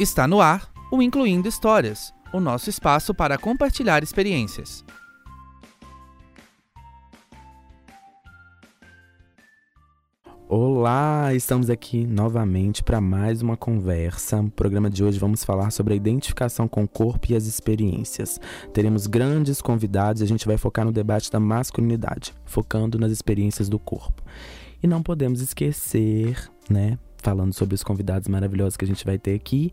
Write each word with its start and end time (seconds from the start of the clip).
Está 0.00 0.26
no 0.26 0.40
ar 0.40 0.72
o 0.90 1.02
Incluindo 1.02 1.46
Histórias, 1.46 2.14
o 2.32 2.40
nosso 2.40 2.70
espaço 2.70 3.14
para 3.14 3.36
compartilhar 3.36 4.02
experiências. 4.02 4.82
Olá, 10.48 11.34
estamos 11.34 11.68
aqui 11.68 12.06
novamente 12.06 12.82
para 12.82 13.02
mais 13.02 13.42
uma 13.42 13.56
conversa. 13.56 14.42
No 14.42 14.50
programa 14.50 14.88
de 14.88 15.04
hoje 15.04 15.18
vamos 15.18 15.44
falar 15.44 15.70
sobre 15.70 15.92
a 15.92 15.96
identificação 15.96 16.66
com 16.66 16.84
o 16.84 16.88
corpo 16.88 17.30
e 17.30 17.36
as 17.36 17.44
experiências. 17.44 18.40
Teremos 18.72 19.06
grandes 19.06 19.60
convidados 19.60 20.22
e 20.22 20.24
a 20.24 20.28
gente 20.28 20.46
vai 20.46 20.56
focar 20.56 20.86
no 20.86 20.92
debate 20.92 21.30
da 21.30 21.38
masculinidade, 21.38 22.34
focando 22.46 22.98
nas 22.98 23.12
experiências 23.12 23.68
do 23.68 23.78
corpo. 23.78 24.22
E 24.82 24.86
não 24.86 25.02
podemos 25.02 25.40
esquecer, 25.40 26.50
né, 26.68 26.98
falando 27.22 27.54
sobre 27.54 27.74
os 27.74 27.82
convidados 27.82 28.28
maravilhosos 28.28 28.76
que 28.76 28.84
a 28.84 28.88
gente 28.88 29.04
vai 29.04 29.18
ter 29.18 29.34
aqui, 29.34 29.72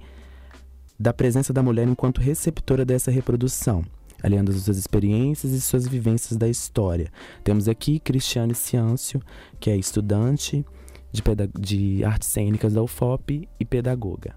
da 0.98 1.12
presença 1.12 1.52
da 1.52 1.64
mulher 1.64 1.88
enquanto 1.88 2.22
receptora 2.22 2.86
dessa 2.86 3.10
reprodução, 3.10 3.84
aliando 4.22 4.52
as 4.52 4.58
suas 4.62 4.78
experiências 4.78 5.52
e 5.52 5.60
suas 5.60 5.88
vivências 5.88 6.38
da 6.38 6.48
história. 6.48 7.12
Temos 7.44 7.68
aqui 7.68 8.00
Cristiane 8.00 8.54
Ciâncio, 8.54 9.22
que 9.60 9.70
é 9.70 9.76
estudante 9.76 10.66
de, 11.12 11.22
de 11.60 12.04
artes 12.04 12.30
cênicas 12.30 12.74
da 12.74 12.84
UFOP 12.84 13.50
e 13.60 13.66
pedagoga. 13.66 14.36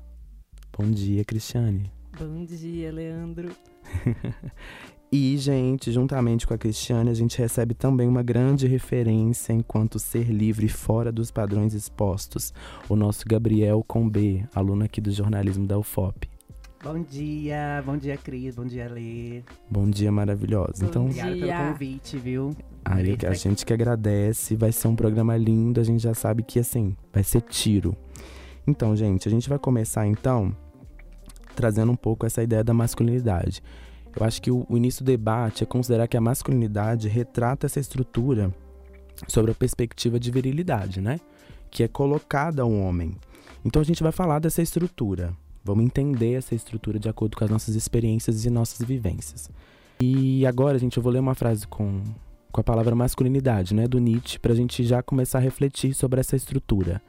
Bom 0.76 0.90
dia, 0.90 1.24
Cristiane. 1.24 1.92
Bom 2.18 2.44
dia, 2.44 2.90
Leandro. 2.90 3.50
e, 5.12 5.36
gente, 5.36 5.92
juntamente 5.92 6.46
com 6.46 6.54
a 6.54 6.58
Cristiane, 6.58 7.10
a 7.10 7.14
gente 7.14 7.36
recebe 7.36 7.74
também 7.74 8.08
uma 8.08 8.22
grande 8.22 8.66
referência 8.66 9.52
enquanto 9.52 9.98
ser 9.98 10.30
livre 10.30 10.68
fora 10.68 11.12
dos 11.12 11.30
padrões 11.30 11.74
expostos, 11.74 12.54
o 12.88 12.96
nosso 12.96 13.28
Gabriel 13.28 13.84
Combe, 13.86 14.46
aluno 14.54 14.84
aqui 14.84 15.02
do 15.02 15.10
jornalismo 15.10 15.66
da 15.66 15.78
UFOP. 15.78 16.30
Bom 16.82 16.98
dia, 17.02 17.82
bom 17.84 17.94
dia, 17.94 18.16
Cris, 18.16 18.56
bom 18.56 18.64
dia, 18.64 18.88
Lê. 18.88 19.42
Bom 19.70 19.88
dia, 19.88 20.10
maravilhosa. 20.10 20.82
Bom 20.82 20.86
então, 20.86 21.08
dia. 21.10 21.26
Obrigada 21.26 21.56
pelo 21.56 21.72
convite, 21.72 22.16
viu? 22.16 22.56
Aí 22.82 23.18
a 23.28 23.34
gente 23.34 23.66
que 23.66 23.72
agradece, 23.74 24.56
vai 24.56 24.72
ser 24.72 24.88
um 24.88 24.96
programa 24.96 25.36
lindo, 25.36 25.78
a 25.78 25.84
gente 25.84 26.02
já 26.02 26.14
sabe 26.14 26.42
que 26.42 26.58
assim, 26.58 26.96
vai 27.12 27.22
ser 27.22 27.42
tiro. 27.42 27.94
Então, 28.66 28.96
gente, 28.96 29.28
a 29.28 29.30
gente 29.30 29.46
vai 29.46 29.58
começar 29.58 30.06
então 30.06 30.56
trazendo 31.54 31.92
um 31.92 31.96
pouco 31.96 32.24
essa 32.24 32.42
ideia 32.42 32.64
da 32.64 32.72
masculinidade. 32.72 33.62
Eu 34.18 34.26
acho 34.26 34.40
que 34.42 34.50
o, 34.50 34.66
o 34.68 34.76
início 34.76 35.04
do 35.04 35.06
debate 35.06 35.62
é 35.62 35.66
considerar 35.66 36.06
que 36.06 36.16
a 36.16 36.20
masculinidade 36.20 37.08
retrata 37.08 37.66
essa 37.66 37.80
estrutura 37.80 38.52
sobre 39.26 39.50
a 39.50 39.54
perspectiva 39.54 40.18
de 40.18 40.30
virilidade, 40.30 41.00
né? 41.00 41.18
Que 41.70 41.82
é 41.82 41.88
colocada 41.88 42.62
ao 42.62 42.72
homem. 42.72 43.16
Então 43.64 43.80
a 43.80 43.84
gente 43.84 44.02
vai 44.02 44.12
falar 44.12 44.38
dessa 44.38 44.62
estrutura. 44.62 45.32
Vamos 45.64 45.84
entender 45.84 46.34
essa 46.34 46.54
estrutura 46.54 46.98
de 46.98 47.08
acordo 47.08 47.36
com 47.36 47.44
as 47.44 47.50
nossas 47.50 47.74
experiências 47.74 48.44
e 48.44 48.50
nossas 48.50 48.86
vivências. 48.86 49.48
E 50.00 50.44
agora, 50.44 50.78
gente, 50.78 50.96
eu 50.96 51.02
vou 51.02 51.12
ler 51.12 51.20
uma 51.20 51.34
frase 51.34 51.66
com, 51.66 52.02
com 52.50 52.60
a 52.60 52.64
palavra 52.64 52.94
masculinidade, 52.94 53.72
né, 53.72 53.86
do 53.86 54.00
Nietzsche, 54.00 54.38
para 54.38 54.52
a 54.52 54.56
gente 54.56 54.82
já 54.84 55.02
começar 55.02 55.38
a 55.38 55.40
refletir 55.40 55.94
sobre 55.94 56.20
essa 56.20 56.34
estrutura. 56.34 57.00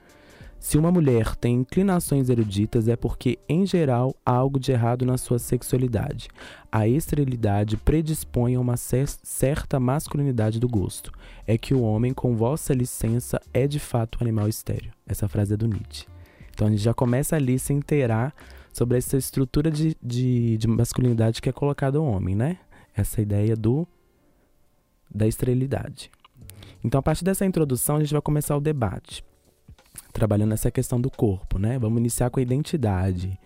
Se 0.64 0.78
uma 0.78 0.94
mulher 0.94 1.36
tem 1.36 1.56
inclinações 1.56 2.30
eruditas, 2.30 2.88
é 2.88 2.96
porque, 2.96 3.38
em 3.50 3.66
geral, 3.66 4.16
há 4.26 4.32
algo 4.32 4.58
de 4.58 4.72
errado 4.72 5.06
na 5.06 5.18
sua 5.18 5.38
sexualidade. 5.38 6.30
A 6.72 6.88
esterilidade 6.88 7.76
predispõe 7.76 8.56
a 8.56 8.62
uma 8.62 8.78
certa 8.78 9.78
masculinidade 9.78 10.62
do 10.62 10.70
gosto. 10.70 11.12
É 11.46 11.58
que 11.58 11.74
o 11.74 11.82
homem, 11.82 12.14
com 12.14 12.38
vossa 12.38 12.74
licença, 12.74 13.42
é 13.54 13.68
de 13.68 13.78
fato 13.78 14.20
um 14.20 14.24
animal 14.24 14.48
estéreo. 14.48 14.94
Essa 15.06 15.28
frase 15.28 15.54
é 15.54 15.58
do 15.58 15.68
Nietzsche. 15.68 16.08
Então 16.54 16.68
a 16.68 16.72
gente 16.72 16.82
já 16.82 16.94
começa 16.94 17.36
ali 17.36 17.56
a 17.56 17.60
se 17.60 17.74
inteirar 17.74 18.34
sobre 18.72 18.98
essa 18.98 19.18
estrutura 19.18 19.70
de, 19.70 19.98
de, 20.02 20.58
de 20.58 20.68
masculinidade 20.70 21.42
que 21.42 21.50
é 21.50 21.52
colocada 21.52 21.98
ao 21.98 22.06
homem, 22.06 22.36
né? 22.36 22.58
Essa 22.96 23.22
ideia 23.22 23.58
do 23.58 23.86
da 25.14 25.28
esterilidade. 25.28 26.10
Então, 26.82 27.00
a 27.00 27.04
partir 27.04 27.26
dessa 27.26 27.46
introdução, 27.46 27.98
a 27.98 28.00
gente 28.00 28.14
vai 28.14 28.22
começar 28.22 28.56
o 28.56 28.62
debate, 28.62 29.24
trabalhando 30.14 30.54
essa 30.54 30.72
questão 30.72 31.02
do 31.02 31.10
corpo, 31.10 31.58
né? 31.58 31.78
Vamos 31.80 32.00
iniciar 32.00 32.30
com 32.30 32.40
a 32.40 32.44
identidade. 32.44 33.38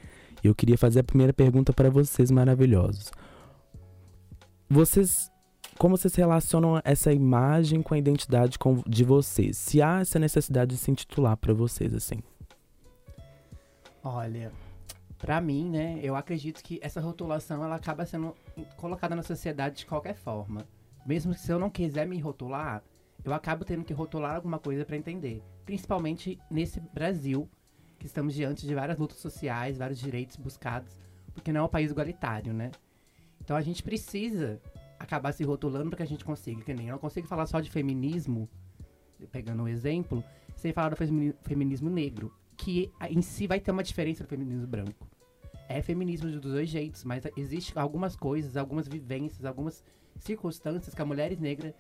Eu 0.44 0.54
queria 0.54 0.78
fazer 0.78 1.00
a 1.00 1.04
primeira 1.04 1.34
pergunta 1.34 1.74
para 1.74 1.90
vocês 1.90 2.30
maravilhosos. 2.30 3.12
Vocês 4.70 5.32
como 5.78 5.96
vocês 5.96 6.16
relacionam 6.16 6.82
essa 6.84 7.14
imagem 7.14 7.84
com 7.84 7.94
a 7.94 7.98
identidade 7.98 8.58
de 8.88 9.04
vocês? 9.04 9.58
Se 9.58 9.80
há 9.80 10.00
essa 10.00 10.18
necessidade 10.18 10.76
de 10.76 10.82
se 10.82 10.90
intitular 10.90 11.38
para 11.38 11.54
vocês 11.54 11.94
assim? 11.94 12.18
Olha, 14.04 14.52
para 15.20 15.40
mim, 15.40 15.70
né, 15.70 16.00
eu 16.02 16.16
acredito 16.16 16.64
que 16.64 16.80
essa 16.82 17.00
rotulação 17.00 17.64
ela 17.64 17.76
acaba 17.76 18.06
sendo 18.08 18.36
colocada 18.76 19.16
na 19.16 19.22
sociedade 19.22 19.78
de 19.78 19.86
qualquer 19.86 20.16
forma. 20.16 20.66
Mesmo 21.06 21.34
se 21.34 21.52
eu 21.52 21.60
não 21.60 21.70
quiser 21.70 22.08
me 22.08 22.20
rotular, 22.20 22.84
eu 23.24 23.32
acabo 23.32 23.64
tendo 23.64 23.84
que 23.84 23.94
rotular 23.94 24.36
alguma 24.36 24.58
coisa 24.58 24.84
para 24.84 24.98
entender. 24.98 25.44
Principalmente 25.68 26.40
nesse 26.50 26.80
Brasil, 26.80 27.50
que 28.00 28.06
estamos 28.06 28.34
diante 28.34 28.66
de 28.66 28.74
várias 28.74 28.98
lutas 28.98 29.18
sociais, 29.18 29.78
vários 29.78 30.00
direitos 30.00 30.38
buscados, 30.38 30.98
porque 31.34 31.52
não 31.52 31.60
é 31.60 31.64
um 31.66 31.68
país 31.68 31.92
igualitário, 31.92 32.54
né? 32.54 32.72
Então 33.42 33.54
a 33.54 33.62
gente 33.62 33.84
precisa 33.84 34.62
acabar 34.98 35.34
se 35.34 35.44
rotulando 35.44 35.90
para 35.90 35.98
que 35.98 36.04
a 36.04 36.08
gente 36.08 36.24
consiga, 36.24 36.64
que 36.64 36.74
nem 36.74 36.88
eu 36.88 36.94
não 36.94 37.00
consigo 37.00 37.28
falar 37.28 37.46
só 37.48 37.60
de 37.60 37.70
feminismo, 37.70 38.50
pegando 39.30 39.64
um 39.64 39.68
exemplo, 39.68 40.24
sem 40.56 40.72
falar 40.72 40.90
do 40.90 40.96
feminismo 41.44 41.90
negro 41.90 42.34
que 42.56 42.90
em 43.10 43.22
si 43.22 43.46
vai 43.46 43.60
ter 43.60 43.72
uma 43.72 43.84
diferença 43.84 44.24
do 44.24 44.30
feminismo 44.30 44.66
branco. 44.66 45.06
É 45.68 45.82
feminismo 45.82 46.32
dos 46.32 46.40
dois 46.40 46.70
jeitos, 46.70 47.04
mas 47.04 47.24
existe 47.36 47.78
algumas 47.78 48.16
coisas, 48.16 48.56
algumas 48.56 48.88
vivências, 48.88 49.44
algumas 49.44 49.84
circunstâncias 50.18 50.96
que 50.96 51.02
as 51.02 51.08
mulheres 51.08 51.38
negras 51.40 51.74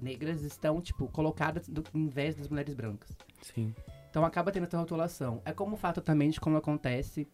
negras 0.00 0.42
estão, 0.42 0.80
tipo, 0.80 1.08
colocadas 1.08 1.68
do, 1.68 1.82
em 1.94 2.08
vez 2.08 2.34
das 2.34 2.48
mulheres 2.48 2.74
brancas. 2.74 3.16
Sim. 3.42 3.74
Então 4.08 4.24
acaba 4.24 4.52
tendo 4.52 4.64
essa 4.64 4.78
rotulação. 4.78 5.40
É 5.44 5.52
como 5.52 5.74
o 5.74 5.78
fato 5.78 6.00
também 6.00 6.30
de 6.30 6.40
como 6.40 6.56
acontece 6.56 7.26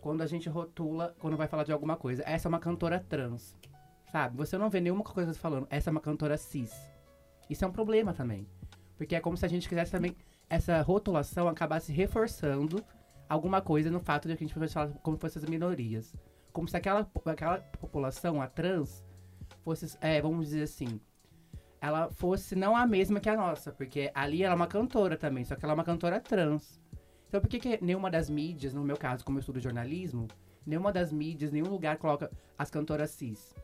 quando 0.00 0.22
a 0.22 0.26
gente 0.26 0.48
rotula, 0.48 1.14
quando 1.18 1.36
vai 1.36 1.48
falar 1.48 1.64
de 1.64 1.72
alguma 1.72 1.96
coisa. 1.96 2.22
Essa 2.26 2.48
é 2.48 2.50
uma 2.50 2.58
cantora 2.58 2.98
trans. 2.98 3.56
Sabe? 4.10 4.36
Você 4.36 4.56
não 4.56 4.70
vê 4.70 4.80
nenhuma 4.80 5.04
coisa 5.04 5.34
falando, 5.34 5.66
essa 5.68 5.90
é 5.90 5.92
uma 5.92 6.00
cantora 6.00 6.36
cis. 6.38 6.72
Isso 7.50 7.64
é 7.64 7.68
um 7.68 7.72
problema 7.72 8.12
também. 8.12 8.46
Porque 8.96 9.14
é 9.14 9.20
como 9.20 9.36
se 9.36 9.44
a 9.44 9.48
gente 9.48 9.68
quisesse 9.68 9.90
também 9.92 10.16
essa 10.48 10.80
rotulação 10.80 11.48
acabasse 11.48 11.92
reforçando 11.92 12.82
alguma 13.28 13.60
coisa 13.60 13.90
no 13.90 14.00
fato 14.00 14.28
de 14.28 14.36
que 14.36 14.44
a 14.44 14.46
gente 14.46 14.54
fosse 14.54 14.72
falar 14.72 14.92
como 15.02 15.16
fossem 15.16 15.42
as 15.42 15.48
minorias. 15.48 16.14
Como 16.52 16.68
se 16.68 16.76
aquela, 16.76 17.10
aquela 17.26 17.58
população, 17.58 18.40
a 18.40 18.46
trans, 18.46 19.04
fosse, 19.62 19.96
é, 20.00 20.20
vamos 20.22 20.46
dizer 20.46 20.62
assim, 20.62 21.00
ela 21.80 22.10
fosse 22.10 22.54
não 22.54 22.76
a 22.76 22.86
mesma 22.86 23.20
que 23.20 23.28
a 23.28 23.36
nossa, 23.36 23.72
porque 23.72 24.10
ali 24.14 24.42
ela 24.42 24.54
é 24.54 24.56
uma 24.56 24.66
cantora 24.66 25.16
também, 25.16 25.44
só 25.44 25.54
que 25.54 25.64
ela 25.64 25.72
é 25.72 25.74
uma 25.74 25.84
cantora 25.84 26.20
trans. 26.20 26.80
Então 27.28 27.40
por 27.40 27.48
que, 27.48 27.58
que 27.58 27.78
nenhuma 27.82 28.10
das 28.10 28.30
mídias, 28.30 28.72
no 28.72 28.82
meu 28.82 28.96
caso, 28.96 29.24
como 29.24 29.38
eu 29.38 29.40
estudo 29.40 29.60
jornalismo, 29.60 30.28
nenhuma 30.66 30.92
das 30.92 31.12
mídias, 31.12 31.52
nenhum 31.52 31.68
lugar 31.68 31.96
coloca 31.98 32.30
as 32.58 32.70
cantoras 32.70 33.10
cis? 33.10 33.54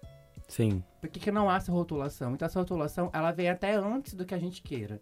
Sim. 0.49 0.83
Por 1.01 1.09
que, 1.09 1.19
que 1.19 1.33
não 1.33 1.49
há 1.49 1.57
essa 1.57 1.73
rotulação? 1.73 2.35
Então 2.35 2.47
essa 2.47 2.59
rotulação, 2.59 3.11
ela 3.13 3.33
vem 3.33 3.49
até 3.49 3.75
antes 3.75 4.15
do 4.15 4.25
que 4.25 4.35
a 4.35 4.39
gente 4.39 4.63
queira. 4.63 5.01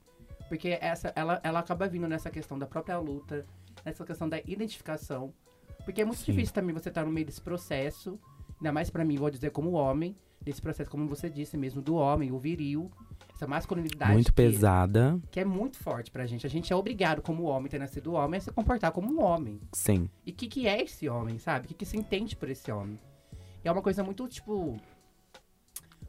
Porque 0.48 0.78
essa, 0.80 1.12
ela, 1.14 1.40
ela 1.42 1.60
acaba 1.60 1.88
vindo 1.88 2.08
nessa 2.08 2.30
questão 2.30 2.58
da 2.58 2.66
própria 2.66 2.98
luta, 2.98 3.46
nessa 3.84 4.04
questão 4.04 4.28
da 4.28 4.38
identificação. 4.38 5.32
Porque 5.84 6.02
é 6.02 6.04
muito 6.04 6.18
Sim. 6.18 6.32
difícil 6.32 6.54
também 6.54 6.74
você 6.74 6.88
estar 6.88 7.02
tá 7.02 7.06
no 7.06 7.12
meio 7.12 7.26
desse 7.26 7.40
processo, 7.40 8.18
ainda 8.58 8.72
mais 8.72 8.90
para 8.90 9.04
mim, 9.04 9.16
vou 9.16 9.30
dizer 9.30 9.50
como 9.50 9.72
homem, 9.72 10.16
desse 10.40 10.60
processo, 10.60 10.90
como 10.90 11.06
você 11.06 11.28
disse 11.28 11.56
mesmo, 11.56 11.82
do 11.82 11.94
homem, 11.94 12.32
o 12.32 12.38
viril, 12.38 12.90
essa 13.34 13.46
masculinidade. 13.46 14.12
Muito 14.12 14.26
que, 14.26 14.32
pesada. 14.32 15.20
Que 15.30 15.40
é 15.40 15.44
muito 15.44 15.78
forte 15.78 16.10
pra 16.10 16.26
gente. 16.26 16.46
A 16.46 16.50
gente 16.50 16.72
é 16.72 16.76
obrigado, 16.76 17.20
como 17.20 17.44
homem, 17.44 17.68
ter 17.68 17.78
nascido 17.78 18.14
homem, 18.14 18.38
a 18.38 18.40
se 18.40 18.52
comportar 18.52 18.92
como 18.92 19.12
um 19.12 19.22
homem. 19.22 19.60
Sim. 19.72 20.08
E 20.24 20.30
o 20.30 20.34
que, 20.34 20.46
que 20.46 20.66
é 20.66 20.82
esse 20.82 21.08
homem, 21.08 21.38
sabe? 21.38 21.66
O 21.66 21.68
que, 21.68 21.74
que 21.74 21.86
se 21.86 21.96
entende 21.96 22.36
por 22.36 22.48
esse 22.48 22.70
homem? 22.70 22.98
E 23.64 23.68
é 23.68 23.72
uma 23.72 23.82
coisa 23.82 24.02
muito, 24.02 24.26
tipo. 24.28 24.78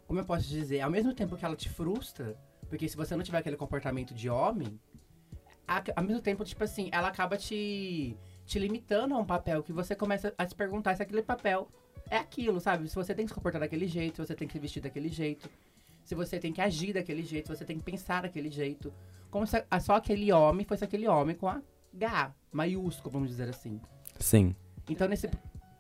Como 0.07 0.19
eu 0.19 0.25
posso 0.25 0.47
dizer? 0.47 0.81
Ao 0.81 0.89
mesmo 0.89 1.13
tempo 1.13 1.38
que 1.38 1.45
ela 1.45 1.55
te 1.55 1.69
frustra, 1.69 2.38
porque 2.67 2.88
se 2.88 2.97
você 2.97 3.15
não 3.15 3.23
tiver 3.23 3.38
aquele 3.38 3.55
comportamento 3.55 4.13
de 4.13 4.29
homem, 4.29 4.79
a, 5.67 5.81
ao 5.95 6.03
mesmo 6.03 6.21
tempo, 6.21 6.44
tipo 6.44 6.63
assim, 6.63 6.89
ela 6.91 7.07
acaba 7.07 7.38
te, 7.38 8.17
te 8.45 8.59
limitando 8.59 9.13
a 9.13 9.17
um 9.17 9.25
papel 9.25 9.63
que 9.63 9.71
você 9.71 9.95
começa 9.95 10.33
a 10.38 10.47
se 10.47 10.53
perguntar 10.53 10.95
se 10.95 11.03
aquele 11.03 11.21
papel 11.21 11.69
é 12.09 12.18
aquilo, 12.18 12.59
sabe? 12.59 12.88
Se 12.88 12.95
você 12.95 13.13
tem 13.13 13.25
que 13.25 13.30
se 13.30 13.36
comportar 13.36 13.62
daquele 13.62 13.88
jeito, 13.88 14.15
se 14.15 14.27
você 14.27 14.36
tem 14.36 14.48
que 14.48 14.53
se 14.53 14.59
vestir 14.59 14.81
daquele 14.81 15.09
jeito, 15.09 15.50
se 16.03 16.15
você 16.15 16.39
tem 16.39 16.51
que 16.51 16.62
agir 16.62 16.94
daquele 16.94 17.24
jeito, 17.24 17.48
se 17.48 17.57
você 17.57 17.65
tem 17.65 17.77
que 17.77 17.83
pensar 17.83 18.24
daquele 18.24 18.50
jeito. 18.50 18.94
Como 19.30 19.48
se 19.48 19.63
a, 19.69 19.80
só 19.80 19.95
aquele 19.95 20.31
homem 20.31 20.65
fosse 20.65 20.83
aquele 20.83 21.07
homem 21.07 21.36
com 21.36 21.48
a 21.48 21.62
H 21.95 22.33
maiúsculo, 22.51 23.12
vamos 23.12 23.30
dizer 23.30 23.50
assim. 23.50 23.80
Sim. 24.19 24.56
Então, 24.89 25.07
nesse, 25.07 25.30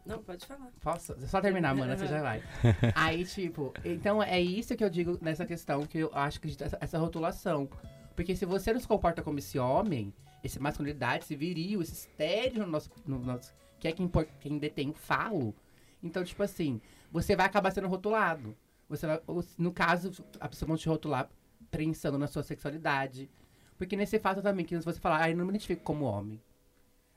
não, 0.05 0.23
pode 0.23 0.45
falar. 0.45 0.71
Posso? 0.81 1.15
Só 1.27 1.39
terminar, 1.41 1.75
mano, 1.75 1.95
você 1.95 2.07
já 2.07 2.21
vai. 2.21 2.41
Aí, 2.95 3.23
tipo, 3.23 3.73
então 3.85 4.21
é 4.21 4.39
isso 4.39 4.75
que 4.75 4.83
eu 4.83 4.89
digo 4.89 5.17
nessa 5.21 5.45
questão, 5.45 5.85
que 5.85 5.99
eu 5.99 6.11
acho 6.13 6.39
que 6.41 6.55
essa 6.79 6.97
rotulação. 6.97 7.69
Porque 8.15 8.35
se 8.35 8.45
você 8.45 8.73
não 8.73 8.79
se 8.79 8.87
comporta 8.87 9.21
como 9.21 9.39
esse 9.39 9.57
homem, 9.59 10.13
esse 10.43 10.59
masculinidade, 10.59 11.23
esse 11.23 11.35
viril, 11.35 11.81
esse 11.81 11.93
estéreo 11.93 12.65
no 12.65 12.71
nosso, 12.71 12.89
no 13.05 13.19
nosso 13.19 13.53
que 13.79 13.87
é 13.87 13.91
quem, 13.91 14.09
quem 14.39 14.57
detém 14.57 14.89
o 14.89 14.93
falo. 14.93 15.55
Então, 16.03 16.23
tipo 16.23 16.41
assim, 16.43 16.81
você 17.11 17.35
vai 17.35 17.45
acabar 17.45 17.71
sendo 17.71 17.87
rotulado. 17.87 18.55
Você 18.89 19.07
vai, 19.07 19.19
no 19.57 19.71
caso, 19.71 20.11
a 20.39 20.49
pessoa 20.49 20.67
vai 20.69 20.77
te 20.77 20.89
rotular 20.89 21.29
pensando 21.69 22.17
na 22.17 22.27
sua 22.27 22.43
sexualidade. 22.43 23.29
Porque 23.77 23.95
nesse 23.95 24.19
fato 24.19 24.41
também, 24.41 24.65
que 24.65 24.77
você 24.79 24.99
fala, 24.99 25.23
ah, 25.23 25.29
eu 25.29 25.37
não 25.37 25.45
me 25.45 25.51
identifico 25.51 25.81
como 25.83 26.05
homem. 26.05 26.39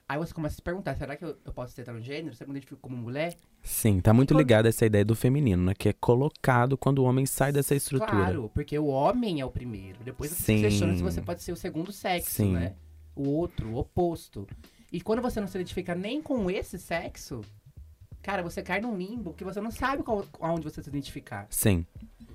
Aí 0.07 0.19
você 0.19 0.35
começa 0.35 0.55
a 0.55 0.57
se 0.57 0.63
perguntar, 0.63 0.95
será 0.97 1.17
que 1.17 1.25
eu, 1.25 1.37
eu 1.45 1.53
posso 1.53 1.73
ser 1.73 1.83
transgênero? 1.83 2.35
Será 2.35 2.45
que 2.45 2.51
eu 2.51 2.53
me 2.53 2.59
identifico 2.59 2.81
como 2.81 2.95
mulher? 2.97 3.35
Sim, 3.63 4.01
tá 4.01 4.13
muito 4.13 4.35
Quando- 4.35 4.39
ligado 4.41 4.67
a 4.67 4.69
essa 4.69 4.85
ideia 4.85 5.05
do 5.05 5.15
feminino, 5.17 5.63
né? 5.65 5.75
Que 5.75 5.89
é 5.89 5.93
colocado 5.95 6.77
quando 6.77 6.99
o 6.99 7.05
homem 7.05 7.25
sai 7.25 7.51
dessa 7.53 7.75
estrutura. 7.75 8.11
Claro, 8.13 8.51
porque 8.53 8.79
o 8.79 8.87
homem 8.87 9.41
é 9.41 9.45
o 9.47 9.51
primeiro. 9.51 10.05
Depois 10.05 10.31
você 10.31 10.43
Sim. 10.43 10.57
se 10.59 10.63
questiona 10.65 10.95
se 10.97 11.03
você 11.03 11.23
pode 11.23 11.43
ser 11.43 11.53
o 11.53 11.57
segundo 11.57 11.91
sexo, 11.91 12.31
Sim. 12.31 12.53
né? 12.53 12.75
O 13.17 13.29
outro, 13.31 13.71
o 13.71 13.77
oposto. 13.79 14.47
E 14.93 15.01
quando 15.01 15.23
você 15.23 15.41
não 15.41 15.49
se 15.49 15.57
identifica 15.57 15.95
nem 15.95 16.21
com 16.21 16.51
esse 16.51 16.79
sexo, 16.79 17.41
cara, 18.25 18.43
você 18.43 18.63
cai 18.63 18.81
num 18.81 18.97
limbo 18.97 19.35
que 19.35 19.45
você 19.45 19.61
não 19.61 19.71
sabe 19.71 20.03
qual, 20.03 20.25
aonde 20.41 20.65
você 20.65 20.83
se 20.83 20.89
identificar. 20.89 21.47
Sim, 21.51 21.85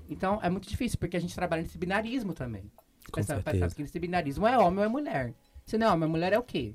Então 0.08 0.38
é 0.40 0.48
muito 0.48 0.68
difícil, 0.68 0.96
porque 0.98 1.16
a 1.16 1.20
gente 1.20 1.34
trabalha 1.34 1.62
nesse 1.62 1.76
binarismo 1.76 2.32
também. 2.32 2.62
com 3.10 3.16
Pensa, 3.16 3.34
certeza. 3.34 3.58
pensa 3.64 3.74
que 3.74 3.82
nesse 3.82 3.98
binarismo 3.98 4.46
é 4.46 4.56
homem 4.56 4.78
ou 4.78 4.84
é 4.84 4.88
mulher. 4.88 5.34
Se 5.66 5.76
não 5.76 5.88
é 5.88 5.90
homem, 5.92 6.08
é 6.08 6.10
mulher 6.12 6.32
é 6.32 6.38
o 6.38 6.42
quê? 6.44 6.74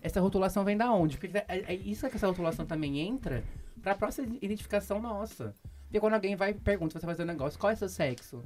Essa 0.00 0.20
rotulação 0.20 0.64
vem 0.64 0.76
da 0.76 0.92
onde? 0.92 1.18
Porque 1.18 1.36
é, 1.36 1.44
é 1.48 1.74
isso 1.74 2.08
que 2.08 2.14
essa 2.16 2.28
rotulação 2.28 2.64
também 2.64 3.00
entra 3.00 3.42
pra 3.82 3.96
própria 3.96 4.22
identificação 4.40 5.00
nossa. 5.02 5.52
Porque 5.84 5.98
quando 5.98 6.14
alguém 6.14 6.36
vai 6.36 6.50
e 6.50 6.54
pergunta, 6.54 6.98
você 6.98 7.04
vai 7.04 7.14
fazer 7.16 7.24
um 7.24 7.32
negócio, 7.32 7.58
qual 7.58 7.72
é 7.72 7.74
seu 7.74 7.88
sexo? 7.88 8.42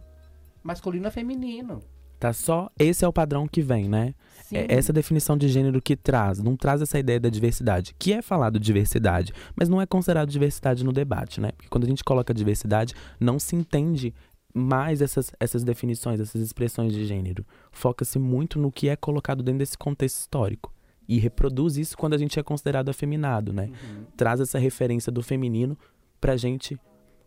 Masculino 0.62 1.06
ou 1.06 1.12
feminino? 1.12 1.82
Tá 2.22 2.32
só. 2.32 2.70
Esse 2.78 3.04
é 3.04 3.08
o 3.08 3.12
padrão 3.12 3.48
que 3.48 3.60
vem, 3.60 3.88
né? 3.88 4.14
Sim. 4.44 4.58
É 4.58 4.66
essa 4.68 4.92
definição 4.92 5.36
de 5.36 5.48
gênero 5.48 5.82
que 5.82 5.96
traz, 5.96 6.38
não 6.38 6.56
traz 6.56 6.80
essa 6.80 6.96
ideia 6.96 7.18
da 7.18 7.28
diversidade, 7.28 7.96
que 7.98 8.12
é 8.12 8.22
falado 8.22 8.60
diversidade, 8.60 9.32
mas 9.56 9.68
não 9.68 9.82
é 9.82 9.86
considerado 9.86 10.28
diversidade 10.28 10.84
no 10.84 10.92
debate, 10.92 11.40
né? 11.40 11.50
Porque 11.50 11.68
quando 11.68 11.82
a 11.82 11.88
gente 11.88 12.04
coloca 12.04 12.32
diversidade, 12.32 12.94
não 13.18 13.40
se 13.40 13.56
entende 13.56 14.14
mais 14.54 15.02
essas, 15.02 15.32
essas 15.40 15.64
definições, 15.64 16.20
essas 16.20 16.40
expressões 16.40 16.92
de 16.92 17.04
gênero. 17.06 17.44
Foca-se 17.72 18.20
muito 18.20 18.56
no 18.56 18.70
que 18.70 18.88
é 18.88 18.94
colocado 18.94 19.42
dentro 19.42 19.58
desse 19.58 19.76
contexto 19.76 20.20
histórico. 20.20 20.72
E 21.08 21.18
reproduz 21.18 21.76
isso 21.76 21.98
quando 21.98 22.14
a 22.14 22.18
gente 22.18 22.38
é 22.38 22.42
considerado 22.44 22.88
afeminado, 22.88 23.52
né? 23.52 23.66
Uhum. 23.66 24.04
Traz 24.16 24.38
essa 24.38 24.60
referência 24.60 25.10
do 25.10 25.24
feminino 25.24 25.76
pra 26.20 26.36
gente 26.36 26.78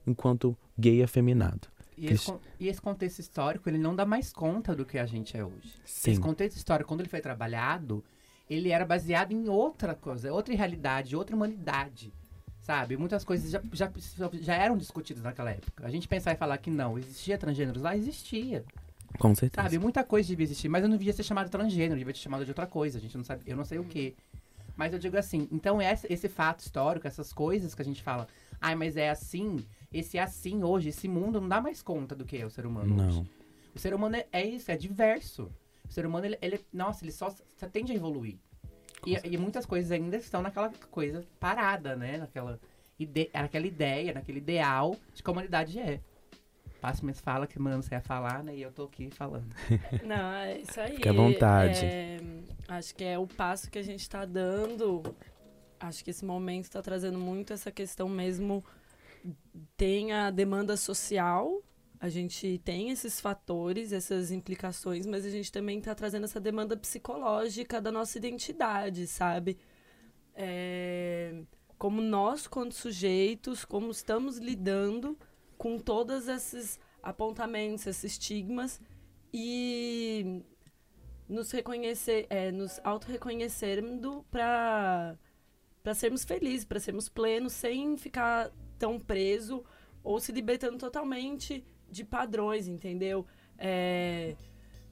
enquanto 0.08 0.56
gay 0.80 1.04
afeminado. 1.04 1.68
E, 1.98 2.08
esse, 2.08 2.34
e 2.60 2.68
esse 2.68 2.82
contexto 2.82 3.20
histórico, 3.20 3.70
ele 3.70 3.78
não 3.78 3.96
dá 3.96 4.06
mais 4.06 4.32
conta 4.32 4.76
do 4.76 4.86
que 4.86 4.98
a 4.98 5.06
gente 5.06 5.38
é 5.38 5.44
hoje. 5.44 5.74
Sim. 5.86 6.12
Esse 6.12 6.20
contexto 6.20 6.58
histórico, 6.58 6.88
quando 6.88 7.02
ele 7.02 7.10
foi 7.10 7.22
trabalhado, 7.22 8.04
ele 8.50 8.70
era 8.70 8.86
baseado 8.86 9.32
em 9.32 9.48
outra 9.48 9.96
coisa, 9.96 10.32
outra 10.32 10.54
realidade, 10.56 11.16
outra 11.16 11.36
humanidade. 11.36 12.12
Sabe? 12.62 12.98
Muitas 12.98 13.24
coisas 13.24 13.52
já, 13.52 13.62
já, 13.72 13.92
já 14.34 14.56
eram 14.56 14.76
discutidas 14.76 15.24
naquela 15.24 15.52
época. 15.52 15.86
A 15.86 15.90
gente 15.90 16.08
pensar 16.08 16.34
e 16.34 16.36
falar 16.36 16.58
que 16.58 16.72
não, 16.72 16.98
existia 16.98 17.38
transgêneros 17.38 17.82
lá, 17.82 17.96
existia. 17.96 18.66
Com 19.20 19.34
certeza. 19.36 19.64
Sabe? 19.64 19.78
Muita 19.78 20.04
coisa 20.04 20.28
devia 20.28 20.44
existir, 20.44 20.68
mas 20.68 20.84
eu 20.84 20.90
não 20.90 20.98
devia 20.98 21.14
ser 21.14 21.24
chamado 21.24 21.50
transgênero, 21.50 21.98
devia 21.98 22.14
ser 22.14 22.22
chamado 22.22 22.44
de 22.44 22.52
outra 22.52 22.66
coisa. 22.66 22.98
A 22.98 23.02
gente 23.02 23.16
não 23.16 23.24
sabe, 23.24 23.44
eu 23.46 23.56
não 23.56 23.64
sei 23.64 23.78
o 23.78 23.84
que. 23.84 24.16
Mas 24.76 24.92
eu 24.92 25.00
digo 25.00 25.18
assim, 25.18 25.48
então 25.52 25.82
esse, 25.82 26.12
esse 26.12 26.28
fato 26.28 26.60
histórico, 26.60 27.08
essas 27.08 27.32
coisas 27.32 27.74
que 27.74 27.82
a 27.82 27.86
gente 27.86 28.04
fala, 28.04 28.28
ai, 28.60 28.76
mas 28.76 28.98
é 28.98 29.10
assim, 29.10 29.66
esse 29.92 30.18
assim 30.20 30.64
hoje, 30.64 30.90
esse 30.90 31.08
mundo 31.08 31.40
não 31.42 31.48
dá 31.48 31.62
mais 31.62 31.82
conta 31.82 32.16
do 32.16 32.26
que 32.26 32.38
é 32.38 32.46
o 32.46 32.50
ser 32.50 32.66
humano 32.66 32.96
hoje. 33.08 33.18
Não. 33.20 33.28
O 33.74 33.80
ser 33.80 33.94
humano 33.94 34.16
é, 34.16 34.26
é 34.32 34.46
isso, 34.46 34.72
é 34.72 34.78
diverso. 34.78 35.52
O 35.88 35.92
ser 35.92 36.06
humano, 36.06 36.26
ele, 36.26 36.38
ele- 36.42 36.66
nossa, 36.74 37.04
ele 37.04 37.12
só, 37.12 37.30
só 37.58 37.68
tende 37.68 37.92
a 37.92 37.96
evoluir. 37.96 38.38
E, 39.06 39.16
e 39.34 39.38
muitas 39.38 39.66
coisas 39.66 39.92
ainda 39.92 40.18
estão 40.18 40.42
naquela 40.42 40.72
coisa 40.90 41.24
parada, 41.40 41.96
né? 41.96 42.18
Naquela, 42.18 42.60
ide, 42.98 43.30
naquela 43.34 43.68
ideia, 43.68 44.14
naquele 44.14 44.40
ideal 44.40 44.96
de 45.14 45.22
como 45.22 45.40
a 45.40 45.42
humanidade 45.42 45.78
é. 45.80 46.00
Passo 46.82 47.04
minhas 47.04 47.20
fala 47.20 47.46
que 47.48 47.58
mano 47.60 47.82
você 47.84 47.96
ia 47.96 48.02
falar, 48.02 48.44
né? 48.44 48.56
E 48.56 48.62
eu 48.62 48.72
tô 48.72 48.84
aqui 48.84 49.10
falando. 49.12 49.48
Não, 50.06 50.34
é 50.34 50.60
isso 50.60 50.80
aí. 50.80 50.96
Fique 50.96 51.10
à 51.10 51.14
vontade. 51.14 51.86
É, 51.86 52.20
acho 52.68 52.96
que 52.96 53.04
é 53.04 53.18
o 53.18 53.28
passo 53.28 53.70
que 53.70 53.78
a 53.80 53.84
gente 53.84 54.08
tá 54.10 54.26
dando. 54.26 55.04
Acho 55.80 56.04
que 56.04 56.10
esse 56.12 56.24
momento 56.26 56.70
tá 56.70 56.82
trazendo 56.82 57.20
muito 57.20 57.54
essa 57.54 57.72
questão 57.72 58.08
mesmo. 58.08 58.64
Tem 59.78 60.12
a 60.12 60.30
demanda 60.30 60.78
social, 60.78 61.62
a 62.00 62.10
gente 62.10 62.62
tem 62.64 62.90
esses 62.90 63.20
fatores, 63.20 63.92
essas 63.92 64.32
implicações, 64.32 65.06
mas 65.06 65.26
a 65.26 65.30
gente 65.30 65.52
também 65.52 65.82
tá 65.82 65.96
trazendo 65.96 66.26
essa 66.26 66.40
demanda 66.40 66.78
psicológica 66.78 67.82
da 67.82 67.92
nossa 67.92 68.18
identidade, 68.18 69.08
sabe? 69.08 69.58
É, 70.36 71.44
como 71.78 72.02
nós, 72.02 72.48
quanto 72.48 72.76
sujeitos, 72.76 73.66
como 73.66 73.90
estamos 73.92 74.38
lidando 74.38 75.18
com 75.58 75.80
todos 75.80 76.28
esses 76.28 76.80
apontamentos, 77.02 77.88
esses 77.88 78.04
estigmas 78.14 78.80
e 79.34 80.44
nos 81.28 81.52
reconhecer, 81.52 82.28
é, 82.30 82.52
nos 82.52 82.80
auto-reconhecendo 82.84 84.26
para 84.30 85.18
para 85.82 85.94
sermos 85.94 86.24
felizes, 86.24 86.66
para 86.66 86.80
sermos 86.80 87.08
plenos, 87.08 87.54
sem 87.54 87.96
ficar 87.96 88.52
tão 88.78 89.00
preso 89.00 89.64
ou 90.04 90.20
se 90.20 90.32
libertando 90.32 90.78
totalmente 90.78 91.64
de 91.90 92.04
padrões, 92.04 92.68
entendeu? 92.68 93.26
É, 93.58 94.36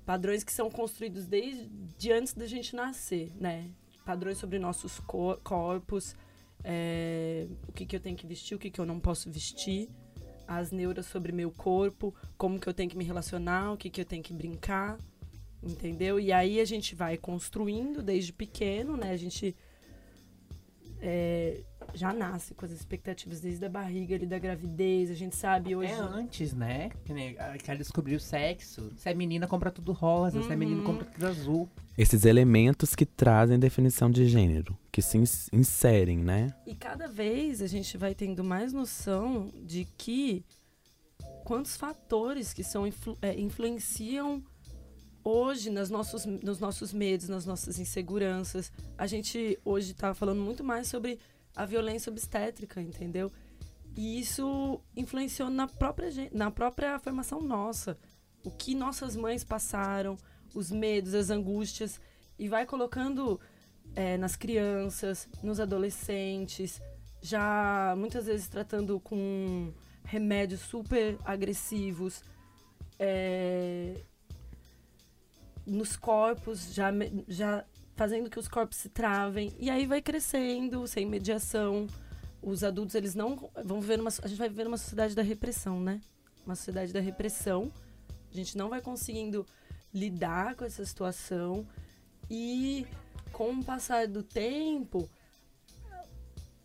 padrões 0.06 0.44
que 0.44 0.51
são 0.51 0.69
construídos 0.69 1.27
desde 1.27 2.12
antes 2.12 2.33
da 2.33 2.47
gente 2.47 2.75
nascer, 2.75 3.31
né? 3.35 3.69
Padrões 4.06 4.38
sobre 4.38 4.59
nossos 4.59 5.00
cor- 5.00 5.39
corpos, 5.44 6.15
é, 6.63 7.47
o 7.68 7.71
que, 7.71 7.85
que 7.85 7.95
eu 7.95 8.00
tenho 8.00 8.18
que 8.18 8.25
vestir, 8.27 8.56
o 8.56 8.59
que, 8.59 8.69
que 8.69 8.80
eu 8.80 8.85
não 8.85 9.00
posso 9.00 9.30
vestir, 9.30 9.89
as 10.47 10.71
neuras 10.71 11.06
sobre 11.06 11.31
meu 11.31 11.51
corpo, 11.51 12.13
como 12.38 12.59
que 12.59 12.68
eu 12.68 12.74
tenho 12.74 12.89
que 12.89 12.97
me 12.97 13.03
relacionar, 13.03 13.71
o 13.74 13.77
que, 13.77 13.89
que 13.89 14.01
eu 14.01 14.06
tenho 14.06 14.24
que 14.24 14.33
brincar, 14.33 14.97
entendeu? 15.62 16.19
E 16.19 16.31
aí 16.31 16.59
a 16.59 16.65
gente 16.65 16.95
vai 16.95 17.18
construindo 17.18 18.01
desde 18.01 18.33
pequeno, 18.33 18.97
né? 18.97 19.12
A 19.12 19.18
gente 19.18 19.56
é, 21.00 21.63
já 21.93 22.11
nasce 22.13 22.53
com 22.53 22.65
as 22.65 22.71
expectativas 22.71 23.39
desde 23.39 23.63
a 23.65 23.69
barriga 23.69 24.15
ali 24.15 24.25
da 24.25 24.39
gravidez, 24.39 25.09
a 25.11 25.13
gente 25.13 25.35
sabe 25.35 25.75
hoje. 25.75 25.91
É 25.91 25.95
antes, 25.99 26.53
né? 26.53 26.89
Que 27.05 27.13
nem 27.13 27.35
quer 27.63 27.77
descobrir 27.77 28.15
o 28.15 28.19
sexo. 28.19 28.91
Se 28.97 29.09
é 29.09 29.13
menina, 29.13 29.47
compra 29.47 29.71
tudo 29.71 29.91
rosa. 29.91 30.41
Se 30.41 30.51
é 30.51 30.55
menino, 30.55 30.79
Uhum. 30.79 30.85
compra 30.85 31.05
tudo 31.05 31.27
azul. 31.27 31.69
Esses 31.97 32.25
elementos 32.25 32.95
que 32.95 33.05
trazem 33.05 33.59
definição 33.59 34.09
de 34.09 34.27
gênero, 34.27 34.77
que 34.91 35.01
se 35.01 35.17
ins- 35.17 35.50
inserem, 35.53 36.17
né? 36.17 36.53
E 36.65 36.73
cada 36.73 37.07
vez 37.07 37.62
a 37.62 37.67
gente 37.67 37.97
vai 37.97 38.15
tendo 38.15 38.43
mais 38.43 38.73
noção 38.73 39.51
de 39.63 39.85
que 39.97 40.43
quantos 41.43 41.77
fatores 41.77 42.53
que 42.53 42.63
são 42.63 42.88
influ- 42.88 43.17
é, 43.21 43.39
influenciam 43.39 44.41
hoje 45.23 45.69
nas 45.69 45.89
nossos, 45.89 46.25
nos 46.25 46.59
nossos 46.59 46.91
medos, 46.91 47.29
nas 47.29 47.45
nossas 47.45 47.79
inseguranças. 47.79 48.71
A 48.97 49.07
gente 49.07 49.57
hoje 49.63 49.91
está 49.91 50.13
falando 50.13 50.41
muito 50.41 50.63
mais 50.63 50.88
sobre 50.88 51.17
a 51.55 51.65
violência 51.65 52.12
obstétrica, 52.12 52.81
entendeu? 52.81 53.31
E 53.95 54.19
isso 54.19 54.81
influenciou 54.95 55.50
na 55.50 55.67
própria, 55.67 56.10
na 56.31 56.50
própria 56.50 56.98
formação 57.00 57.41
nossa. 57.41 57.98
O 58.43 58.51
que 58.51 58.74
nossas 58.74 59.15
mães 59.15 59.43
passaram, 59.43 60.17
os 60.53 60.72
medos, 60.72 61.13
as 61.13 61.29
angústias, 61.29 62.00
e 62.38 62.50
vai 62.50 62.65
colocando 62.65 63.39
é, 63.95 64.17
nas 64.17 64.36
crianças, 64.36 65.29
nos 65.41 65.60
adolescentes, 65.60 66.81
já 67.22 67.95
muitas 67.98 68.25
vezes 68.25 68.48
tratando 68.48 69.00
com 69.00 69.72
remédios 70.03 70.62
super 70.62 71.17
agressivos, 71.24 72.22
é, 73.00 73.95
nos 75.65 75.95
corpos, 75.95 76.74
já, 76.74 76.89
já 77.27 77.65
fazendo 77.95 78.29
que 78.29 78.39
os 78.39 78.47
corpos 78.47 78.77
se 78.77 78.89
travem, 78.89 79.53
e 79.59 79.69
aí 79.69 79.85
vai 79.85 80.01
crescendo, 80.01 80.88
sem 80.88 81.05
mediação. 81.05 81.88
Os 82.41 82.63
adultos, 82.63 82.95
eles 82.95 83.15
não 83.15 83.50
vão 83.63 83.79
viver 83.79 83.97
numa, 83.97 84.09
a 84.21 84.27
gente 84.27 84.38
vai 84.38 84.50
viver 84.50 84.65
numa 84.65 84.77
sociedade 84.77 85.15
da 85.15 85.21
repressão, 85.21 85.79
né? 85.79 86.01
Uma 86.45 86.55
sociedade 86.55 86.91
da 86.91 87.00
repressão. 87.00 87.71
A 88.31 88.35
gente 88.35 88.57
não 88.57 88.67
vai 88.69 88.81
conseguindo 88.81 89.45
lidar 89.93 90.55
com 90.55 90.65
essa 90.65 90.83
situação 90.85 91.65
e 92.29 92.85
com 93.31 93.51
o 93.51 93.63
passar 93.63 94.07
do 94.07 94.23
tempo, 94.23 95.07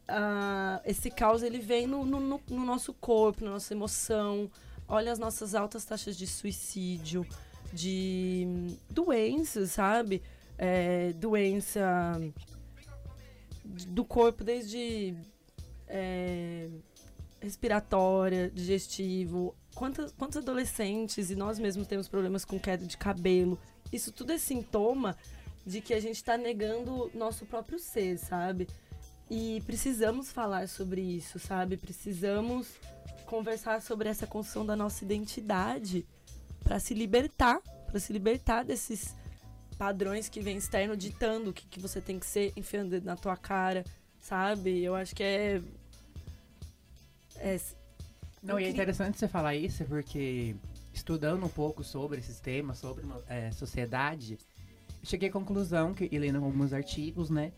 ah, 0.09 0.81
esse 0.85 1.11
caos 1.11 1.43
ele 1.43 1.59
vem 1.59 1.87
no, 1.87 2.05
no- 2.05 2.21
no- 2.21 2.41
no 2.49 2.65
nosso 2.65 2.93
corpo, 2.95 3.45
na 3.45 3.51
nossa 3.53 3.73
emoção. 3.75 4.51
Olha 4.89 5.13
as 5.13 5.19
nossas 5.19 5.55
altas 5.55 5.85
taxas 5.85 6.17
de 6.17 6.27
suicídio, 6.27 7.27
de 7.73 8.45
hum, 8.47 8.77
doenças, 8.91 9.73
sabe? 9.73 10.23
É, 10.59 11.13
doença 11.15 12.21
do 13.65 14.05
corpo, 14.05 14.43
desde 14.43 15.15
é, 15.87 16.69
respiratória, 17.41 18.51
digestivo. 18.51 19.55
Quantos, 19.75 20.13
quantos 20.13 20.39
adolescentes 20.39 21.31
e 21.31 21.37
nós 21.37 21.59
mesmos 21.59 21.87
temos 21.87 22.09
problemas 22.09 22.45
com 22.45 22.59
queda 22.59 22.85
de 22.85 22.97
cabelo? 22.97 23.59
Isso 23.93 24.13
tudo 24.13 24.33
é 24.33 24.39
sintoma 24.39 25.17
de 25.65 25.81
que 25.81 25.95
a 25.95 26.01
gente 26.01 26.23
tá 26.23 26.37
negando 26.37 27.11
nosso 27.15 27.47
próprio 27.47 27.79
ser, 27.79 28.19
sabe? 28.19 28.67
E 29.31 29.63
precisamos 29.67 30.33
falar 30.33 30.69
sobre 30.69 31.01
isso, 31.01 31.39
sabe? 31.39 31.77
Precisamos 31.77 32.69
conversar 33.27 33.83
sobre 33.83 34.09
essa 34.09 34.27
construção 34.27 34.65
da 34.65 34.75
nossa 34.75 35.05
identidade 35.05 36.07
para 36.65 36.79
se 36.79 36.95
libertar, 36.95 37.61
para 37.87 38.01
se 38.01 38.13
libertar 38.13 38.65
desses 38.65 39.15
padrões 39.79 40.29
que 40.29 40.41
vem 40.41 40.57
externo 40.57 40.97
ditando 40.97 41.51
o 41.51 41.53
que, 41.53 41.65
que 41.67 41.81
você 41.81 42.01
tem 42.01 42.19
que 42.19 42.27
ser, 42.27 42.53
enfiando 42.57 43.01
na 43.01 43.17
tua 43.17 43.37
cara, 43.37 43.85
sabe? 44.21 44.83
Eu 44.83 44.95
acho 44.95 45.15
que 45.15 45.23
é. 45.23 45.63
é 47.37 47.61
Não, 48.43 48.59
e 48.59 48.65
é 48.65 48.69
interessante 48.69 49.19
você 49.19 49.29
falar 49.29 49.55
isso, 49.55 49.85
porque 49.85 50.57
estudando 50.93 51.47
um 51.47 51.49
pouco 51.49 51.85
sobre 51.85 52.19
esses 52.19 52.41
temas, 52.41 52.79
sobre 52.79 53.05
é, 53.29 53.53
sociedade, 53.53 54.37
cheguei 55.05 55.29
à 55.29 55.33
conclusão, 55.33 55.95
que, 55.95 56.09
e 56.11 56.19
lendo 56.19 56.45
alguns 56.45 56.73
artigos, 56.73 57.31
né? 57.31 57.53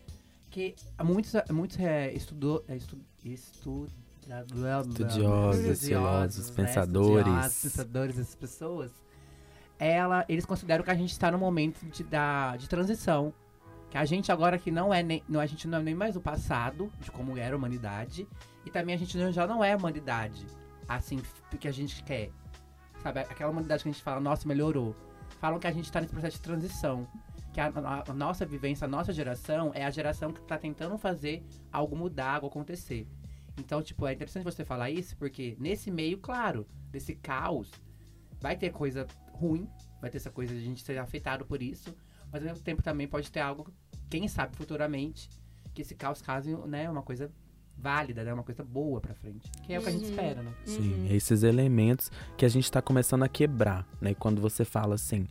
Que 0.51 0.75
muitos, 1.03 1.33
muitos 1.49 1.79
é, 1.79 2.13
estudou, 2.13 2.63
é, 2.67 2.75
estu, 2.75 2.97
estu, 3.25 3.87
estudiosos, 4.27 5.65
estudiosos, 5.65 6.49
né? 6.49 6.55
pensadores. 6.55 7.27
Estudiosos, 7.27 7.61
pensadores, 7.61 8.19
essas 8.19 8.35
pessoas, 8.35 8.91
ela, 9.81 10.23
eles 10.29 10.45
consideram 10.45 10.83
que 10.83 10.91
a 10.91 10.95
gente 10.95 11.11
está 11.11 11.31
no 11.31 11.39
momento 11.39 11.83
de, 11.87 12.03
da, 12.03 12.55
de 12.55 12.69
transição. 12.69 13.33
Que 13.89 13.97
a 13.97 14.05
gente 14.05 14.31
agora 14.31 14.59
que 14.59 14.69
não 14.69 14.93
é 14.93 15.01
nem, 15.01 15.23
não, 15.27 15.39
a 15.39 15.45
gente 15.47 15.67
não 15.67 15.79
é 15.79 15.81
nem 15.81 15.95
mais 15.95 16.15
o 16.15 16.21
passado, 16.21 16.91
de 16.99 17.09
como 17.09 17.35
era 17.35 17.55
a 17.55 17.57
humanidade, 17.57 18.27
e 18.63 18.69
também 18.69 18.93
a 18.93 18.97
gente 18.97 19.17
já 19.31 19.47
não 19.47 19.63
é 19.63 19.73
a 19.73 19.77
humanidade, 19.77 20.45
assim, 20.87 21.19
que 21.59 21.67
a 21.67 21.71
gente 21.71 22.03
quer. 22.03 22.29
Sabe, 23.01 23.21
aquela 23.21 23.49
humanidade 23.49 23.81
que 23.81 23.89
a 23.89 23.91
gente 23.91 24.03
fala, 24.03 24.21
nossa, 24.21 24.47
melhorou. 24.47 24.95
Falam 25.39 25.59
que 25.59 25.65
a 25.65 25.71
gente 25.71 25.85
está 25.85 25.99
nesse 25.99 26.13
processo 26.13 26.37
de 26.37 26.43
transição. 26.43 27.07
Que 27.51 27.59
a, 27.59 27.67
a, 27.73 28.11
a, 28.11 28.13
nossa 28.13 28.45
vivência, 28.45 28.85
a 28.85 28.87
nossa 28.87 29.11
geração, 29.11 29.71
é 29.73 29.83
a 29.83 29.89
geração 29.89 30.31
que 30.31 30.39
está 30.41 30.59
tentando 30.59 30.95
fazer 30.99 31.43
algo 31.73 31.95
mudar, 31.95 32.35
algo 32.35 32.47
acontecer. 32.47 33.07
Então, 33.57 33.81
tipo, 33.81 34.05
é 34.05 34.13
interessante 34.13 34.43
você 34.43 34.63
falar 34.63 34.91
isso, 34.91 35.17
porque 35.17 35.57
nesse 35.59 35.89
meio, 35.89 36.19
claro, 36.19 36.67
desse 36.91 37.15
caos, 37.15 37.71
vai 38.39 38.55
ter 38.55 38.69
coisa 38.69 39.07
ruim, 39.41 39.67
vai 39.99 40.09
ter 40.09 40.17
essa 40.17 40.29
coisa 40.29 40.53
de 40.53 40.59
a 40.59 40.63
gente 40.63 40.83
ser 40.83 40.97
afetado 40.99 41.45
por 41.45 41.61
isso, 41.61 41.95
mas 42.31 42.41
ao 42.43 42.49
mesmo 42.49 42.63
tempo 42.63 42.83
também 42.83 43.07
pode 43.07 43.31
ter 43.31 43.39
algo, 43.39 43.73
quem 44.09 44.27
sabe 44.27 44.55
futuramente, 44.55 45.29
que 45.73 45.81
esse 45.81 45.95
caos 45.95 46.21
case, 46.21 46.55
né, 46.67 46.89
uma 46.89 47.01
coisa 47.01 47.31
válida, 47.77 48.23
né, 48.23 48.33
uma 48.33 48.43
coisa 48.43 48.63
boa 48.63 49.01
para 49.01 49.15
frente, 49.15 49.49
que 49.63 49.73
é 49.73 49.77
uhum. 49.77 49.81
o 49.81 49.83
que 49.83 49.89
a 49.89 49.91
gente 49.91 50.05
uhum. 50.05 50.09
espera, 50.11 50.43
né? 50.43 50.53
Sim, 50.65 50.93
uhum. 50.93 51.07
esses 51.09 51.43
elementos 51.43 52.11
que 52.37 52.45
a 52.45 52.49
gente 52.49 52.65
está 52.65 52.81
começando 52.81 53.23
a 53.23 53.27
quebrar, 53.27 53.87
né? 53.99 54.13
Quando 54.13 54.39
você 54.39 54.63
fala 54.63 54.95
assim, 54.95 55.25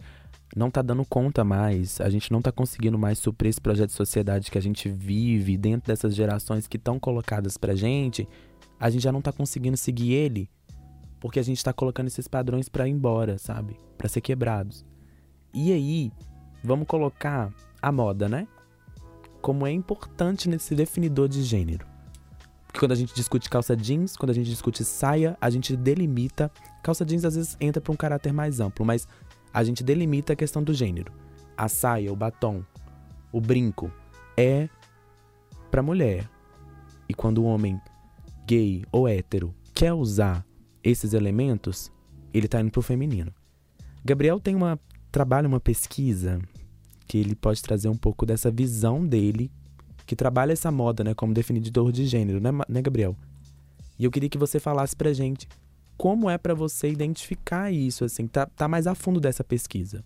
não 0.57 0.71
tá 0.71 0.83
dando 0.83 1.05
conta 1.05 1.45
mais, 1.45 2.01
a 2.01 2.11
gente 2.11 2.33
não 2.33 2.43
tá 2.43 2.51
conseguindo 2.51 2.99
mais 2.99 3.19
suprir 3.19 3.51
esse 3.51 3.61
projeto 3.61 3.91
de 3.91 3.97
sociedade 3.97 4.51
que 4.51 4.59
a 4.59 4.63
gente 4.63 4.89
vive 4.89 5.57
dentro 5.57 5.87
dessas 5.87 6.15
gerações 6.15 6.67
que 6.67 6.77
estão 6.77 6.99
colocadas 6.99 7.57
pra 7.57 7.77
gente, 7.77 8.27
a 8.79 8.91
gente 8.91 9.03
já 9.03 9.13
não 9.13 9.23
tá 9.23 9.33
conseguindo 9.33 9.77
seguir 9.77 10.13
ele 10.13 10.51
porque 11.21 11.39
a 11.39 11.43
gente 11.43 11.63
tá 11.63 11.73
colocando 11.73 12.07
esses 12.09 12.27
padrões 12.27 12.69
para 12.69 12.89
ir 12.89 12.93
embora, 12.93 13.39
sabe? 13.39 13.77
Para 13.97 14.09
ser 14.09 14.21
quebrados. 14.21 14.85
E 15.53 15.73
aí, 15.73 16.11
vamos 16.65 16.87
colocar 16.87 17.53
a 17.81 17.93
moda, 17.93 18.29
né? 18.29 18.49
Como 19.43 19.67
é 19.67 19.71
importante 19.71 20.49
nesse 20.49 20.75
definidor 20.75 21.29
de 21.29 21.43
gênero. 21.43 21.87
Porque 22.67 22.79
quando 22.79 22.93
a 22.93 22.97
gente 22.97 23.15
discute 23.15 23.51
calça 23.51 23.77
jeans, 23.77 24.17
quando 24.17 24.31
a 24.31 24.35
gente 24.35 24.49
discute 24.49 24.85
saia, 24.85 25.37
a 25.41 25.51
gente 25.51 25.77
delimita. 25.77 26.51
Calça 26.83 27.05
jeans 27.05 27.25
às 27.25 27.35
vezes 27.35 27.57
entra 27.61 27.81
para 27.81 27.93
um 27.93 27.97
caráter 27.97 28.33
mais 28.33 28.61
amplo, 28.61 28.87
mas 28.87 29.09
a 29.53 29.65
gente 29.65 29.83
delimita 29.83 30.33
a 30.33 30.37
questão 30.37 30.63
do 30.63 30.73
gênero. 30.73 31.13
A 31.57 31.69
saia, 31.69 32.13
o 32.13 32.17
batom, 32.17 32.65
o 33.33 33.41
brinco 33.41 33.91
é 34.37 34.69
para 35.71 35.83
mulher. 35.83 36.29
E 37.09 37.15
quando 37.15 37.39
o 37.39 37.45
homem 37.45 37.81
gay 38.47 38.85
ou 38.93 39.09
hétero 39.09 39.55
quer 39.75 39.93
usar 39.93 40.47
esses 40.83 41.13
elementos, 41.13 41.91
ele 42.33 42.47
está 42.47 42.61
indo 42.61 42.71
para 42.71 42.81
o 42.81 42.83
feminino. 42.83 43.33
Gabriel 44.05 44.41
tem 44.41 44.55
uma 44.55 44.79
trabalha 45.11 45.49
uma 45.49 45.61
pesquisa 45.61 46.41
que 47.07 47.19
ele 47.19 47.35
pode 47.35 47.61
trazer 47.61 47.89
um 47.89 47.97
pouco 47.97 48.25
dessa 48.25 48.51
visão 48.51 49.05
dele, 49.05 49.51
que 50.07 50.15
trabalha 50.15 50.53
essa 50.53 50.71
moda, 50.71 51.03
né, 51.03 51.15
como 51.15 51.35
definidor 51.35 51.91
de 51.91 52.07
gênero, 52.07 52.41
né, 52.41 52.51
né 52.69 52.81
Gabriel? 52.81 53.17
E 53.99 54.05
eu 54.05 54.11
queria 54.11 54.29
que 54.29 54.39
você 54.39 54.61
falasse 54.61 54.95
pra 54.95 55.13
gente 55.13 55.49
como 55.97 56.31
é 56.31 56.39
para 56.39 56.55
você 56.55 56.89
identificar 56.89 57.71
isso, 57.71 58.05
assim, 58.05 58.27
tá, 58.27 58.47
tá 58.47 58.67
mais 58.67 58.87
a 58.87 58.95
fundo 58.95 59.21
dessa 59.21 59.45
pesquisa. 59.45 60.05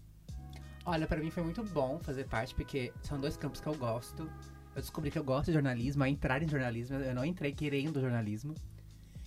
Olha, 0.84 1.06
para 1.06 1.20
mim 1.20 1.30
foi 1.30 1.42
muito 1.42 1.62
bom 1.62 2.00
fazer 2.02 2.24
parte, 2.24 2.54
porque 2.54 2.92
são 3.02 3.20
dois 3.20 3.36
campos 3.36 3.60
que 3.60 3.66
eu 3.66 3.74
gosto. 3.74 4.28
Eu 4.74 4.80
descobri 4.82 5.10
que 5.10 5.18
eu 5.18 5.24
gosto 5.24 5.46
de 5.46 5.52
jornalismo, 5.52 6.02
a 6.02 6.08
entrar 6.08 6.42
em 6.42 6.48
jornalismo, 6.48 6.96
eu 6.96 7.14
não 7.14 7.24
entrei 7.24 7.52
querendo 7.52 8.00
jornalismo. 8.00 8.54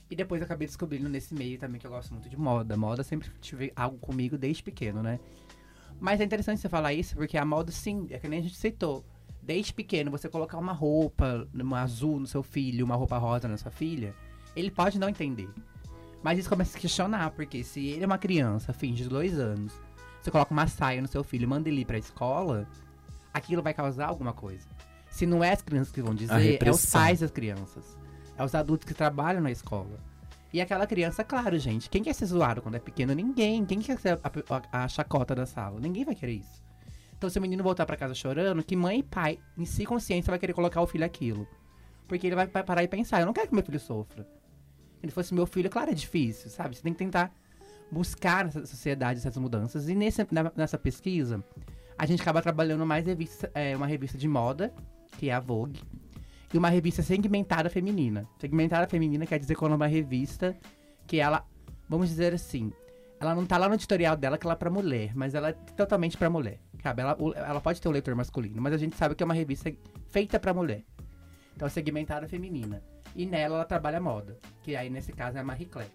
E 0.09 0.15
depois 0.15 0.41
acabei 0.41 0.67
descobrindo 0.67 1.09
nesse 1.09 1.33
meio 1.33 1.59
também 1.59 1.79
que 1.79 1.85
eu 1.85 1.91
gosto 1.91 2.13
muito 2.13 2.29
de 2.29 2.37
moda. 2.37 2.77
Moda 2.77 3.03
sempre 3.03 3.29
tive 3.41 3.73
algo 3.75 3.97
comigo 3.97 4.37
desde 4.37 4.63
pequeno, 4.63 5.03
né? 5.03 5.19
Mas 5.99 6.21
é 6.21 6.23
interessante 6.23 6.61
você 6.61 6.69
falar 6.69 6.93
isso, 6.93 7.15
porque 7.15 7.37
a 7.37 7.43
moda, 7.43 7.71
sim, 7.71 8.07
é 8.11 8.19
que 8.19 8.27
nem 8.27 8.39
a 8.39 8.41
gente 8.41 8.55
citou. 8.55 9.03
Desde 9.41 9.73
pequeno, 9.73 10.11
você 10.11 10.29
colocar 10.29 10.57
uma 10.57 10.71
roupa, 10.71 11.47
uma 11.53 11.81
azul 11.81 12.19
no 12.19 12.27
seu 12.27 12.43
filho, 12.43 12.85
uma 12.85 12.95
roupa 12.95 13.17
rosa 13.17 13.47
na 13.47 13.57
sua 13.57 13.71
filha, 13.71 14.13
ele 14.55 14.71
pode 14.71 14.99
não 14.99 15.09
entender. 15.09 15.49
Mas 16.23 16.39
isso 16.39 16.49
começa 16.49 16.71
a 16.71 16.73
se 16.73 16.79
questionar, 16.79 17.31
porque 17.31 17.63
se 17.63 17.87
ele 17.87 18.03
é 18.03 18.05
uma 18.05 18.17
criança, 18.17 18.73
fim 18.73 18.93
de 18.93 19.07
dois 19.07 19.37
anos, 19.37 19.73
você 20.21 20.31
coloca 20.31 20.53
uma 20.53 20.67
saia 20.67 21.01
no 21.01 21.07
seu 21.07 21.23
filho 21.23 21.43
e 21.43 21.47
manda 21.47 21.69
ele 21.69 21.81
ir 21.81 21.85
pra 21.85 21.97
escola, 21.97 22.67
aquilo 23.33 23.61
vai 23.61 23.73
causar 23.73 24.07
alguma 24.07 24.33
coisa. 24.33 24.67
Se 25.09 25.25
não 25.25 25.43
é 25.43 25.51
as 25.51 25.61
crianças 25.61 25.91
que 25.91 26.01
vão 26.01 26.13
dizer, 26.13 26.61
é 26.61 26.69
os 26.69 26.85
pais 26.85 27.21
das 27.21 27.31
crianças 27.31 27.97
é 28.37 28.43
os 28.43 28.53
adultos 28.53 28.87
que 28.87 28.93
trabalham 28.93 29.41
na 29.41 29.51
escola. 29.51 29.99
E 30.53 30.61
aquela 30.61 30.87
criança, 30.87 31.23
claro, 31.23 31.57
gente, 31.59 31.89
quem 31.89 32.03
quer 32.03 32.13
ser 32.13 32.25
zoado 32.25 32.61
quando 32.61 32.75
é 32.75 32.79
pequeno? 32.79 33.13
Ninguém. 33.13 33.65
Quem 33.65 33.79
quer 33.79 33.99
ser 33.99 34.19
a, 34.23 34.31
a, 34.71 34.83
a 34.83 34.87
chacota 34.87 35.35
da 35.35 35.45
sala? 35.45 35.79
Ninguém 35.79 36.05
vai 36.05 36.15
querer 36.15 36.33
isso. 36.33 36.63
Então, 37.17 37.29
se 37.29 37.37
o 37.37 37.41
menino 37.41 37.63
voltar 37.63 37.85
para 37.85 37.97
casa 37.97 38.13
chorando, 38.13 38.63
que 38.63 38.75
mãe 38.75 38.99
e 38.99 39.03
pai, 39.03 39.39
em 39.57 39.65
si 39.65 39.85
consciência, 39.85 40.29
vai 40.29 40.39
querer 40.39 40.53
colocar 40.53 40.81
o 40.81 40.87
filho 40.87 41.03
aquilo. 41.03 41.47
Porque 42.07 42.27
ele 42.27 42.35
vai 42.35 42.47
parar 42.47 42.83
e 42.83 42.87
pensar, 42.87 43.19
eu 43.19 43.25
não 43.25 43.33
quero 43.33 43.49
que 43.49 43.53
meu 43.55 43.63
filho 43.63 43.79
sofra. 43.79 44.23
Se 44.23 45.05
ele 45.05 45.11
fosse 45.11 45.33
meu 45.33 45.45
filho, 45.45 45.69
claro, 45.69 45.91
é 45.91 45.93
difícil, 45.93 46.49
sabe? 46.49 46.75
Você 46.75 46.81
tem 46.81 46.93
que 46.93 46.99
tentar 46.99 47.33
buscar 47.91 48.45
nessa 48.45 48.65
sociedade 48.65 49.19
essas 49.19 49.35
mudanças. 49.37 49.89
E 49.89 49.95
nesse, 49.95 50.25
nessa 50.55 50.77
pesquisa, 50.77 51.43
a 51.97 52.05
gente 52.05 52.21
acaba 52.21 52.41
trabalhando 52.41 52.85
mais 52.85 53.05
revista, 53.05 53.51
é, 53.53 53.75
uma 53.75 53.87
revista 53.87 54.17
de 54.17 54.27
moda, 54.27 54.73
que 55.17 55.29
é 55.29 55.33
a 55.33 55.39
Vogue 55.39 55.81
e 56.53 56.57
uma 56.57 56.69
revista 56.69 57.01
segmentada 57.01 57.69
feminina. 57.69 58.27
Segmentada 58.39 58.87
feminina 58.87 59.25
quer 59.25 59.39
dizer 59.39 59.55
quando 59.55 59.73
é 59.73 59.75
uma 59.75 59.87
revista 59.87 60.57
que 61.05 61.19
ela, 61.19 61.45
vamos 61.89 62.09
dizer 62.09 62.33
assim, 62.33 62.71
ela 63.19 63.33
não 63.33 63.45
tá 63.45 63.57
lá 63.57 63.67
no 63.67 63.75
editorial 63.75 64.15
dela 64.15 64.37
que 64.37 64.45
ela 64.45 64.53
é 64.53 64.57
pra 64.57 64.69
mulher, 64.69 65.15
mas 65.15 65.33
ela 65.33 65.49
é 65.49 65.53
totalmente 65.53 66.17
pra 66.17 66.29
mulher. 66.29 66.59
Sabe? 66.81 67.01
Ela, 67.01 67.17
ela 67.35 67.59
pode 67.59 67.81
ter 67.81 67.87
um 67.89 67.91
leitor 67.91 68.15
masculino, 68.15 68.61
mas 68.61 68.73
a 68.73 68.77
gente 68.77 68.95
sabe 68.95 69.15
que 69.15 69.23
é 69.23 69.25
uma 69.25 69.33
revista 69.33 69.73
feita 70.09 70.39
pra 70.39 70.53
mulher. 70.53 70.83
Então, 71.55 71.67
segmentada 71.67 72.27
feminina. 72.27 72.83
E 73.15 73.25
nela 73.25 73.55
ela 73.55 73.65
trabalha 73.65 73.99
moda, 73.99 74.37
que 74.61 74.75
aí 74.75 74.89
nesse 74.89 75.11
caso 75.11 75.37
é 75.37 75.41
a 75.41 75.43
Marie 75.43 75.65
Claire. 75.65 75.91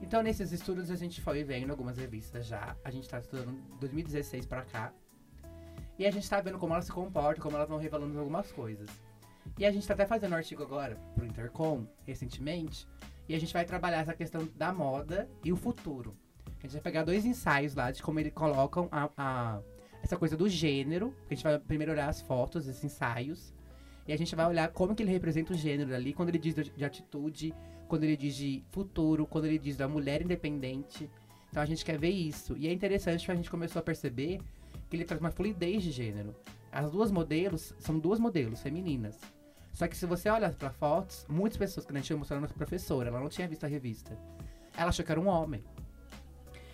Então, 0.00 0.22
nesses 0.22 0.52
estudos 0.52 0.90
a 0.90 0.96
gente 0.96 1.20
foi 1.20 1.44
vendo 1.44 1.70
algumas 1.70 1.96
revistas 1.96 2.46
já. 2.46 2.76
A 2.84 2.90
gente 2.90 3.08
tá 3.08 3.18
estudando 3.18 3.56
2016 3.80 4.46
pra 4.46 4.62
cá. 4.62 4.92
E 5.98 6.06
a 6.06 6.10
gente 6.10 6.28
tá 6.28 6.40
vendo 6.40 6.58
como 6.58 6.72
elas 6.72 6.84
se 6.84 6.92
comportam, 6.92 7.42
como 7.42 7.56
elas 7.56 7.68
vão 7.68 7.78
revelando 7.78 8.18
algumas 8.18 8.50
coisas. 8.52 8.88
E 9.56 9.64
a 9.64 9.70
gente 9.70 9.82
está 9.82 9.94
até 9.94 10.06
fazendo 10.06 10.32
um 10.32 10.36
artigo 10.36 10.62
agora 10.62 10.96
pro 11.14 11.24
Intercom, 11.24 11.86
recentemente, 12.04 12.86
e 13.28 13.34
a 13.34 13.38
gente 13.38 13.52
vai 13.52 13.64
trabalhar 13.64 14.00
essa 14.00 14.14
questão 14.14 14.48
da 14.56 14.72
moda 14.72 15.28
e 15.44 15.52
o 15.52 15.56
futuro. 15.56 16.16
A 16.58 16.62
gente 16.62 16.72
vai 16.72 16.80
pegar 16.80 17.04
dois 17.04 17.24
ensaios 17.24 17.74
lá 17.74 17.90
de 17.90 18.02
como 18.02 18.18
eles 18.18 18.32
colocam 18.32 18.88
a, 18.90 19.10
a 19.16 19.60
essa 20.02 20.16
coisa 20.16 20.36
do 20.36 20.48
gênero. 20.48 21.14
A 21.30 21.34
gente 21.34 21.44
vai 21.44 21.58
primeiro 21.58 21.92
olhar 21.92 22.08
as 22.08 22.20
fotos, 22.20 22.66
esses 22.66 22.82
ensaios. 22.82 23.52
E 24.06 24.12
a 24.12 24.16
gente 24.16 24.34
vai 24.34 24.46
olhar 24.46 24.68
como 24.68 24.94
que 24.94 25.02
ele 25.02 25.12
representa 25.12 25.52
o 25.52 25.56
gênero 25.56 25.94
ali, 25.94 26.12
quando 26.12 26.30
ele 26.30 26.38
diz 26.38 26.54
de 26.54 26.84
atitude, 26.84 27.54
quando 27.86 28.04
ele 28.04 28.16
diz 28.16 28.34
de 28.34 28.64
futuro, 28.70 29.26
quando 29.26 29.44
ele 29.44 29.58
diz 29.58 29.76
da 29.76 29.86
mulher 29.86 30.22
independente. 30.22 31.10
Então 31.50 31.62
a 31.62 31.66
gente 31.66 31.84
quer 31.84 31.98
ver 31.98 32.10
isso. 32.10 32.56
E 32.56 32.66
é 32.66 32.72
interessante 32.72 33.24
que 33.24 33.30
a 33.30 33.34
gente 33.34 33.50
começou 33.50 33.80
a 33.80 33.82
perceber 33.82 34.40
que 34.88 34.96
ele 34.96 35.04
traz 35.04 35.20
uma 35.20 35.30
fluidez 35.30 35.82
de 35.82 35.90
gênero. 35.90 36.34
As 36.72 36.90
duas 36.90 37.10
modelos 37.10 37.74
são 37.78 37.98
duas 37.98 38.18
modelos 38.18 38.60
femininas. 38.62 39.18
Só 39.78 39.86
que 39.86 39.96
se 39.96 40.06
você 40.06 40.28
olha 40.28 40.50
para 40.50 40.70
fotos, 40.70 41.24
muitas 41.28 41.56
pessoas 41.56 41.86
que 41.86 41.92
a 41.92 41.94
gente 41.94 42.12
mostrando 42.12 42.46
a 42.46 42.48
professora, 42.48 43.10
ela 43.10 43.20
não 43.20 43.28
tinha 43.28 43.46
visto 43.46 43.62
a 43.62 43.68
revista. 43.68 44.18
Ela 44.76 44.88
achou 44.88 45.04
que 45.04 45.12
era 45.12 45.20
um 45.20 45.28
homem. 45.28 45.62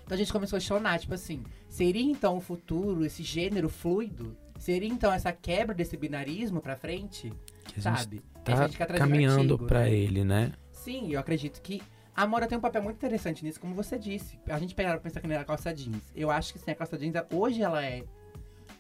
Então 0.03 0.15
a 0.15 0.17
gente 0.17 0.33
começou 0.33 0.57
a 0.57 0.59
questionar, 0.59 0.99
tipo 0.99 1.13
assim, 1.13 1.45
seria 1.69 2.01
então 2.01 2.39
o 2.39 2.41
futuro, 2.41 3.05
esse 3.05 3.23
gênero 3.23 3.69
fluido? 3.69 4.35
Seria 4.59 4.89
então 4.89 5.13
essa 5.13 5.31
quebra 5.35 5.75
desse 5.75 5.99
binarismo 5.99 6.63
pra 6.63 6.77
frente? 6.77 7.31
Que 7.67 7.83
sabe? 7.83 8.23
Tá 8.43 8.71
caminhando 8.97 9.59
para 9.59 9.81
né? 9.81 9.95
ele, 9.95 10.25
né? 10.25 10.55
Sim, 10.73 11.13
eu 11.13 11.21
acredito 11.21 11.61
que 11.61 11.83
a 12.17 12.27
moda 12.27 12.47
tem 12.47 12.57
um 12.57 12.61
papel 12.63 12.83
muito 12.83 12.97
interessante 12.97 13.45
nisso, 13.45 13.61
como 13.61 13.75
você 13.75 13.99
disse. 13.99 14.41
A 14.49 14.59
gente 14.59 14.75
pegar 14.75 14.93
pra 14.93 15.01
pensar 15.01 15.21
que 15.21 15.27
não 15.27 15.35
era 15.35 15.45
calça 15.45 15.75
jeans. 15.75 16.11
Eu 16.17 16.31
acho 16.31 16.55
que 16.55 16.59
sim, 16.59 16.71
a 16.71 16.75
calça 16.75 16.97
jeans 16.97 17.15
hoje 17.31 17.61
ela 17.61 17.85
é 17.85 18.03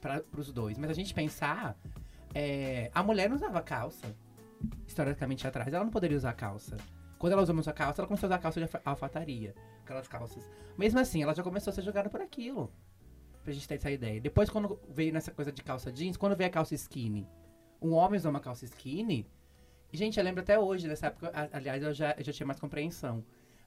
para 0.00 0.22
os 0.38 0.50
dois. 0.50 0.78
Mas 0.78 0.88
a 0.88 0.94
gente 0.94 1.12
pensar, 1.12 1.76
é, 2.34 2.90
a 2.92 3.02
mulher 3.02 3.28
não 3.28 3.36
usava 3.36 3.62
calça. 3.62 4.14
Historicamente 4.86 5.46
atrás, 5.46 5.72
ela 5.72 5.84
não 5.84 5.90
poderia 5.90 6.16
usar 6.16 6.32
calça. 6.32 6.76
Quando 7.18 7.32
ela 7.32 7.42
usou 7.42 7.56
a 7.58 7.72
calça, 7.72 8.02
ela 8.02 8.08
começou 8.08 8.26
a 8.26 8.30
usar 8.30 8.38
calça 8.38 8.60
de 8.60 8.68
alfataria. 8.84 9.54
Aquelas 9.82 10.08
calças. 10.08 10.50
Mesmo 10.76 10.98
assim, 10.98 11.22
ela 11.22 11.34
já 11.34 11.42
começou 11.42 11.70
a 11.70 11.74
ser 11.74 11.82
jogada 11.82 12.10
por 12.10 12.20
aquilo. 12.20 12.72
Pra 13.42 13.52
gente 13.52 13.68
ter 13.68 13.76
essa 13.76 13.90
ideia. 13.90 14.20
Depois, 14.20 14.50
quando 14.50 14.80
veio 14.88 15.12
nessa 15.12 15.30
coisa 15.30 15.52
de 15.52 15.62
calça 15.62 15.92
jeans, 15.92 16.16
quando 16.16 16.36
veio 16.36 16.48
a 16.48 16.52
calça 16.52 16.74
skinny, 16.74 17.28
um 17.80 17.92
homem 17.92 18.18
usou 18.18 18.30
uma 18.30 18.40
calça 18.40 18.64
skinny. 18.64 19.26
Gente, 19.92 20.18
eu 20.18 20.24
lembro 20.24 20.40
até 20.40 20.58
hoje 20.58 20.88
dessa 20.88 21.06
época. 21.06 21.30
Aliás, 21.52 21.82
eu 21.82 21.94
já, 21.94 22.14
eu 22.18 22.24
já 22.24 22.32
tinha 22.32 22.46
mais 22.46 22.58
compreensão. 22.58 23.24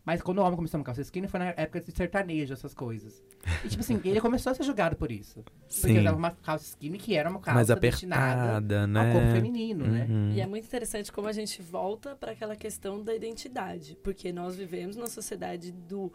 Mas 0.07 0.21
quando 0.21 0.37
o 0.37 0.41
homem 0.41 0.55
começou 0.55 0.79
a 0.79 0.83
calça 0.85 1.01
skinny 1.01 1.27
foi 1.27 1.37
na 1.37 1.47
época 1.47 1.81
de 1.81 1.91
sertanejo, 1.91 2.53
essas 2.53 2.73
coisas. 2.73 3.21
E 3.65 3.67
tipo 3.67 3.81
assim, 3.81 3.99
ele 4.05 4.21
começou 4.21 4.53
a 4.53 4.55
ser 4.55 4.63
julgado 4.63 4.95
por 4.95 5.11
isso. 5.11 5.43
Sim. 5.67 5.81
Porque 5.81 5.99
usava 5.99 6.15
uma 6.15 6.31
calça 6.31 6.63
skinny 6.63 6.97
que 6.97 7.13
era 7.13 7.29
uma 7.29 7.41
calça 7.41 7.55
Mais 7.55 7.69
apertada, 7.69 8.87
né? 8.87 9.05
ao 9.05 9.11
corpo 9.11 9.31
feminino, 9.33 9.85
né? 9.85 10.07
Uhum. 10.09 10.31
E 10.31 10.39
é 10.39 10.47
muito 10.47 10.63
interessante 10.63 11.11
como 11.11 11.27
a 11.27 11.33
gente 11.33 11.61
volta 11.61 12.15
para 12.15 12.31
aquela 12.31 12.55
questão 12.55 13.03
da 13.03 13.13
identidade. 13.13 13.97
Porque 14.01 14.31
nós 14.31 14.55
vivemos 14.55 14.95
numa 14.95 15.09
sociedade 15.09 15.73
do 15.73 16.09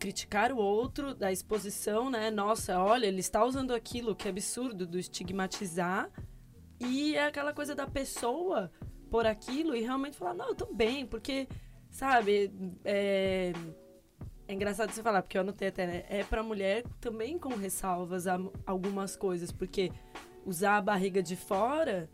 criticar 0.00 0.50
o 0.50 0.56
outro, 0.56 1.14
da 1.14 1.30
exposição, 1.30 2.10
né? 2.10 2.32
Nossa, 2.32 2.80
olha, 2.80 3.06
ele 3.06 3.20
está 3.20 3.44
usando 3.44 3.72
aquilo, 3.72 4.16
que 4.16 4.28
absurdo, 4.28 4.84
do 4.84 4.98
estigmatizar. 4.98 6.10
E 6.80 7.14
é 7.14 7.26
aquela 7.26 7.52
coisa 7.52 7.72
da 7.72 7.86
pessoa 7.86 8.68
por 9.08 9.26
aquilo 9.26 9.76
e 9.76 9.80
realmente 9.80 10.16
falar, 10.16 10.34
não, 10.34 10.48
eu 10.48 10.54
tô 10.56 10.66
bem, 10.74 11.06
porque 11.06 11.46
Sabe? 11.98 12.52
É, 12.84 13.52
é 14.46 14.54
engraçado 14.54 14.92
você 14.92 15.02
falar, 15.02 15.20
porque 15.20 15.36
eu 15.36 15.40
anotei 15.40 15.66
até, 15.66 15.84
né? 15.84 16.04
É 16.08 16.22
pra 16.22 16.44
mulher 16.44 16.84
também 17.00 17.36
com 17.36 17.48
ressalvas 17.56 18.28
a 18.28 18.38
algumas 18.64 19.16
coisas, 19.16 19.50
porque 19.50 19.90
usar 20.46 20.76
a 20.76 20.80
barriga 20.80 21.20
de 21.20 21.34
fora 21.34 22.08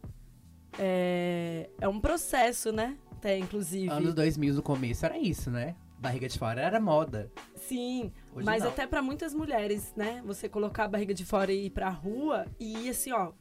é, 0.78 1.68
é 1.78 1.86
um 1.86 2.00
processo, 2.00 2.72
né? 2.72 2.96
Até, 3.12 3.36
inclusive. 3.36 3.90
Anos 3.90 4.14
2000 4.14 4.54
no 4.54 4.62
começo 4.62 5.04
era 5.04 5.18
isso, 5.18 5.50
né? 5.50 5.76
Barriga 5.98 6.28
de 6.28 6.38
fora 6.38 6.62
era 6.62 6.80
moda. 6.80 7.30
Sim, 7.54 8.10
Hoje 8.34 8.46
mas 8.46 8.62
não. 8.62 8.70
até 8.70 8.86
para 8.86 9.02
muitas 9.02 9.34
mulheres, 9.34 9.92
né? 9.94 10.22
Você 10.24 10.48
colocar 10.48 10.84
a 10.84 10.88
barriga 10.88 11.12
de 11.12 11.26
fora 11.26 11.52
e 11.52 11.66
ir 11.66 11.70
pra 11.70 11.90
rua 11.90 12.46
e 12.58 12.86
ir 12.86 12.88
assim, 12.88 13.12
ó, 13.12 13.32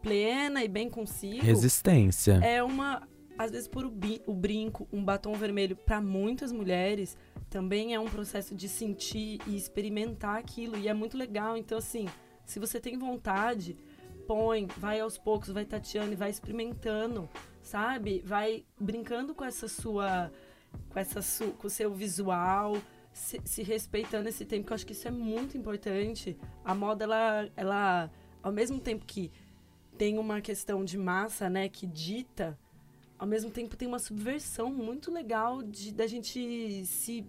plena 0.00 0.62
e 0.62 0.68
bem 0.68 0.88
consigo. 0.88 1.44
Resistência. 1.44 2.34
É 2.34 2.62
uma 2.62 3.02
às 3.38 3.50
vezes 3.50 3.68
por 3.68 3.84
o, 3.84 4.34
brinco, 4.34 4.88
um 4.92 5.02
batom 5.04 5.34
vermelho, 5.34 5.76
para 5.76 6.00
muitas 6.00 6.52
mulheres 6.52 7.16
também 7.48 7.94
é 7.94 8.00
um 8.00 8.08
processo 8.08 8.54
de 8.54 8.68
sentir 8.68 9.38
e 9.46 9.56
experimentar 9.56 10.38
aquilo 10.38 10.76
e 10.76 10.88
é 10.88 10.94
muito 10.94 11.16
legal. 11.16 11.56
Então 11.56 11.78
assim, 11.78 12.08
se 12.44 12.58
você 12.58 12.80
tem 12.80 12.98
vontade, 12.98 13.76
põe, 14.26 14.66
vai 14.78 15.00
aos 15.00 15.18
poucos, 15.18 15.50
vai 15.50 15.64
tateando 15.64 16.12
e 16.12 16.16
vai 16.16 16.30
experimentando, 16.30 17.28
sabe? 17.62 18.22
Vai 18.24 18.64
brincando 18.78 19.34
com 19.34 19.44
essa 19.44 19.68
sua 19.68 20.30
com 20.88 20.98
essa 20.98 21.20
su, 21.20 21.48
com 21.52 21.66
o 21.66 21.70
seu 21.70 21.92
visual, 21.92 22.78
se, 23.12 23.38
se, 23.44 23.62
respeitando 23.62 24.26
esse 24.26 24.42
tempo, 24.46 24.66
que 24.66 24.72
eu 24.72 24.74
acho 24.74 24.86
que 24.86 24.92
isso 24.92 25.06
é 25.06 25.10
muito 25.10 25.56
importante. 25.56 26.38
A 26.64 26.74
moda 26.74 27.04
ela 27.04 27.48
ela 27.56 28.10
ao 28.42 28.52
mesmo 28.52 28.80
tempo 28.80 29.04
que 29.04 29.30
tem 29.98 30.18
uma 30.18 30.40
questão 30.40 30.84
de 30.84 30.96
massa, 30.96 31.50
né, 31.50 31.68
que 31.68 31.86
dita 31.86 32.58
ao 33.22 33.28
mesmo 33.28 33.52
tempo 33.52 33.76
tem 33.76 33.86
uma 33.86 34.00
subversão 34.00 34.68
muito 34.68 35.08
legal 35.08 35.62
de 35.62 35.92
da 35.92 36.08
gente 36.08 36.84
se 36.84 37.24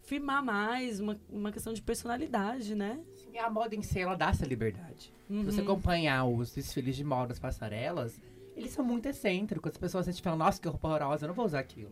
firmar 0.00 0.40
mais, 0.40 1.00
uma, 1.00 1.20
uma 1.28 1.50
questão 1.50 1.72
de 1.72 1.82
personalidade, 1.82 2.76
né? 2.76 3.00
Sim, 3.16 3.36
a 3.38 3.50
moda 3.50 3.74
em 3.74 3.82
si, 3.82 3.98
ela 3.98 4.14
dá 4.14 4.28
essa 4.28 4.46
liberdade. 4.46 5.12
Uhum. 5.28 5.40
Se 5.40 5.46
você 5.46 5.60
uhum. 5.60 5.72
acompanhar 5.72 6.24
os 6.26 6.54
desfiles 6.54 6.94
de 6.94 7.02
moda, 7.02 7.32
as 7.32 7.40
passarelas, 7.40 8.20
eles 8.54 8.70
são 8.70 8.84
muito 8.84 9.06
excêntricos. 9.06 9.72
As 9.72 9.76
pessoas 9.76 10.06
a 10.06 10.12
gente 10.12 10.22
fala, 10.22 10.36
nossa, 10.36 10.60
que 10.60 10.68
roupa 10.68 10.86
horrorosa, 10.86 11.24
eu 11.24 11.28
não 11.28 11.34
vou 11.34 11.44
usar 11.44 11.58
aquilo. 11.58 11.90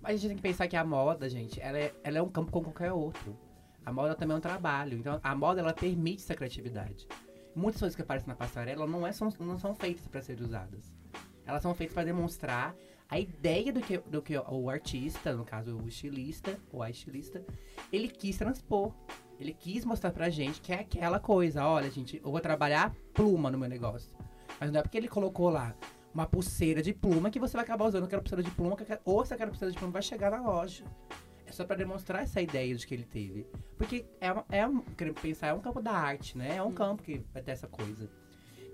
Mas 0.00 0.12
a 0.12 0.16
gente 0.18 0.28
tem 0.28 0.36
que 0.36 0.42
pensar 0.42 0.68
que 0.68 0.76
a 0.76 0.84
moda, 0.84 1.28
gente, 1.28 1.60
ela 1.60 1.76
é, 1.76 1.92
ela 2.04 2.18
é 2.18 2.22
um 2.22 2.28
campo 2.28 2.52
como 2.52 2.66
qualquer 2.66 2.92
outro. 2.92 3.36
A 3.84 3.92
moda 3.92 4.14
também 4.14 4.36
é 4.36 4.38
um 4.38 4.40
trabalho. 4.40 4.96
Então, 4.96 5.18
a 5.20 5.34
moda, 5.34 5.60
ela 5.60 5.72
permite 5.72 6.22
essa 6.22 6.36
criatividade. 6.36 7.08
Muitas 7.56 7.80
coisas 7.80 7.96
que 7.96 8.02
aparecem 8.02 8.28
na 8.28 8.36
passarela 8.36 8.86
não, 8.86 9.04
é, 9.04 9.10
são, 9.10 9.30
não 9.40 9.58
são 9.58 9.74
feitas 9.74 10.06
para 10.06 10.22
serem 10.22 10.44
usadas. 10.44 10.92
Elas 11.46 11.62
são 11.62 11.74
feitas 11.74 11.94
para 11.94 12.04
demonstrar 12.04 12.74
a 13.08 13.18
ideia 13.18 13.72
do 13.72 13.80
que, 13.80 13.98
do 13.98 14.22
que 14.22 14.36
o 14.36 14.70
artista, 14.70 15.34
no 15.34 15.44
caso 15.44 15.76
o 15.76 15.86
estilista, 15.86 16.58
ou 16.72 16.82
a 16.82 16.90
estilista, 16.90 17.44
ele 17.92 18.08
quis 18.08 18.36
transpor. 18.36 18.92
Ele 19.38 19.52
quis 19.52 19.84
mostrar 19.84 20.10
pra 20.10 20.30
gente 20.30 20.60
que 20.60 20.72
é 20.72 20.80
aquela 20.80 21.18
coisa, 21.18 21.66
olha, 21.66 21.90
gente, 21.90 22.20
eu 22.24 22.30
vou 22.30 22.40
trabalhar 22.40 22.94
pluma 23.12 23.50
no 23.50 23.58
meu 23.58 23.68
negócio. 23.68 24.10
Mas 24.60 24.70
não 24.70 24.80
é 24.80 24.82
porque 24.82 24.96
ele 24.96 25.08
colocou 25.08 25.50
lá 25.50 25.74
uma 26.12 26.26
pulseira 26.26 26.80
de 26.80 26.94
pluma 26.94 27.30
que 27.30 27.40
você 27.40 27.56
vai 27.56 27.64
acabar 27.64 27.86
usando 27.86 28.04
aquela 28.04 28.22
pulseira 28.22 28.42
de 28.42 28.50
pluma, 28.52 28.76
ou 29.04 29.22
essa 29.22 29.34
aquela 29.34 29.50
pulseira 29.50 29.72
de 29.72 29.78
pluma 29.78 29.92
vai 29.92 30.02
chegar 30.02 30.30
na 30.30 30.40
loja. 30.40 30.84
É 31.46 31.52
só 31.52 31.64
para 31.64 31.76
demonstrar 31.76 32.22
essa 32.22 32.40
ideia 32.40 32.74
de 32.74 32.86
que 32.86 32.94
ele 32.94 33.04
teve. 33.04 33.46
Porque 33.76 34.06
é, 34.20 34.28
é 34.28 34.68
querendo 34.96 35.20
pensar, 35.20 35.48
é 35.48 35.52
um 35.52 35.60
campo 35.60 35.82
da 35.82 35.92
arte, 35.92 36.38
né? 36.38 36.56
É 36.56 36.62
um 36.62 36.72
campo 36.72 37.02
que 37.02 37.24
vai 37.32 37.42
ter 37.42 37.50
essa 37.50 37.66
coisa. 37.66 38.08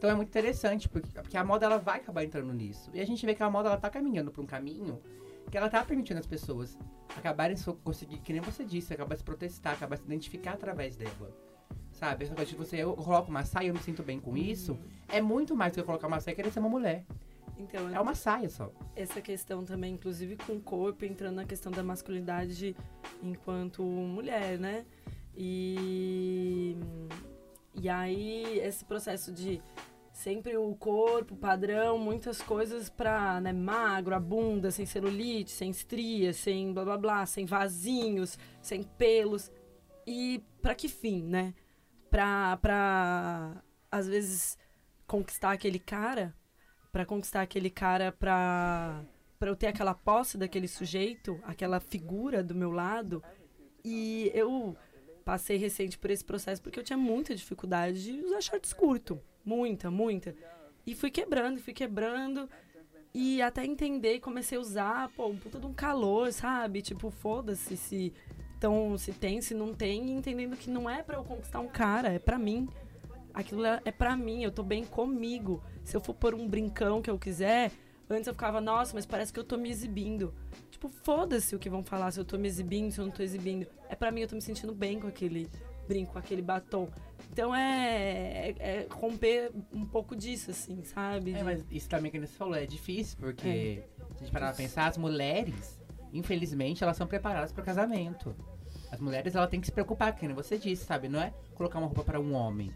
Então 0.00 0.08
é 0.08 0.14
muito 0.14 0.28
interessante, 0.28 0.88
porque, 0.88 1.10
porque 1.12 1.36
a 1.36 1.44
moda 1.44 1.66
ela 1.66 1.76
vai 1.76 1.98
acabar 1.98 2.24
entrando 2.24 2.54
nisso. 2.54 2.90
E 2.94 3.02
a 3.02 3.04
gente 3.04 3.26
vê 3.26 3.34
que 3.34 3.42
a 3.42 3.50
moda 3.50 3.68
ela 3.68 3.76
tá 3.76 3.90
caminhando 3.90 4.30
para 4.30 4.40
um 4.40 4.46
caminho 4.46 4.98
que 5.50 5.58
ela 5.58 5.68
tá 5.68 5.84
permitindo 5.84 6.18
as 6.18 6.24
pessoas 6.24 6.78
acabarem 7.14 7.54
conseguir, 7.84 8.18
que 8.20 8.32
nem 8.32 8.40
você 8.40 8.64
disse, 8.64 8.94
acabar 8.94 9.14
se 9.14 9.22
protestar, 9.22 9.74
acabar 9.74 9.98
se 9.98 10.04
identificar 10.04 10.52
através 10.52 10.96
dela. 10.96 11.36
Sabe? 11.90 12.24
Essa 12.24 12.34
coisa 12.34 12.50
de 12.50 12.56
você, 12.56 12.76
eu 12.76 12.94
coloco 12.94 13.28
uma 13.28 13.44
saia, 13.44 13.68
eu 13.68 13.74
me 13.74 13.82
sinto 13.82 14.02
bem 14.02 14.18
com 14.18 14.34
isso, 14.38 14.78
é 15.06 15.20
muito 15.20 15.54
mais 15.54 15.72
do 15.72 15.74
que 15.74 15.80
eu 15.80 15.84
colocar 15.84 16.06
uma 16.06 16.18
saia 16.18 16.32
e 16.32 16.36
querer 16.36 16.50
ser 16.50 16.60
uma 16.60 16.70
mulher. 16.70 17.04
Então, 17.58 17.94
é 17.94 18.00
uma 18.00 18.14
saia 18.14 18.48
só. 18.48 18.72
Essa 18.96 19.20
questão 19.20 19.66
também, 19.66 19.92
inclusive 19.92 20.38
com 20.38 20.54
o 20.54 20.60
corpo, 20.62 21.04
entrando 21.04 21.34
na 21.36 21.44
questão 21.44 21.70
da 21.70 21.82
masculinidade 21.82 22.74
enquanto 23.22 23.82
mulher, 23.82 24.58
né? 24.58 24.86
E, 25.36 26.74
e 27.74 27.88
aí, 27.88 28.60
esse 28.60 28.84
processo 28.84 29.30
de 29.32 29.60
sempre 30.20 30.54
o 30.54 30.74
corpo 30.74 31.34
padrão, 31.34 31.96
muitas 31.98 32.42
coisas 32.42 32.90
pra, 32.90 33.40
né, 33.40 33.54
magro, 33.54 34.14
a 34.14 34.20
bunda, 34.20 34.70
sem 34.70 34.84
celulite, 34.84 35.50
sem 35.50 35.70
estrias, 35.70 36.36
sem 36.36 36.74
blá 36.74 36.84
blá 36.84 36.98
blá, 36.98 37.26
sem 37.26 37.46
vasinhos, 37.46 38.38
sem 38.60 38.82
pelos. 38.82 39.50
E 40.06 40.44
para 40.60 40.74
que 40.74 40.88
fim, 40.88 41.22
né? 41.22 41.54
Pra, 42.10 42.58
pra, 42.58 43.62
às 43.90 44.06
vezes, 44.06 44.58
conquistar 45.06 45.52
aquele 45.52 45.78
cara, 45.78 46.34
para 46.92 47.06
conquistar 47.06 47.40
aquele 47.40 47.70
cara 47.70 48.12
pra, 48.12 49.02
pra 49.38 49.48
eu 49.48 49.56
ter 49.56 49.68
aquela 49.68 49.94
posse 49.94 50.36
daquele 50.36 50.68
sujeito, 50.68 51.40
aquela 51.44 51.80
figura 51.80 52.42
do 52.42 52.54
meu 52.54 52.70
lado. 52.70 53.22
E 53.82 54.30
eu 54.34 54.76
passei 55.24 55.56
recente 55.56 55.96
por 55.96 56.10
esse 56.10 56.24
processo 56.24 56.60
porque 56.60 56.78
eu 56.78 56.84
tinha 56.84 56.98
muita 56.98 57.34
dificuldade 57.34 58.04
de 58.04 58.20
usar 58.22 58.42
shorts 58.42 58.74
curto. 58.74 59.18
Muita, 59.44 59.90
muita. 59.90 60.34
E 60.86 60.94
fui 60.94 61.10
quebrando, 61.10 61.60
fui 61.60 61.72
quebrando. 61.72 62.48
E 63.12 63.42
até 63.42 63.64
entender, 63.64 64.20
comecei 64.20 64.56
a 64.56 64.60
usar, 64.60 65.08
pô, 65.10 65.26
um 65.26 65.36
puta 65.36 65.58
de 65.58 65.66
um 65.66 65.74
calor, 65.74 66.32
sabe? 66.32 66.80
Tipo, 66.80 67.10
foda-se 67.10 67.76
se. 67.76 68.12
Então, 68.56 68.96
se 68.98 69.12
tem, 69.12 69.40
se 69.40 69.54
não 69.54 69.74
tem, 69.74 70.10
entendendo 70.10 70.56
que 70.56 70.70
não 70.70 70.88
é 70.88 71.02
para 71.02 71.16
eu 71.16 71.24
conquistar 71.24 71.60
um 71.60 71.68
cara, 71.68 72.08
é 72.12 72.18
para 72.18 72.38
mim. 72.38 72.68
Aquilo 73.32 73.64
é, 73.64 73.80
é 73.84 73.90
para 73.90 74.16
mim, 74.16 74.44
eu 74.44 74.50
tô 74.50 74.62
bem 74.62 74.84
comigo. 74.84 75.62
Se 75.84 75.96
eu 75.96 76.00
for 76.00 76.14
pôr 76.14 76.34
um 76.34 76.46
brincão 76.46 77.00
que 77.00 77.10
eu 77.10 77.18
quiser, 77.18 77.72
antes 78.08 78.26
eu 78.26 78.34
ficava, 78.34 78.60
nossa, 78.60 78.94
mas 78.94 79.06
parece 79.06 79.32
que 79.32 79.40
eu 79.40 79.44
tô 79.44 79.56
me 79.56 79.70
exibindo. 79.70 80.34
Tipo, 80.70 80.88
foda-se 80.88 81.56
o 81.56 81.58
que 81.58 81.70
vão 81.70 81.82
falar, 81.82 82.10
se 82.10 82.20
eu 82.20 82.24
tô 82.24 82.36
me 82.36 82.46
exibindo, 82.46 82.92
se 82.92 83.00
eu 83.00 83.06
não 83.06 83.12
tô 83.12 83.22
exibindo. 83.22 83.66
É 83.88 83.94
para 83.94 84.10
mim, 84.10 84.20
eu 84.20 84.28
tô 84.28 84.34
me 84.34 84.42
sentindo 84.42 84.74
bem 84.74 85.00
com 85.00 85.06
aquele 85.08 85.48
brinco, 85.88 86.12
com 86.12 86.18
aquele 86.18 86.42
batom. 86.42 86.88
Então 87.32 87.54
é, 87.54 88.50
é, 88.50 88.54
é, 88.58 88.86
romper 88.90 89.52
um 89.72 89.86
pouco 89.86 90.16
disso, 90.16 90.50
assim, 90.50 90.82
sabe? 90.84 91.32
É, 91.32 91.44
mas 91.44 91.64
isso 91.70 91.88
também 91.88 92.10
que 92.10 92.18
você 92.18 92.32
falou, 92.34 92.56
é 92.56 92.66
difícil, 92.66 93.16
porque 93.20 93.48
é. 93.48 94.14
se 94.14 94.16
a 94.16 94.18
gente 94.18 94.32
parar 94.32 94.48
pra 94.48 94.56
pensar, 94.56 94.86
as 94.88 94.98
mulheres, 94.98 95.80
infelizmente, 96.12 96.82
elas 96.82 96.96
são 96.96 97.06
preparadas 97.06 97.52
para 97.52 97.62
o 97.62 97.64
casamento. 97.64 98.34
As 98.90 99.00
mulheres, 99.00 99.36
ela 99.36 99.46
tem 99.46 99.60
que 99.60 99.66
se 99.66 99.72
preocupar, 99.72 100.14
que 100.14 100.26
você 100.28 100.58
disse, 100.58 100.84
sabe? 100.84 101.08
Não 101.08 101.20
é 101.20 101.32
colocar 101.54 101.78
uma 101.78 101.86
roupa 101.86 102.02
para 102.02 102.20
um 102.20 102.34
homem. 102.34 102.74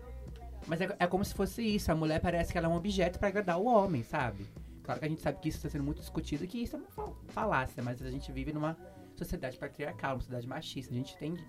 Mas 0.67 0.81
é, 0.81 0.97
é, 0.99 1.07
como 1.07 1.25
se 1.25 1.35
fosse 1.35 1.63
isso. 1.63 1.91
A 1.91 1.95
mulher 1.95 2.21
parece 2.21 2.53
que 2.53 2.59
ela 2.59 2.69
é 2.69 2.71
um 2.71 2.77
objeto 2.77 3.19
para 3.19 3.29
agradar 3.29 3.59
o 3.59 3.67
homem, 3.67 4.03
sabe? 4.03 4.47
Claro 4.85 5.01
que 5.01 5.07
a 5.07 5.09
gente 5.09 5.21
sabe 5.21 5.39
que 5.41 5.49
isso 5.49 5.59
está 5.59 5.69
sendo 5.69 5.83
muito 5.83 6.01
discutido 6.01 6.45
e 6.45 6.47
que 6.47 6.59
isso 6.63 6.77
é 6.77 6.79
uma 6.79 7.15
falácia, 7.29 7.83
mas 7.83 8.01
a 8.03 8.11
gente 8.11 8.31
vive 8.31 8.53
numa 8.53 8.77
sociedade 9.17 9.59
patriarcal, 9.59 10.15
uma 10.15 10.21
sociedade 10.21 10.47
machista. 10.47 10.93
A 10.93 10.97
gente 10.97 11.15
entende 11.15 11.45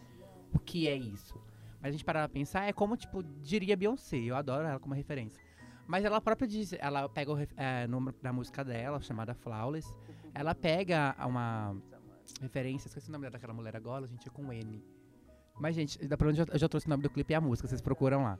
o 0.53 0.59
que 0.59 0.87
é 0.87 0.95
isso. 0.95 1.39
A 1.85 1.91
gente 1.91 2.03
parar 2.03 2.27
pra 2.27 2.33
pensar, 2.33 2.67
é 2.67 2.73
como, 2.73 2.97
tipo, 2.97 3.21
diria 3.21 3.77
Beyoncé. 3.77 4.17
Eu 4.17 4.35
adoro 4.35 4.65
ela 4.65 4.79
como 4.79 4.95
referência. 4.95 5.39
Mas 5.85 6.03
ela 6.03 6.19
própria 6.19 6.47
diz, 6.47 6.73
ela 6.73 7.07
pega 7.07 7.31
o 7.31 7.37
é, 7.55 7.85
número 7.85 8.17
da 8.23 8.33
música 8.33 8.65
dela, 8.65 8.99
chamada 9.01 9.35
Flawless. 9.35 9.87
Ela 10.33 10.55
pega 10.55 11.15
uma 11.23 11.75
referência, 12.41 12.87
esqueci 12.87 13.07
o 13.07 13.11
nome 13.11 13.29
daquela 13.29 13.53
mulher 13.53 13.75
agora, 13.75 14.05
a 14.05 14.07
gente, 14.07 14.27
é 14.27 14.31
com 14.31 14.51
N. 14.51 14.83
Mas, 15.59 15.75
gente, 15.75 16.03
da 16.07 16.17
pra 16.17 16.27
onde 16.27 16.41
eu 16.41 16.57
já 16.57 16.67
trouxe 16.67 16.87
o 16.87 16.89
nome 16.89 17.03
do 17.03 17.09
clipe 17.11 17.33
e 17.33 17.35
a 17.35 17.39
música, 17.39 17.67
vocês 17.67 17.81
procuram 17.81 18.23
lá. 18.23 18.39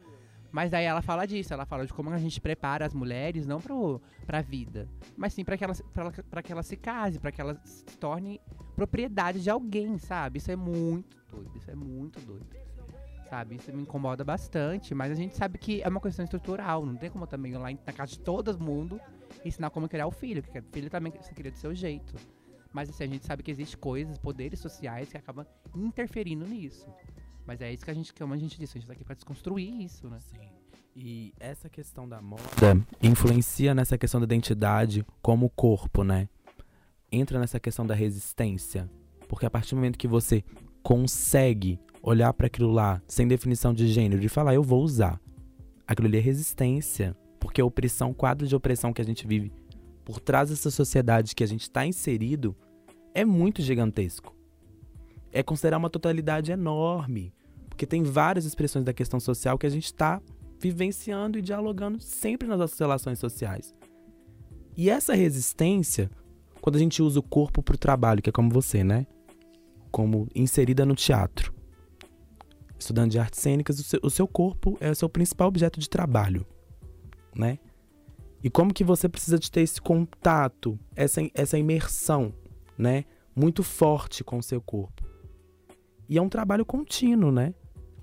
Mas 0.51 0.71
daí 0.71 0.85
ela 0.85 1.03
fala 1.03 1.27
disso, 1.27 1.53
ela 1.53 1.67
fala 1.67 1.85
de 1.85 1.93
como 1.93 2.09
a 2.09 2.17
gente 2.17 2.41
prepara 2.41 2.83
as 2.83 2.95
mulheres 2.95 3.45
não 3.45 3.61
pro, 3.61 4.01
pra 4.25 4.41
vida, 4.41 4.89
mas 5.15 5.33
sim 5.33 5.43
para 5.45 5.55
que, 5.55 5.63
elas, 5.63 5.81
pra, 5.93 6.11
pra 6.11 6.41
que 6.41 6.51
ela 6.51 6.63
se 6.63 6.77
case, 6.77 7.19
para 7.19 7.31
que 7.31 7.41
ela 7.41 7.61
se 7.63 7.83
torne 7.97 8.41
propriedade 8.75 9.43
de 9.43 9.51
alguém, 9.51 9.99
sabe? 9.99 10.39
Isso 10.39 10.49
é 10.49 10.55
muito 10.55 11.15
doido, 11.29 11.57
isso 11.57 11.69
é 11.69 11.75
muito 11.75 12.19
doido. 12.21 12.64
Sabe? 13.35 13.55
Isso 13.57 13.69
me 13.73 13.81
incomoda 13.81 14.23
bastante, 14.23 14.95
mas 14.95 15.11
a 15.11 15.15
gente 15.15 15.35
sabe 15.35 15.57
que 15.57 15.81
é 15.81 15.89
uma 15.89 15.99
questão 15.99 16.23
estrutural, 16.23 16.85
não 16.85 16.95
tem 16.95 17.09
como 17.09 17.27
também 17.27 17.51
ir 17.51 17.57
lá 17.57 17.69
na 17.69 17.91
casa 17.91 18.13
de 18.13 18.19
todo 18.19 18.57
mundo 18.57 18.97
ensinar 19.43 19.69
como 19.71 19.89
criar 19.89 20.07
o 20.07 20.11
filho, 20.11 20.41
porque 20.41 20.59
o 20.59 20.63
filho 20.71 20.89
também 20.89 21.11
você 21.11 21.33
cria 21.33 21.51
do 21.51 21.57
seu 21.57 21.75
jeito. 21.75 22.15
Mas 22.71 22.89
assim, 22.89 23.03
a 23.03 23.07
gente 23.07 23.25
sabe 23.25 23.43
que 23.43 23.51
existe 23.51 23.75
coisas, 23.75 24.17
poderes 24.17 24.57
sociais 24.59 25.09
que 25.09 25.17
acabam 25.17 25.45
interferindo 25.75 26.47
nisso. 26.47 26.87
Mas 27.45 27.59
é 27.59 27.73
isso 27.73 27.83
que 27.83 27.91
a 27.91 27.93
gente, 27.93 28.13
como 28.13 28.33
a 28.33 28.37
gente 28.37 28.57
disse, 28.57 28.77
a 28.77 28.79
gente 28.79 28.87
tá 28.87 28.93
aqui 28.93 29.03
pra 29.03 29.15
desconstruir 29.15 29.83
isso, 29.83 30.07
né? 30.07 30.17
Sim. 30.19 30.47
E 30.95 31.33
essa 31.37 31.69
questão 31.69 32.07
da 32.07 32.21
moda 32.21 32.41
influencia 33.03 33.75
nessa 33.75 33.97
questão 33.97 34.21
da 34.21 34.23
identidade 34.23 35.05
como 35.21 35.49
corpo, 35.49 36.05
né? 36.05 36.29
Entra 37.11 37.37
nessa 37.37 37.59
questão 37.59 37.85
da 37.85 37.93
resistência. 37.93 38.89
Porque 39.27 39.45
a 39.45 39.49
partir 39.49 39.71
do 39.71 39.75
momento 39.75 39.97
que 39.97 40.07
você 40.07 40.41
consegue 40.85 41.79
olhar 41.99 42.31
para 42.31 42.45
aquilo 42.45 42.71
lá 42.71 43.01
sem 43.07 43.27
definição 43.27 43.73
de 43.73 43.87
gênero 43.87 44.23
e 44.23 44.29
falar, 44.29 44.53
eu 44.53 44.61
vou 44.61 44.83
usar, 44.83 45.19
aquilo 45.87 46.07
ali 46.07 46.19
é 46.19 46.21
resistência. 46.21 47.17
Porque 47.39 47.59
a 47.59 47.65
opressão, 47.65 48.13
quadro 48.13 48.47
de 48.47 48.55
opressão 48.55 48.93
que 48.93 49.01
a 49.01 49.05
gente 49.05 49.25
vive 49.25 49.51
por 50.03 50.19
trás 50.19 50.51
dessa 50.51 50.69
sociedade 50.69 51.33
que 51.33 51.43
a 51.43 51.47
gente 51.47 51.63
está 51.63 51.87
inserido 51.87 52.55
é 53.15 53.25
muito 53.25 53.63
gigantesco. 53.63 54.35
É 55.31 55.41
considerar 55.41 55.79
uma 55.79 55.89
totalidade 55.89 56.51
enorme. 56.51 57.33
Porque 57.67 57.87
tem 57.87 58.03
várias 58.03 58.45
expressões 58.45 58.85
da 58.85 58.93
questão 58.93 59.19
social 59.19 59.57
que 59.57 59.65
a 59.65 59.71
gente 59.71 59.85
está 59.85 60.21
vivenciando 60.59 61.39
e 61.39 61.41
dialogando 61.41 61.99
sempre 61.99 62.47
nas 62.47 62.59
nossas 62.59 62.77
relações 62.77 63.17
sociais. 63.17 63.73
E 64.77 64.91
essa 64.91 65.15
resistência, 65.15 66.11
quando 66.61 66.75
a 66.75 66.79
gente 66.79 67.01
usa 67.01 67.19
o 67.19 67.23
corpo 67.23 67.63
para 67.63 67.73
o 67.73 67.79
trabalho, 67.79 68.21
que 68.21 68.29
é 68.29 68.33
como 68.33 68.51
você, 68.51 68.83
né? 68.83 69.07
Como 69.95 70.27
inserida 70.35 70.85
no 70.85 70.93
teatro. 70.93 71.53
Estudando 72.77 73.11
de 73.11 73.17
artes 73.17 73.39
cênicas, 73.39 73.79
o 73.79 73.83
seu, 73.83 73.99
o 74.03 74.09
seu 74.09 74.27
corpo 74.27 74.77
é 74.81 74.91
o 74.91 74.95
seu 74.95 75.07
principal 75.07 75.47
objeto 75.47 75.79
de 75.79 75.89
trabalho, 75.89 76.45
né? 77.33 77.59
E 78.43 78.49
como 78.49 78.73
que 78.73 78.83
você 78.83 79.07
precisa 79.07 79.39
de 79.39 79.49
ter 79.49 79.61
esse 79.61 79.79
contato, 79.81 80.77
essa, 80.97 81.21
essa 81.33 81.57
imersão, 81.57 82.33
né? 82.77 83.05
Muito 83.33 83.63
forte 83.63 84.21
com 84.21 84.37
o 84.37 84.43
seu 84.43 84.59
corpo. 84.59 85.01
E 86.09 86.17
é 86.17 86.21
um 86.21 86.27
trabalho 86.27 86.65
contínuo, 86.65 87.31
né? 87.31 87.53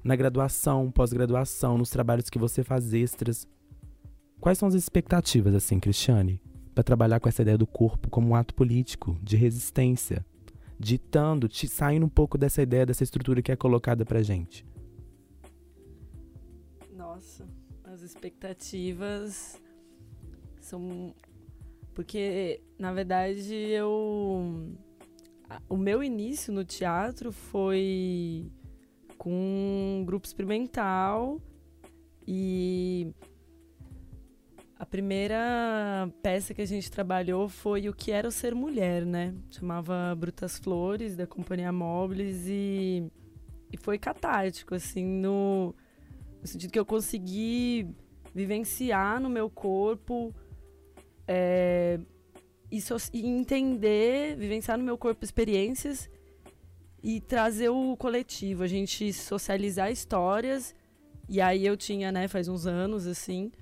Na 0.02 0.16
graduação, 0.16 0.90
pós-graduação, 0.90 1.76
nos 1.76 1.90
trabalhos 1.90 2.30
que 2.30 2.38
você 2.38 2.64
faz 2.64 2.94
extras. 2.94 3.46
Quais 4.40 4.56
são 4.56 4.66
as 4.66 4.74
expectativas, 4.74 5.54
assim, 5.54 5.78
Cristiane, 5.78 6.40
para 6.74 6.82
trabalhar 6.82 7.20
com 7.20 7.28
essa 7.28 7.42
ideia 7.42 7.58
do 7.58 7.66
corpo 7.66 8.08
como 8.08 8.28
um 8.28 8.34
ato 8.34 8.54
político, 8.54 9.18
de 9.22 9.36
resistência, 9.36 10.24
ditando, 10.82 11.48
te, 11.48 11.68
saindo 11.68 12.04
um 12.04 12.08
pouco 12.08 12.36
dessa 12.36 12.60
ideia, 12.60 12.84
dessa 12.84 13.04
estrutura 13.04 13.40
que 13.40 13.52
é 13.52 13.56
colocada 13.56 14.04
pra 14.04 14.22
gente? 14.22 14.66
Nossa, 16.92 17.46
as 17.84 18.02
expectativas 18.02 19.62
são. 20.60 21.14
Porque, 21.94 22.60
na 22.78 22.92
verdade, 22.92 23.54
eu 23.54 24.74
o 25.68 25.76
meu 25.76 26.02
início 26.02 26.52
no 26.52 26.64
teatro 26.64 27.30
foi 27.30 28.50
com 29.18 29.30
um 30.00 30.04
grupo 30.04 30.26
experimental 30.26 31.40
e 32.26 33.12
a 34.82 34.84
primeira 34.84 36.10
peça 36.24 36.52
que 36.52 36.60
a 36.60 36.66
gente 36.66 36.90
trabalhou 36.90 37.48
foi 37.48 37.88
o 37.88 37.94
que 37.94 38.10
era 38.10 38.26
o 38.26 38.32
ser 38.32 38.52
mulher, 38.52 39.06
né? 39.06 39.32
Chamava 39.48 40.12
Brutas 40.18 40.58
Flores 40.58 41.14
da 41.14 41.24
Companhia 41.24 41.70
Móveis 41.70 42.48
e, 42.48 43.08
e 43.72 43.76
foi 43.76 43.96
catártico 43.96 44.74
assim 44.74 45.04
no, 45.04 45.72
no 46.40 46.46
sentido 46.48 46.72
que 46.72 46.78
eu 46.80 46.84
consegui 46.84 47.94
vivenciar 48.34 49.20
no 49.20 49.30
meu 49.30 49.48
corpo 49.48 50.34
é, 51.28 52.00
e, 52.68 52.80
so, 52.80 52.96
e 53.12 53.24
entender, 53.24 54.36
vivenciar 54.36 54.76
no 54.76 54.82
meu 54.82 54.98
corpo 54.98 55.24
experiências 55.24 56.10
e 57.00 57.20
trazer 57.20 57.68
o 57.68 57.96
coletivo, 57.96 58.64
a 58.64 58.66
gente 58.66 59.12
socializar 59.12 59.92
histórias. 59.92 60.74
E 61.28 61.40
aí 61.40 61.64
eu 61.64 61.76
tinha, 61.76 62.10
né, 62.10 62.26
faz 62.26 62.48
uns 62.48 62.66
anos 62.66 63.06
assim, 63.06 63.52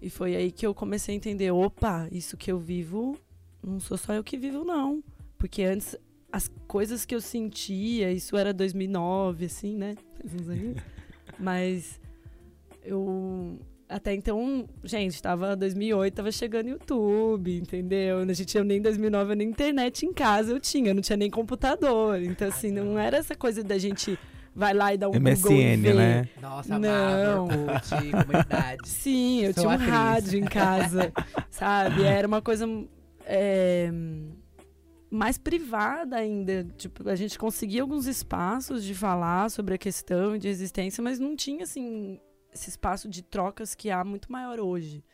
e 0.00 0.10
foi 0.10 0.36
aí 0.36 0.50
que 0.50 0.66
eu 0.66 0.74
comecei 0.74 1.14
a 1.14 1.16
entender, 1.16 1.50
opa, 1.50 2.08
isso 2.12 2.36
que 2.36 2.50
eu 2.50 2.58
vivo, 2.58 3.18
não 3.62 3.80
sou 3.80 3.96
só 3.96 4.12
eu 4.12 4.22
que 4.22 4.36
vivo 4.36 4.64
não, 4.64 5.02
porque 5.38 5.62
antes 5.62 5.96
as 6.30 6.50
coisas 6.66 7.04
que 7.04 7.14
eu 7.14 7.20
sentia, 7.20 8.12
isso 8.12 8.36
era 8.36 8.52
2009 8.52 9.46
assim, 9.46 9.76
né? 9.76 9.96
Mas 11.38 12.00
eu 12.84 13.58
até 13.88 14.12
então, 14.12 14.68
gente, 14.82 15.22
tava 15.22 15.54
2008, 15.54 16.14
tava 16.14 16.32
chegando 16.32 16.68
YouTube, 16.68 17.56
entendeu? 17.56 18.18
A 18.18 18.32
gente 18.32 18.46
tinha 18.46 18.64
nem 18.64 18.82
2009 18.82 19.34
nem 19.36 19.48
internet 19.48 20.04
em 20.04 20.12
casa 20.12 20.52
eu 20.52 20.60
tinha, 20.60 20.92
não 20.92 21.00
tinha 21.00 21.16
nem 21.16 21.30
computador. 21.30 22.20
Então 22.20 22.48
assim, 22.48 22.70
não 22.70 22.98
era 22.98 23.16
essa 23.16 23.34
coisa 23.34 23.62
da 23.62 23.78
gente 23.78 24.18
vai 24.56 24.72
lá 24.72 24.94
e 24.94 24.96
dá 24.98 25.08
um 25.08 25.12
MSN, 25.12 25.42
Google 25.42 25.52
e 25.52 25.76
vê. 25.76 25.94
né? 25.94 26.28
Nossa, 26.40 26.78
Não. 26.78 27.44
Orkut, 27.44 27.90
comunidade. 28.10 28.88
Sim, 28.88 29.42
eu 29.42 29.52
Sou 29.52 29.62
tinha 29.64 29.68
um 29.68 29.72
atriz. 29.74 29.90
rádio 29.90 30.38
em 30.40 30.44
casa, 30.44 31.12
sabe? 31.50 32.02
Era 32.02 32.26
uma 32.26 32.40
coisa 32.40 32.66
é, 33.26 33.90
mais 35.10 35.36
privada 35.36 36.16
ainda. 36.16 36.64
Tipo, 36.76 37.08
a 37.08 37.14
gente 37.14 37.38
conseguia 37.38 37.82
alguns 37.82 38.06
espaços 38.06 38.82
de 38.82 38.94
falar 38.94 39.50
sobre 39.50 39.74
a 39.74 39.78
questão 39.78 40.38
de 40.38 40.48
existência, 40.48 41.02
mas 41.02 41.18
não 41.18 41.36
tinha, 41.36 41.64
assim, 41.64 42.18
esse 42.52 42.70
espaço 42.70 43.08
de 43.08 43.22
trocas 43.22 43.74
que 43.74 43.90
há 43.90 44.02
muito 44.02 44.32
maior 44.32 44.58
hoje. 44.58 45.04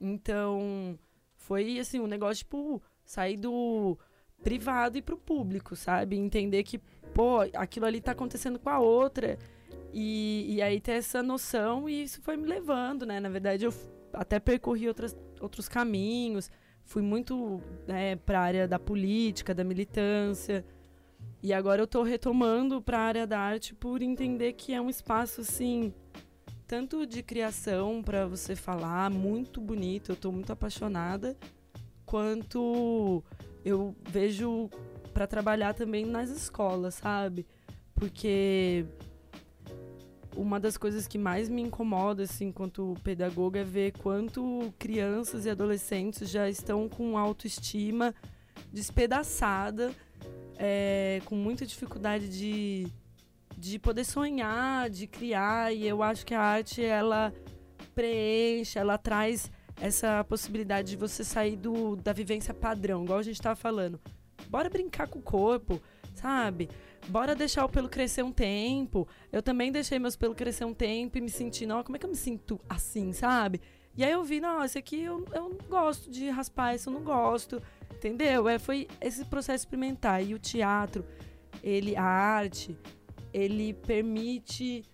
Então, 0.00 0.98
foi, 1.36 1.78
assim, 1.78 1.98
um 2.00 2.06
negócio, 2.06 2.44
tipo, 2.44 2.82
sair 3.04 3.36
do 3.38 3.98
privado 4.42 4.96
e 4.98 5.02
pro 5.02 5.16
público, 5.16 5.74
sabe? 5.74 6.16
Entender 6.16 6.62
que, 6.62 6.80
pô, 7.18 7.40
aquilo 7.54 7.84
ali 7.84 8.00
tá 8.00 8.12
acontecendo 8.12 8.60
com 8.60 8.70
a 8.70 8.78
outra. 8.78 9.36
E, 9.92 10.54
e 10.54 10.62
aí 10.62 10.80
ter 10.80 10.92
essa 10.92 11.20
noção 11.20 11.88
e 11.88 12.04
isso 12.04 12.22
foi 12.22 12.36
me 12.36 12.46
levando, 12.46 13.04
né? 13.04 13.18
Na 13.18 13.28
verdade, 13.28 13.64
eu 13.64 13.74
até 14.12 14.38
percorri 14.38 14.86
outras, 14.86 15.16
outros 15.40 15.68
caminhos. 15.68 16.48
Fui 16.84 17.02
muito 17.02 17.60
né, 17.88 18.14
para 18.14 18.38
a 18.38 18.42
área 18.42 18.68
da 18.68 18.78
política, 18.78 19.52
da 19.52 19.64
militância. 19.64 20.64
E 21.42 21.52
agora 21.52 21.82
eu 21.82 21.88
tô 21.88 22.04
retomando 22.04 22.80
para 22.80 22.98
a 22.98 23.02
área 23.02 23.26
da 23.26 23.40
arte 23.40 23.74
por 23.74 24.00
entender 24.00 24.52
que 24.52 24.72
é 24.72 24.80
um 24.80 24.88
espaço, 24.88 25.40
assim, 25.40 25.92
tanto 26.68 27.04
de 27.04 27.20
criação 27.20 28.00
para 28.00 28.28
você 28.28 28.54
falar, 28.54 29.10
muito 29.10 29.60
bonito, 29.60 30.12
eu 30.12 30.16
tô 30.16 30.30
muito 30.30 30.52
apaixonada, 30.52 31.36
quanto 32.06 33.24
eu 33.64 33.96
vejo 34.08 34.70
para 35.18 35.26
trabalhar 35.26 35.74
também 35.74 36.06
nas 36.06 36.30
escolas, 36.30 36.94
sabe? 36.94 37.44
Porque 37.92 38.86
uma 40.36 40.60
das 40.60 40.76
coisas 40.76 41.08
que 41.08 41.18
mais 41.18 41.48
me 41.48 41.60
incomoda, 41.60 42.22
assim, 42.22 42.46
enquanto 42.46 42.94
pedagoga, 43.02 43.58
é 43.58 43.64
ver 43.64 43.98
quanto 43.98 44.72
crianças 44.78 45.44
e 45.44 45.50
adolescentes 45.50 46.30
já 46.30 46.48
estão 46.48 46.88
com 46.88 47.18
autoestima 47.18 48.14
despedaçada, 48.72 49.92
é, 50.56 51.20
com 51.24 51.34
muita 51.34 51.66
dificuldade 51.66 52.28
de, 52.28 52.86
de 53.56 53.76
poder 53.76 54.04
sonhar, 54.04 54.88
de 54.88 55.08
criar. 55.08 55.74
E 55.74 55.84
eu 55.84 56.00
acho 56.00 56.24
que 56.24 56.32
a 56.32 56.40
arte, 56.40 56.80
ela 56.80 57.34
preenche, 57.92 58.78
ela 58.78 58.96
traz 58.96 59.50
essa 59.80 60.22
possibilidade 60.22 60.90
de 60.90 60.96
você 60.96 61.24
sair 61.24 61.56
do, 61.56 61.96
da 61.96 62.12
vivência 62.12 62.54
padrão, 62.54 63.02
igual 63.02 63.18
a 63.18 63.22
gente 63.24 63.34
estava 63.34 63.56
falando. 63.56 64.00
Bora 64.48 64.70
brincar 64.70 65.08
com 65.08 65.18
o 65.18 65.22
corpo, 65.22 65.80
sabe? 66.14 66.68
Bora 67.08 67.34
deixar 67.34 67.64
o 67.64 67.68
pelo 67.68 67.88
crescer 67.88 68.22
um 68.22 68.32
tempo. 68.32 69.08
Eu 69.32 69.42
também 69.42 69.72
deixei 69.72 69.98
meus 69.98 70.16
pelos 70.16 70.36
crescer 70.36 70.64
um 70.64 70.74
tempo 70.74 71.18
e 71.18 71.20
me 71.20 71.30
senti, 71.30 71.66
não, 71.66 71.82
como 71.82 71.96
é 71.96 71.98
que 71.98 72.06
eu 72.06 72.10
me 72.10 72.16
sinto 72.16 72.60
assim, 72.68 73.12
sabe? 73.12 73.60
E 73.96 74.04
aí 74.04 74.12
eu 74.12 74.22
vi, 74.22 74.40
não, 74.40 74.64
esse 74.64 74.78
aqui 74.78 75.02
eu, 75.02 75.24
eu 75.32 75.48
não 75.48 75.58
gosto 75.68 76.10
de 76.10 76.30
raspar, 76.30 76.74
esse 76.74 76.88
eu 76.88 76.92
não 76.92 77.02
gosto, 77.02 77.60
entendeu? 77.92 78.48
É, 78.48 78.58
foi 78.58 78.86
esse 79.00 79.24
processo 79.24 79.64
experimentar. 79.64 80.24
E 80.24 80.34
o 80.34 80.38
teatro, 80.38 81.04
ele, 81.62 81.96
a 81.96 82.04
arte, 82.04 82.78
ele 83.32 83.74
permite 83.74 84.84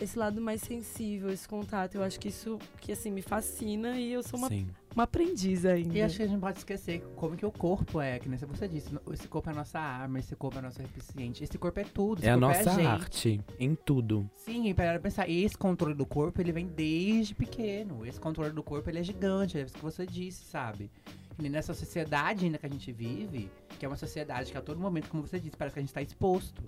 esse 0.00 0.18
lado 0.18 0.40
mais 0.40 0.60
sensível, 0.60 1.30
esse 1.30 1.48
contato. 1.48 1.96
Eu 1.96 2.02
acho 2.02 2.20
que 2.20 2.28
isso 2.28 2.58
que 2.80 2.92
assim 2.92 3.10
me 3.10 3.22
fascina 3.22 3.98
e 3.98 4.12
eu 4.12 4.22
sou 4.22 4.38
uma 4.38 4.48
Sim. 4.48 4.68
Uma 4.96 5.04
aprendiz 5.04 5.66
ainda. 5.66 5.94
E 5.94 6.00
acho 6.00 6.16
que 6.16 6.22
a 6.22 6.26
gente 6.26 6.40
pode 6.40 6.56
esquecer 6.56 7.02
como 7.14 7.36
que 7.36 7.44
o 7.44 7.52
corpo 7.52 8.00
é, 8.00 8.18
que 8.18 8.30
nem 8.30 8.38
você 8.38 8.66
disse, 8.66 8.88
esse 9.12 9.28
corpo 9.28 9.50
é 9.50 9.52
a 9.52 9.56
nossa 9.56 9.78
arma, 9.78 10.18
esse 10.18 10.34
corpo 10.34 10.56
é 10.56 10.60
a 10.60 10.62
nossa 10.62 10.82
eficiente, 10.82 11.44
esse 11.44 11.58
corpo 11.58 11.78
é 11.78 11.84
tudo. 11.84 12.24
É 12.24 12.30
a 12.30 12.38
corpo 12.38 12.46
nossa 12.46 12.70
gente. 12.70 12.86
arte 12.86 13.40
em 13.60 13.74
tudo. 13.74 14.28
Sim, 14.34 14.68
e 14.68 14.74
para 14.74 14.98
pensar, 14.98 15.28
esse 15.28 15.56
controle 15.56 15.94
do 15.94 16.06
corpo, 16.06 16.40
ele 16.40 16.50
vem 16.50 16.66
desde 16.66 17.34
pequeno. 17.34 18.06
Esse 18.06 18.18
controle 18.18 18.52
do 18.52 18.62
corpo, 18.62 18.88
ele 18.88 19.00
é 19.00 19.02
gigante, 19.02 19.58
é 19.58 19.62
isso 19.62 19.74
que 19.74 19.82
você 19.82 20.06
disse, 20.06 20.44
sabe? 20.46 20.90
E 21.38 21.48
nessa 21.50 21.74
sociedade 21.74 22.46
ainda 22.46 22.56
que 22.56 22.64
a 22.64 22.70
gente 22.70 22.90
vive, 22.90 23.50
que 23.78 23.84
é 23.84 23.88
uma 23.88 23.98
sociedade 23.98 24.50
que 24.50 24.56
a 24.56 24.62
todo 24.62 24.80
momento, 24.80 25.10
como 25.10 25.26
você 25.26 25.38
disse, 25.38 25.58
parece 25.58 25.74
que 25.74 25.80
a 25.80 25.82
gente 25.82 25.92
tá 25.92 26.00
exposto. 26.00 26.62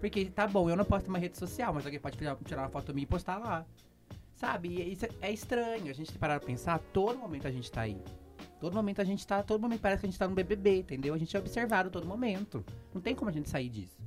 Porque, 0.00 0.24
tá 0.24 0.48
bom, 0.48 0.68
eu 0.68 0.74
não 0.74 0.84
posto 0.84 1.06
uma 1.06 1.18
rede 1.18 1.38
social, 1.38 1.72
mas 1.72 1.84
alguém 1.84 2.00
pode 2.00 2.16
tirar 2.16 2.62
uma 2.62 2.68
foto 2.68 2.92
minha 2.92 3.04
e 3.04 3.06
postar 3.06 3.38
lá. 3.38 3.64
Sabe? 4.38 4.68
E 4.68 4.92
isso 4.92 5.04
é 5.20 5.32
estranho. 5.32 5.90
A 5.90 5.92
gente 5.92 6.06
tem 6.06 6.12
que 6.12 6.18
parar 6.18 6.38
pra 6.38 6.46
pensar, 6.46 6.78
todo 6.92 7.18
momento 7.18 7.48
a 7.48 7.50
gente 7.50 7.70
tá 7.72 7.80
aí. 7.80 8.00
Todo 8.60 8.72
momento 8.72 9.00
a 9.00 9.04
gente 9.04 9.26
tá, 9.26 9.42
todo 9.42 9.60
momento 9.60 9.80
parece 9.80 10.00
que 10.00 10.06
a 10.06 10.10
gente 10.10 10.18
tá 10.18 10.28
no 10.28 10.34
BBB, 10.34 10.78
entendeu? 10.78 11.12
A 11.12 11.18
gente 11.18 11.36
é 11.36 11.40
observado 11.40 11.90
todo 11.90 12.06
momento. 12.06 12.64
Não 12.94 13.00
tem 13.00 13.16
como 13.16 13.30
a 13.30 13.32
gente 13.32 13.48
sair 13.48 13.68
disso. 13.68 14.00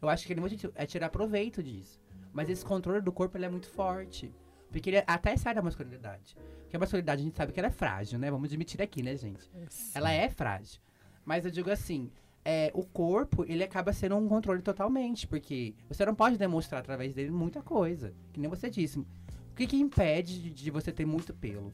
Eu 0.00 0.08
acho 0.08 0.24
que 0.24 0.32
ele 0.32 0.40
é 0.76 0.86
tirar 0.86 1.10
proveito 1.10 1.60
disso. 1.62 2.00
Mas 2.32 2.48
esse 2.48 2.64
controle 2.64 3.00
do 3.00 3.10
corpo, 3.10 3.36
ele 3.36 3.44
é 3.44 3.48
muito 3.48 3.68
forte. 3.68 4.32
Porque 4.70 4.88
ele 4.88 5.02
até 5.04 5.36
sai 5.36 5.52
da 5.52 5.60
masculinidade. 5.62 6.36
Porque 6.62 6.76
a 6.76 6.78
masculinidade, 6.78 7.20
a 7.20 7.24
gente 7.24 7.36
sabe 7.36 7.52
que 7.52 7.58
ela 7.58 7.68
é 7.68 7.72
frágil, 7.72 8.20
né? 8.20 8.30
Vamos 8.30 8.48
admitir 8.48 8.80
aqui, 8.80 9.02
né, 9.02 9.16
gente? 9.16 9.50
Ela 9.94 10.12
é 10.12 10.28
frágil. 10.30 10.80
Mas 11.24 11.44
eu 11.44 11.50
digo 11.50 11.70
assim, 11.70 12.08
é, 12.44 12.70
o 12.72 12.84
corpo, 12.84 13.44
ele 13.48 13.62
acaba 13.64 13.92
sendo 13.92 14.16
um 14.16 14.28
controle 14.28 14.62
totalmente. 14.62 15.26
Porque 15.26 15.74
você 15.88 16.06
não 16.06 16.14
pode 16.14 16.38
demonstrar 16.38 16.80
através 16.80 17.14
dele 17.14 17.32
muita 17.32 17.62
coisa. 17.62 18.14
Que 18.32 18.38
nem 18.38 18.48
você 18.48 18.70
disse. 18.70 19.04
O 19.52 19.54
que, 19.54 19.66
que 19.66 19.76
impede 19.76 20.40
de, 20.40 20.50
de 20.50 20.70
você 20.70 20.90
ter 20.90 21.04
muito 21.04 21.34
pelo? 21.34 21.72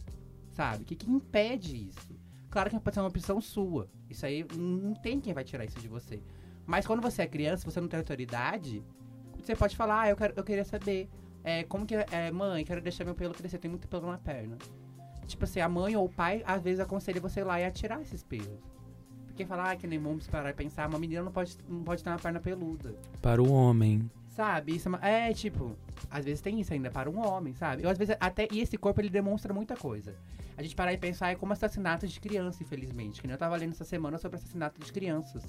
Sabe? 0.50 0.82
O 0.82 0.84
que, 0.84 0.96
que 0.96 1.10
impede 1.10 1.88
isso? 1.88 2.18
Claro 2.50 2.70
que 2.70 2.80
pode 2.80 2.94
ser 2.94 3.00
uma 3.00 3.08
opção 3.08 3.40
sua. 3.40 3.88
Isso 4.10 4.26
aí 4.26 4.44
não 4.56 4.94
tem 4.94 5.20
quem 5.20 5.32
vai 5.32 5.44
tirar 5.44 5.64
isso 5.64 5.78
de 5.78 5.86
você. 5.86 6.20
Mas 6.66 6.86
quando 6.86 7.00
você 7.00 7.22
é 7.22 7.26
criança, 7.26 7.70
você 7.70 7.80
não 7.80 7.88
tem 7.88 7.98
autoridade, 7.98 8.82
você 9.38 9.54
pode 9.54 9.76
falar, 9.76 10.02
ah, 10.02 10.08
eu, 10.08 10.16
quero, 10.16 10.34
eu 10.36 10.44
queria 10.44 10.64
saber. 10.64 11.08
É, 11.44 11.62
como 11.64 11.86
que 11.86 11.94
é, 11.94 12.30
mãe, 12.32 12.64
quero 12.64 12.80
deixar 12.82 13.04
meu 13.04 13.14
pelo 13.14 13.32
crescer, 13.32 13.58
tem 13.58 13.70
muito 13.70 13.86
pelo 13.88 14.10
na 14.10 14.18
perna. 14.18 14.58
Tipo 15.26 15.44
assim, 15.44 15.60
a 15.60 15.68
mãe 15.68 15.94
ou 15.94 16.06
o 16.06 16.08
pai, 16.08 16.42
às 16.44 16.62
vezes, 16.62 16.80
aconselha 16.80 17.20
você 17.20 17.40
ir 17.40 17.44
lá 17.44 17.60
e 17.60 17.64
atirar 17.64 18.02
esses 18.02 18.22
pelos. 18.22 18.58
Porque 19.26 19.46
falar, 19.46 19.70
ah, 19.70 19.76
que 19.76 19.86
nem 19.86 19.98
vamos 19.98 20.26
parar 20.26 20.50
e 20.50 20.52
pensar, 20.52 20.88
uma 20.88 20.98
menina 20.98 21.22
não 21.22 21.30
pode, 21.30 21.56
não 21.68 21.84
pode 21.84 22.02
ter 22.02 22.10
uma 22.10 22.18
perna 22.18 22.40
peluda. 22.40 22.94
Para 23.22 23.40
o 23.40 23.52
homem. 23.52 24.10
Sabe? 24.38 24.76
Isso 24.76 24.88
é, 25.02 25.30
é, 25.30 25.34
tipo, 25.34 25.76
às 26.08 26.24
vezes 26.24 26.40
tem 26.40 26.60
isso 26.60 26.72
ainda 26.72 26.92
para 26.92 27.10
um 27.10 27.18
homem, 27.18 27.54
sabe? 27.54 27.82
Eu, 27.82 27.90
às 27.90 27.98
vezes, 27.98 28.16
até, 28.20 28.46
e 28.52 28.60
esse 28.60 28.78
corpo 28.78 29.00
ele 29.00 29.08
demonstra 29.08 29.52
muita 29.52 29.76
coisa. 29.76 30.14
A 30.56 30.62
gente 30.62 30.76
parar 30.76 30.92
e 30.92 30.96
pensar 30.96 31.30
é 31.30 31.34
como 31.34 31.52
assassinatos 31.52 32.12
de 32.12 32.20
criança, 32.20 32.62
infelizmente. 32.62 33.20
Que 33.20 33.26
nem 33.26 33.32
eu 33.32 33.38
tava 33.38 33.56
lendo 33.56 33.72
essa 33.72 33.82
semana 33.82 34.16
sobre 34.16 34.36
assassinato 34.36 34.80
de 34.80 34.92
crianças 34.92 35.42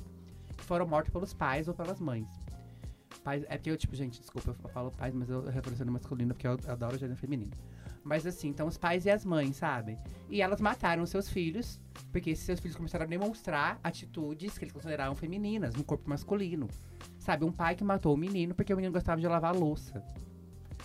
que 0.57 0.63
foram 0.63 0.87
mortos 0.87 1.13
pelos 1.13 1.35
pais 1.35 1.67
ou 1.67 1.73
pelas 1.75 1.99
mães. 1.99 2.27
Pais, 3.23 3.43
é 3.47 3.57
porque 3.57 3.69
eu, 3.69 3.77
tipo, 3.77 3.95
gente, 3.95 4.19
desculpa, 4.19 4.55
eu 4.63 4.69
falo 4.69 4.89
pais, 4.89 5.13
mas 5.13 5.29
eu 5.29 5.43
referenciando 5.45 5.91
masculino 5.91 6.33
porque 6.33 6.47
eu, 6.47 6.57
eu 6.65 6.71
adoro 6.71 6.95
o 6.95 6.97
gênero 6.97 7.19
feminino. 7.19 7.51
Mas 8.03 8.25
assim, 8.25 8.47
então 8.47 8.65
os 8.65 8.75
pais 8.75 9.05
e 9.05 9.11
as 9.11 9.23
mães, 9.23 9.57
sabe? 9.57 9.99
E 10.31 10.41
elas 10.41 10.59
mataram 10.59 11.05
seus 11.05 11.29
filhos, 11.29 11.79
porque 12.11 12.35
seus 12.35 12.59
filhos 12.59 12.75
começaram 12.75 13.05
a 13.05 13.07
demonstrar 13.07 13.79
atitudes 13.83 14.57
que 14.57 14.63
eles 14.63 14.73
consideravam 14.73 15.15
femininas 15.15 15.75
no 15.75 15.83
corpo 15.83 16.09
masculino. 16.09 16.67
Sabe, 17.19 17.43
um 17.43 17.51
pai 17.51 17.75
que 17.75 17.83
matou 17.83 18.13
o 18.13 18.17
menino 18.17 18.55
porque 18.55 18.73
o 18.73 18.77
menino 18.77 18.93
gostava 18.93 19.19
de 19.19 19.27
lavar 19.27 19.53
louça. 19.53 20.01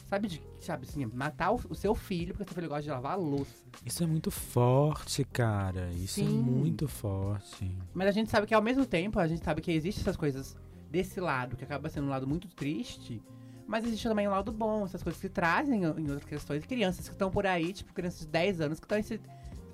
Sabe, 0.07 0.29
de, 0.29 0.43
sabe 0.61 0.85
assim, 0.87 1.07
matar 1.07 1.53
o, 1.53 1.61
o, 1.71 1.75
seu 1.75 1.95
filho 1.95 2.35
porque 2.35 2.45
seu 2.45 2.55
filho 2.55 2.69
gosta 2.69 2.83
de 2.83 2.91
lavar 2.91 3.19
louça. 3.19 3.65
Isso 3.87 4.03
é 4.03 4.07
muito 4.07 4.31
forte, 4.31 5.25
cara. 5.25 5.89
Isso 5.93 6.21
é 6.21 6.25
Sim. 6.25 6.39
é 6.39 6.43
muito 6.43 6.89
forte. 6.89 7.75
Mas 7.95 8.09
a 8.09 8.11
gente 8.11 8.31
sabe 8.31 8.47
que 8.47 8.55
ao 8.55 8.61
mesmo 8.61 8.85
tempo, 8.85 9.19
a 9.19 9.27
gente 9.27 9.45
sabe 9.45 9.63
que 9.63 9.73
existem 9.73 10.03
essas 10.03 10.17
coisas 10.17 10.57
desse 10.91 11.21
lado, 11.21 11.57
que 11.57 11.65
acaba 11.65 11.89
sendo 11.89 12.07
um 12.07 12.11
lado 12.11 12.27
muito 12.27 12.49
triste. 12.49 13.23
Mas 13.67 13.85
existe 13.85 14.07
também 14.07 14.29
um 14.29 14.33
lado 14.33 14.53
bom, 14.53 14.85
essas 14.85 15.03
coisas 15.03 15.21
que 15.21 15.29
trazem 15.29 15.85
em 15.85 15.87
outras 15.87 16.25
questões. 16.25 16.67
Crianças 16.67 17.09
que 17.09 17.15
estão 17.15 17.31
por 17.31 17.47
aí, 17.47 17.73
tipo, 17.73 17.93
crianças 17.95 18.21
de 18.21 18.27
10 18.27 18.61
anos 18.61 18.81
que 18.81 18.85
estão 18.93 19.19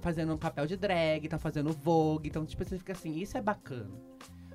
fazendo 0.01 0.33
um 0.35 0.39
papel 0.39 0.67
de 0.67 0.77
drag, 0.77 1.25
estão 1.25 1.39
fazendo 1.39 1.73
vogue. 1.73 2.29
Então, 2.29 2.47
tipo, 2.47 2.65
você 2.65 2.79
fica 2.79 2.93
assim, 2.93 3.19
isso 3.19 3.37
é 3.37 3.43
bacana 3.43 3.91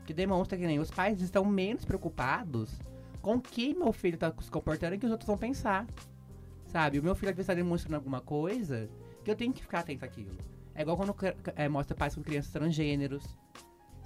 que 0.05 0.13
demonstra 0.13 0.57
que 0.57 0.65
nem 0.65 0.79
os 0.79 0.91
pais 0.91 1.21
estão 1.21 1.43
menos 1.43 1.83
preocupados 1.83 2.79
com 3.21 3.35
o 3.35 3.41
que 3.41 3.73
meu 3.73 3.91
filho 3.91 4.17
tá 4.17 4.31
se 4.39 4.51
comportando 4.51 4.95
e 4.95 4.99
que 4.99 5.05
os 5.05 5.11
outros 5.11 5.27
vão 5.27 5.37
pensar. 5.37 5.87
Sabe? 6.67 6.99
O 6.99 7.03
meu 7.03 7.15
filho 7.15 7.31
às 7.31 7.35
vezes 7.35 7.47
tá 7.47 7.53
demonstrando 7.53 7.95
alguma 7.95 8.21
coisa 8.21 8.89
que 9.23 9.31
eu 9.31 9.35
tenho 9.35 9.51
que 9.51 9.61
ficar 9.61 9.79
atento 9.79 10.05
àquilo. 10.05 10.37
É 10.75 10.81
igual 10.81 10.95
quando 10.95 11.15
é, 11.55 11.67
mostra 11.67 11.95
pais 11.95 12.13
com 12.13 12.21
crianças 12.21 12.51
transgêneros. 12.51 13.23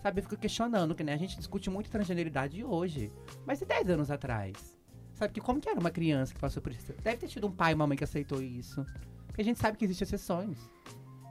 Sabe? 0.02 0.20
Eu 0.20 0.24
fico 0.24 0.38
questionando, 0.38 0.96
que 0.96 1.04
né? 1.04 1.14
A 1.14 1.18
gente 1.18 1.36
discute 1.36 1.70
muito 1.70 1.90
transgeneridade 1.90 2.64
hoje. 2.64 3.12
Mas 3.46 3.62
e 3.62 3.66
10 3.66 3.90
anos 3.90 4.10
atrás? 4.10 4.80
Sabe? 5.14 5.34
Que 5.34 5.42
como 5.42 5.60
que 5.60 5.68
era 5.68 5.80
uma 5.80 5.92
criança 5.92 6.34
que 6.34 6.40
passou 6.40 6.62
por 6.62 6.72
isso? 6.72 6.94
Deve 7.04 7.18
ter 7.18 7.28
tido 7.28 7.48
um 7.48 7.52
pai 7.52 7.74
e 7.74 7.76
uma 7.76 7.86
mãe 7.86 7.98
que 7.98 8.04
aceitou 8.06 8.42
isso. 8.42 8.86
Porque 9.28 9.42
a 9.42 9.44
gente 9.44 9.60
sabe 9.60 9.78
que 9.78 9.84
existem 9.84 10.06
exceções. 10.06 10.58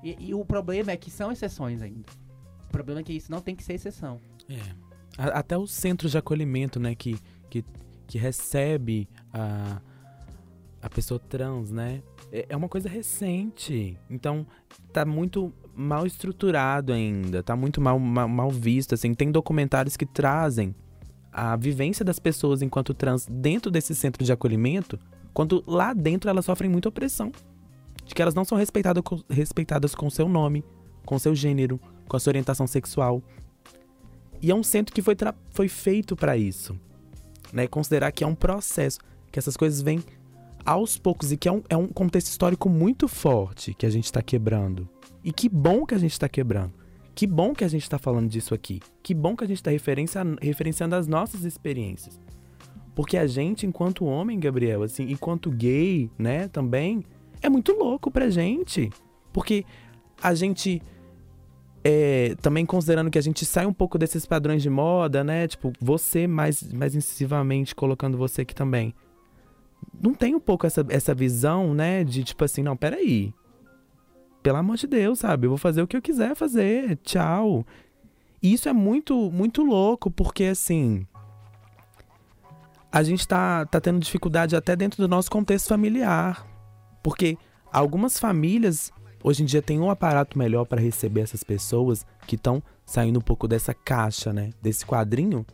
E, 0.02 0.28
e 0.28 0.34
o 0.34 0.44
problema 0.44 0.90
é 0.92 0.96
que 0.96 1.10
são 1.10 1.32
exceções 1.32 1.80
ainda. 1.80 2.10
O 2.68 2.70
problema 2.70 3.00
é 3.00 3.04
que 3.04 3.14
isso 3.14 3.30
não 3.30 3.40
tem 3.40 3.56
que 3.56 3.64
ser 3.64 3.74
exceção. 3.74 4.20
É. 4.48 4.60
Até 5.16 5.58
os 5.58 5.72
centros 5.72 6.12
de 6.12 6.18
acolhimento, 6.18 6.78
né, 6.78 6.94
que, 6.94 7.18
que, 7.50 7.64
que 8.06 8.18
recebe 8.18 9.08
a, 9.32 9.80
a 10.80 10.88
pessoa 10.88 11.18
trans, 11.18 11.70
né? 11.70 12.02
É, 12.30 12.46
é 12.50 12.56
uma 12.56 12.68
coisa 12.68 12.88
recente. 12.88 13.98
Então, 14.08 14.46
tá 14.92 15.04
muito 15.04 15.52
mal 15.74 16.06
estruturado 16.06 16.92
ainda, 16.92 17.42
tá 17.42 17.56
muito 17.56 17.80
mal, 17.80 17.98
mal, 17.98 18.28
mal 18.28 18.50
visto, 18.50 18.94
assim. 18.94 19.12
Tem 19.14 19.30
documentários 19.30 19.96
que 19.96 20.06
trazem 20.06 20.74
a 21.32 21.56
vivência 21.56 22.04
das 22.04 22.18
pessoas 22.18 22.62
enquanto 22.62 22.94
trans 22.94 23.26
dentro 23.30 23.70
desse 23.70 23.94
centro 23.94 24.24
de 24.24 24.32
acolhimento, 24.32 24.98
quando 25.32 25.62
lá 25.66 25.92
dentro 25.92 26.30
elas 26.30 26.44
sofrem 26.44 26.70
muita 26.70 26.88
opressão. 26.88 27.30
De 28.04 28.14
que 28.14 28.22
elas 28.22 28.34
não 28.34 28.44
são 28.44 28.56
respeitadas 28.56 29.04
respeitadas 29.28 29.94
com 29.94 30.08
seu 30.08 30.28
nome, 30.28 30.64
com 31.04 31.18
seu 31.18 31.34
gênero, 31.34 31.78
com 32.08 32.16
a 32.16 32.20
sua 32.20 32.30
orientação 32.30 32.66
sexual. 32.66 33.22
E 34.40 34.50
é 34.50 34.54
um 34.54 34.62
centro 34.62 34.94
que 34.94 35.02
foi, 35.02 35.16
foi 35.50 35.68
feito 35.68 36.16
para 36.16 36.36
isso. 36.36 36.78
Né? 37.52 37.66
Considerar 37.66 38.12
que 38.12 38.22
é 38.22 38.26
um 38.26 38.34
processo, 38.34 38.98
que 39.30 39.38
essas 39.38 39.56
coisas 39.56 39.80
vêm 39.80 40.02
aos 40.64 40.98
poucos 40.98 41.32
e 41.32 41.36
que 41.36 41.48
é 41.48 41.52
um, 41.52 41.62
é 41.68 41.76
um 41.76 41.88
contexto 41.88 42.28
histórico 42.28 42.68
muito 42.68 43.08
forte 43.08 43.74
que 43.74 43.86
a 43.86 43.90
gente 43.90 44.04
está 44.04 44.22
quebrando. 44.22 44.88
E 45.24 45.32
que 45.32 45.48
bom 45.48 45.86
que 45.86 45.94
a 45.94 45.98
gente 45.98 46.12
está 46.12 46.28
quebrando. 46.28 46.72
Que 47.14 47.26
bom 47.26 47.52
que 47.52 47.64
a 47.64 47.68
gente 47.68 47.82
está 47.82 47.98
falando 47.98 48.28
disso 48.28 48.54
aqui. 48.54 48.80
Que 49.02 49.12
bom 49.12 49.34
que 49.34 49.42
a 49.42 49.46
gente 49.46 49.56
está 49.56 49.70
referencia, 49.70 50.22
referenciando 50.40 50.94
as 50.94 51.08
nossas 51.08 51.44
experiências. 51.44 52.20
Porque 52.94 53.16
a 53.16 53.26
gente, 53.26 53.66
enquanto 53.66 54.04
homem, 54.04 54.38
Gabriel, 54.38 54.82
assim, 54.82 55.04
enquanto 55.10 55.50
gay, 55.50 56.10
né, 56.18 56.48
também, 56.48 57.04
é 57.40 57.48
muito 57.48 57.72
louco 57.72 58.10
pra 58.10 58.30
gente. 58.30 58.90
Porque 59.32 59.64
a 60.22 60.34
gente 60.34 60.82
é, 61.90 62.34
também 62.42 62.66
considerando 62.66 63.10
que 63.10 63.16
a 63.16 63.22
gente 63.22 63.46
sai 63.46 63.64
um 63.64 63.72
pouco 63.72 63.96
desses 63.96 64.26
padrões 64.26 64.60
de 64.60 64.68
moda, 64.68 65.24
né? 65.24 65.48
Tipo, 65.48 65.72
você 65.80 66.26
mais, 66.26 66.62
mais 66.70 66.94
incisivamente 66.94 67.74
colocando 67.74 68.18
você 68.18 68.42
aqui 68.42 68.54
também. 68.54 68.94
Não 69.98 70.12
tem 70.12 70.34
um 70.34 70.40
pouco 70.40 70.66
essa, 70.66 70.84
essa 70.90 71.14
visão, 71.14 71.72
né? 71.72 72.04
De 72.04 72.22
tipo 72.22 72.44
assim, 72.44 72.62
não, 72.62 72.76
peraí. 72.76 73.32
Pelo 74.42 74.58
amor 74.58 74.76
de 74.76 74.86
Deus, 74.86 75.20
sabe? 75.20 75.46
Eu 75.46 75.52
vou 75.52 75.56
fazer 75.56 75.80
o 75.80 75.86
que 75.86 75.96
eu 75.96 76.02
quiser 76.02 76.34
fazer. 76.34 76.98
Tchau. 76.98 77.64
E 78.42 78.52
isso 78.52 78.68
é 78.68 78.72
muito, 78.74 79.30
muito 79.30 79.62
louco, 79.62 80.10
porque 80.10 80.44
assim. 80.44 81.06
A 82.92 83.02
gente 83.02 83.26
tá, 83.26 83.64
tá 83.64 83.80
tendo 83.80 83.98
dificuldade 83.98 84.54
até 84.54 84.76
dentro 84.76 85.00
do 85.00 85.08
nosso 85.08 85.30
contexto 85.30 85.68
familiar. 85.68 86.46
Porque 87.02 87.38
algumas 87.72 88.18
famílias 88.18 88.92
hoje 89.22 89.42
em 89.42 89.46
dia 89.46 89.62
tem 89.62 89.80
um 89.80 89.90
aparato 89.90 90.38
melhor 90.38 90.64
para 90.64 90.80
receber 90.80 91.22
essas 91.22 91.42
pessoas 91.42 92.06
que 92.26 92.36
estão 92.36 92.62
saindo 92.84 93.18
um 93.18 93.22
pouco 93.22 93.48
dessa 93.48 93.74
caixa, 93.74 94.32
né? 94.32 94.50
Desse 94.62 94.84
quadrinho. 94.84 95.44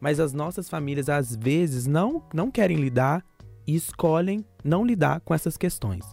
Mas 0.00 0.20
as 0.20 0.32
nossas 0.32 0.68
famílias 0.68 1.08
às 1.08 1.34
vezes 1.34 1.86
não, 1.86 2.22
não 2.32 2.50
querem 2.50 2.76
lidar 2.76 3.24
e 3.66 3.74
escolhem 3.74 4.44
não 4.64 4.84
lidar 4.84 5.20
com 5.20 5.34
essas 5.34 5.56
questões. 5.56 6.04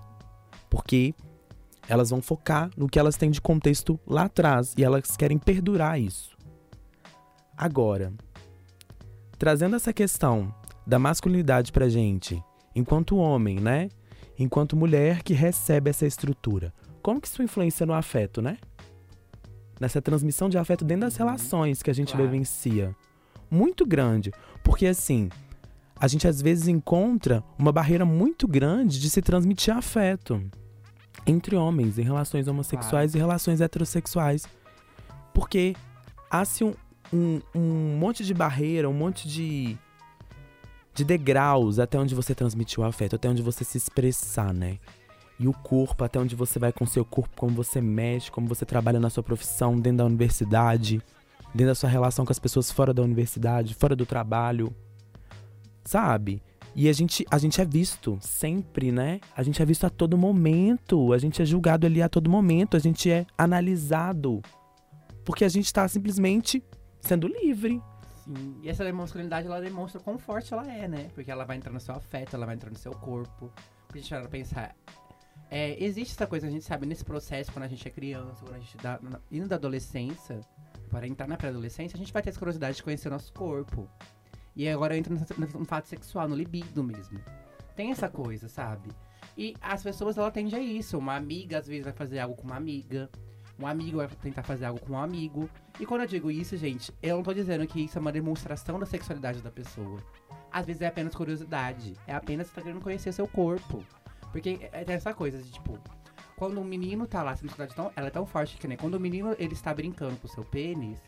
Porque 0.70 1.14
elas 1.88 2.10
vão 2.10 2.22
focar 2.22 2.70
no 2.76 2.90
que 2.90 3.00
elas 3.00 3.16
têm 3.16 3.30
de 3.30 3.40
contexto 3.40 4.00
lá 4.06 4.24
atrás 4.24 4.74
e 4.78 4.84
elas 4.84 5.16
querem 5.16 5.38
perdurar 5.38 6.00
isso. 6.00 6.36
Agora, 7.56 8.12
trazendo 9.38 9.76
essa 9.76 9.94
questão 9.94 10.54
da 10.86 11.00
masculinidade 11.00 11.72
pra 11.72 11.88
gente, 11.88 12.44
enquanto 12.76 13.18
homem, 13.18 13.60
né? 13.60 13.90
Enquanto 14.38 14.76
mulher 14.76 15.24
que 15.24 15.34
recebe 15.34 15.90
essa 15.90 16.06
estrutura 16.06 16.74
como 17.06 17.22
que 17.22 17.28
isso 17.28 17.44
influencia 17.44 17.86
no 17.86 17.94
afeto, 17.94 18.42
né? 18.42 18.58
Nessa 19.80 20.02
transmissão 20.02 20.50
de 20.50 20.58
afeto 20.58 20.84
dentro 20.84 21.02
das 21.02 21.14
uhum. 21.14 21.28
relações 21.28 21.84
que 21.84 21.92
a 21.92 21.94
gente 21.94 22.14
claro. 22.14 22.26
vivencia. 22.26 22.96
Muito 23.48 23.86
grande. 23.86 24.34
Porque 24.64 24.88
assim, 24.88 25.30
a 26.00 26.08
gente 26.08 26.28
às 26.28 26.42
vezes 26.42 26.68
encontra 26.68 27.44
uma 27.60 27.72
barreira 27.72 28.06
muito 28.06 28.48
grande 28.48 29.00
de 29.00 29.08
se 29.08 29.22
transmitir 29.22 29.72
afeto. 29.72 30.42
entre 31.28 31.56
homens, 31.56 32.00
em 32.00 32.02
relações 32.02 32.48
homossexuais 32.48 33.14
e 33.14 33.20
relações 33.20 33.62
heterossexuais. 33.62 34.48
Porque 35.32 35.76
há-se 36.28 36.64
um, 36.64 36.74
um, 37.14 37.40
um 37.54 37.98
monte 38.00 38.26
de 38.26 38.34
barreira, 38.34 38.90
um 38.90 38.94
monte 38.94 39.28
de, 39.28 39.78
de 40.92 41.06
degraus 41.06 41.78
até 41.78 42.00
onde 42.00 42.16
você 42.16 42.34
transmitir 42.34 42.80
o 42.80 42.84
afeto, 42.84 43.16
até 43.16 43.30
onde 43.30 43.44
você 43.44 43.64
se 43.64 43.78
expressar, 43.78 44.52
né? 44.52 44.80
E 45.40 45.48
o 45.48 45.54
corpo, 45.54 46.04
até 46.04 46.20
onde 46.20 46.36
você 46.36 46.60
vai 46.60 46.72
com 46.72 46.86
seu 46.86 47.04
corpo, 47.04 47.36
como 47.36 47.54
você 47.54 47.82
mexe, 47.82 48.32
como 48.32 48.48
você 48.48 48.66
trabalha 48.66 49.00
na 49.00 49.10
sua 49.10 49.24
profissão, 49.24 49.80
dentro 49.80 49.98
da 49.98 50.06
universidade, 50.06 51.02
dentro 51.54 51.68
da 51.68 51.76
sua 51.76 51.90
relação 51.90 52.26
com 52.26 52.32
as 52.32 52.40
pessoas 52.40 52.72
fora 52.72 52.94
da 52.94 53.02
universidade, 53.02 53.74
fora 53.74 53.96
do 53.96 54.06
trabalho. 54.06 54.74
Sabe? 55.84 56.42
E 56.76 56.90
a 56.90 56.94
gente, 56.94 57.26
a 57.32 57.38
gente 57.38 57.62
é 57.62 57.66
visto 57.66 58.18
sempre, 58.20 58.92
né? 58.92 59.22
A 59.36 59.42
gente 59.42 59.62
é 59.62 59.66
visto 59.66 59.86
a 59.86 59.90
todo 59.90 60.18
momento. 60.18 61.14
A 61.14 61.18
gente 61.18 61.42
é 61.42 61.46
julgado 61.46 61.88
ali 61.88 62.02
a 62.02 62.10
todo 62.10 62.30
momento. 62.30 62.76
A 62.76 62.80
gente 62.80 63.10
é 63.10 63.26
analisado. 63.38 64.42
Porque 65.24 65.46
a 65.46 65.50
gente 65.50 65.72
tá 65.72 65.88
simplesmente 65.88 66.62
sendo 67.00 67.28
livre. 67.28 67.82
Sim. 68.26 68.58
E 68.62 68.68
essa 68.68 68.92
masculinidade, 68.92 69.48
ela 69.48 69.62
demonstra 69.62 70.02
quão 70.02 70.18
forte 70.18 70.54
ela 70.54 70.70
é, 70.70 70.86
né? 70.86 71.10
Porque 71.16 71.32
ela 71.32 71.46
vai 71.46 71.56
entrar 71.56 71.72
no 71.72 71.80
seu 71.80 71.96
afeto, 71.96 72.36
ela 72.36 72.46
vai 72.46 72.56
entrar 72.56 72.70
no 72.70 72.78
seu 72.78 72.92
corpo. 72.92 73.50
Porque 73.88 74.00
a 74.00 74.02
gente 74.02 74.12
vai 74.12 74.28
pensar. 74.28 74.76
É, 75.50 75.82
existe 75.84 76.14
essa 76.14 76.28
coisa, 76.28 76.48
a 76.48 76.50
gente 76.50 76.66
sabe, 76.66 76.86
nesse 76.86 77.06
processo, 77.06 77.52
quando 77.52 77.66
a 77.66 77.68
gente 77.68 77.88
é 77.88 77.92
criança, 77.92 78.42
quando 78.42 78.56
a 78.56 78.60
gente 78.60 78.78
dá, 78.78 79.00
indo 79.32 79.48
da 79.48 79.56
adolescência, 79.56 80.42
para 80.90 81.08
entrar 81.08 81.28
na 81.28 81.38
pré-adolescência, 81.38 81.96
a 81.96 82.00
gente 82.00 82.14
vai 82.14 82.22
ter 82.22 82.30
essa 82.30 82.40
curiosidade 82.40 82.78
de 82.78 82.84
conhecer 82.84 83.08
o 83.08 83.12
nosso 83.12 83.34
corpo. 83.34 83.90
E 84.56 84.68
agora 84.70 84.98
entra 84.98 85.14
no, 85.14 85.60
no 85.60 85.66
fato 85.66 85.88
sexual, 85.88 86.28
no 86.28 86.36
libido 86.36 86.84
mesmo. 86.84 87.20
Tem 87.76 87.92
essa 87.92 88.08
coisa, 88.08 88.48
sabe? 88.48 88.90
E 89.38 89.56
as 89.62 89.84
pessoas, 89.84 90.18
ela 90.18 90.32
tendem 90.32 90.58
a 90.58 90.62
isso. 90.62 90.98
Uma 90.98 91.16
amiga, 91.16 91.58
às 91.58 91.68
vezes, 91.68 91.84
vai 91.84 91.94
fazer 91.94 92.20
algo 92.20 92.36
com 92.36 92.48
uma 92.48 92.56
amiga. 92.56 93.10
Um 93.60 93.68
amigo 93.68 93.98
vai 93.98 94.08
tentar 94.08 94.44
fazer 94.44 94.66
algo 94.66 94.80
com 94.80 94.94
um 94.94 94.98
amigo. 94.98 95.50
E 95.80 95.86
quando 95.86 96.02
eu 96.02 96.08
digo 96.08 96.32
isso, 96.32 96.56
gente, 96.56 96.94
eu 97.02 97.18
não 97.18 97.24
tô 97.24 97.34
dizendo 97.34 97.68
que 97.68 97.82
isso 97.82 97.98
é 97.98 98.02
uma 98.02 98.12
demonstração 98.12 98.80
da 98.80 98.86
sexualidade 98.86 99.42
da 99.42 99.52
pessoa. 99.52 100.00
Às 100.52 100.66
vezes 100.66 100.82
é 100.82 100.88
apenas 100.88 101.14
curiosidade. 101.14 101.94
É 102.08 102.14
apenas 102.14 102.48
você 102.48 102.56
tá 102.56 102.62
querendo 102.62 102.82
conhecer 102.82 103.12
seu 103.12 103.28
corpo. 103.28 103.84
Porque 104.36 104.68
é, 104.74 104.84
tem 104.84 104.96
essa 104.96 105.14
coisa 105.14 105.42
de, 105.42 105.50
tipo, 105.50 105.80
quando 106.36 106.60
um 106.60 106.64
menino 106.66 107.08
tá 107.08 107.24
lá, 107.24 107.32
a 107.32 107.36
sexualidade 107.38 107.74
tão, 107.74 107.90
ela 107.96 108.08
é 108.08 108.10
tão 108.10 108.26
forte 108.26 108.58
que 108.58 108.68
nem 108.68 108.78
quando 108.78 108.96
o 108.96 109.00
menino 109.00 109.34
ele 109.40 109.54
está 109.54 109.74
brincando 109.74 110.18
com 110.18 110.28
o 110.28 110.30
seu 110.30 110.44
pênis, 110.44 111.00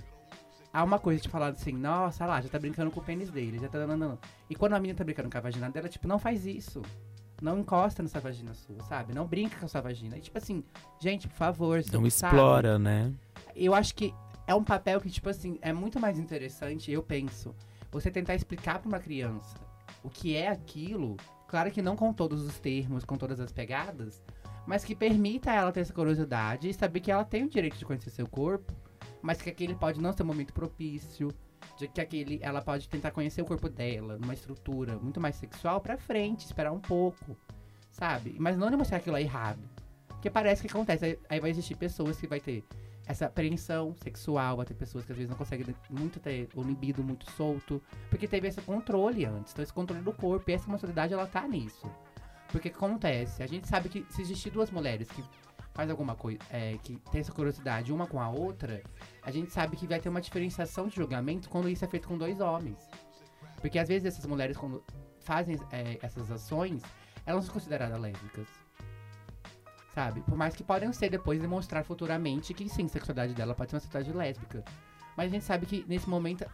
há 0.71 0.81
uma 0.81 0.97
coisa 0.97 1.21
de 1.21 1.27
falar 1.27 1.49
assim, 1.49 1.73
nossa, 1.73 2.25
lá, 2.25 2.39
já 2.39 2.47
tá 2.47 2.57
brincando 2.57 2.89
com 2.89 3.01
o 3.01 3.03
pênis 3.03 3.29
dele, 3.29 3.59
já 3.59 3.67
tá 3.67 3.85
dando. 3.85 4.17
E 4.49 4.55
quando 4.55 4.75
a 4.75 4.79
menina 4.79 4.97
tá 4.97 5.03
brincando 5.03 5.29
com 5.29 5.37
a 5.37 5.41
vagina 5.41 5.69
dela, 5.69 5.89
tipo, 5.89 6.07
não 6.07 6.17
faz 6.17 6.45
isso. 6.45 6.81
Não 7.41 7.59
encosta 7.59 8.01
nessa 8.01 8.21
vagina 8.21 8.53
sua, 8.53 8.81
sabe? 8.83 9.13
Não 9.13 9.27
brinca 9.27 9.59
com 9.59 9.65
a 9.65 9.67
sua 9.67 9.81
vagina. 9.81 10.17
E, 10.17 10.21
tipo 10.21 10.37
assim, 10.37 10.63
gente, 10.97 11.27
por 11.27 11.35
favor, 11.35 11.83
Não 11.91 12.07
explora, 12.07 12.71
sabe? 12.75 12.83
né? 12.85 13.13
Eu 13.53 13.73
acho 13.73 13.93
que 13.93 14.13
é 14.47 14.55
um 14.55 14.63
papel 14.63 15.01
que, 15.01 15.09
tipo 15.09 15.27
assim, 15.27 15.59
é 15.61 15.73
muito 15.73 15.99
mais 15.99 16.17
interessante, 16.17 16.89
eu 16.93 17.03
penso, 17.03 17.53
você 17.91 18.09
tentar 18.09 18.35
explicar 18.35 18.79
pra 18.79 18.87
uma 18.87 18.99
criança 18.99 19.57
o 20.01 20.09
que 20.09 20.33
é 20.37 20.47
aquilo, 20.47 21.17
claro 21.47 21.71
que 21.71 21.81
não 21.81 21.95
com 21.95 22.13
todos 22.13 22.45
os 22.45 22.60
termos, 22.60 23.05
com 23.05 23.17
todas 23.17 23.39
as 23.39 23.51
pegadas, 23.51 24.23
mas 24.65 24.83
que 24.83 24.95
permita 24.95 25.51
ela 25.51 25.71
ter 25.71 25.81
essa 25.81 25.93
curiosidade 25.93 26.69
e 26.69 26.73
saber 26.73 26.99
que 26.99 27.12
ela 27.12 27.23
tem 27.23 27.43
o 27.43 27.49
direito 27.49 27.77
de 27.77 27.86
conhecer 27.86 28.10
seu 28.10 28.27
corpo 28.27 28.73
mas 29.21 29.41
que 29.41 29.49
aquele 29.49 29.75
pode 29.75 30.01
não 30.01 30.13
ser 30.13 30.23
um 30.23 30.27
momento 30.27 30.53
propício, 30.53 31.33
de 31.77 31.88
que 31.88 31.99
aquele 32.01 32.39
ela 32.41 32.62
pode 32.62 32.88
tentar 32.88 33.12
conhecer 33.12 33.41
o 33.41 33.45
corpo 33.45 33.69
dela 33.69 34.17
numa 34.17 34.33
estrutura 34.33 34.97
muito 34.97 35.19
mais 35.19 35.36
sexual 35.36 35.81
para 35.81 35.97
frente, 35.97 36.45
esperar 36.45 36.71
um 36.71 36.79
pouco, 36.79 37.38
sabe? 37.91 38.36
Mas 38.39 38.57
não 38.57 38.69
demonstrar 38.69 38.99
aquilo 38.99 39.17
é 39.17 39.21
errado. 39.21 39.62
Porque 40.07 40.29
parece 40.29 40.62
que 40.62 40.67
acontece, 40.67 41.19
aí 41.29 41.39
vai 41.39 41.49
existir 41.49 41.75
pessoas 41.75 42.17
que 42.17 42.27
vai 42.27 42.39
ter 42.39 42.63
essa 43.07 43.25
apreensão 43.25 43.95
sexual, 43.95 44.63
ter 44.65 44.73
pessoas 44.73 45.05
que 45.05 45.11
às 45.11 45.17
vezes 45.17 45.29
não 45.29 45.37
conseguem 45.37 45.73
muito 45.89 46.19
ter 46.19 46.49
o 46.53 46.61
libido 46.61 47.03
muito 47.03 47.29
solto, 47.31 47.81
porque 48.09 48.27
teve 48.27 48.47
esse 48.47 48.61
controle 48.61 49.25
antes, 49.25 49.53
então 49.53 49.63
esse 49.63 49.73
controle 49.73 50.03
do 50.03 50.11
corpo 50.11 50.49
e 50.51 50.53
essa 50.53 50.69
masculinidade 50.69 51.13
ela 51.13 51.25
tá 51.25 51.47
nisso. 51.47 51.89
Porque 52.51 52.67
acontece? 52.67 53.41
A 53.41 53.47
gente 53.47 53.67
sabe 53.67 53.89
que 53.89 54.05
se 54.09 54.21
existir 54.21 54.49
duas 54.49 54.71
mulheres 54.71 55.09
que 55.09 55.23
faz 55.73 55.89
alguma 55.89 56.15
coisa, 56.15 56.39
é, 56.49 56.77
que 56.83 56.97
tem 57.11 57.21
essa 57.21 57.31
curiosidade 57.31 57.93
uma 57.93 58.07
com 58.07 58.19
a 58.19 58.29
outra, 58.29 58.81
a 59.21 59.31
gente 59.31 59.51
sabe 59.51 59.77
que 59.77 59.87
vai 59.87 59.99
ter 59.99 60.09
uma 60.09 60.21
diferenciação 60.21 60.87
de 60.87 60.95
julgamento 60.95 61.49
quando 61.49 61.69
isso 61.69 61.85
é 61.85 61.87
feito 61.87 62.07
com 62.07 62.17
dois 62.17 62.39
homens. 62.39 62.89
Porque 63.61 63.79
às 63.79 63.87
vezes 63.87 64.05
essas 64.05 64.25
mulheres, 64.25 64.57
quando 64.57 64.83
fazem 65.21 65.57
é, 65.71 65.97
essas 66.01 66.29
ações, 66.31 66.81
elas 67.25 67.45
são 67.45 67.53
consideradas 67.53 67.99
lésbicas. 67.99 68.47
Sabe? 69.97 70.21
Por 70.21 70.38
mais 70.38 70.55
que 70.55 70.63
podem 70.63 70.93
ser 70.93 71.10
depois 71.10 71.41
demonstrar 71.41 71.83
futuramente 71.83 72.53
que 72.53 72.69
sim, 72.69 72.86
a 72.86 72.88
sexualidade 72.88 73.33
dela 73.33 73.55
pode 73.55 73.71
ser 73.71 73.77
uma 73.77 73.79
sexualidade 73.79 74.15
lésbica. 74.15 74.63
Mas 75.15 75.25
a 75.25 75.33
gente 75.33 75.43
sabe 75.43 75.65
que 75.65 75.83
nesse 75.88 76.07
momento, 76.07 76.45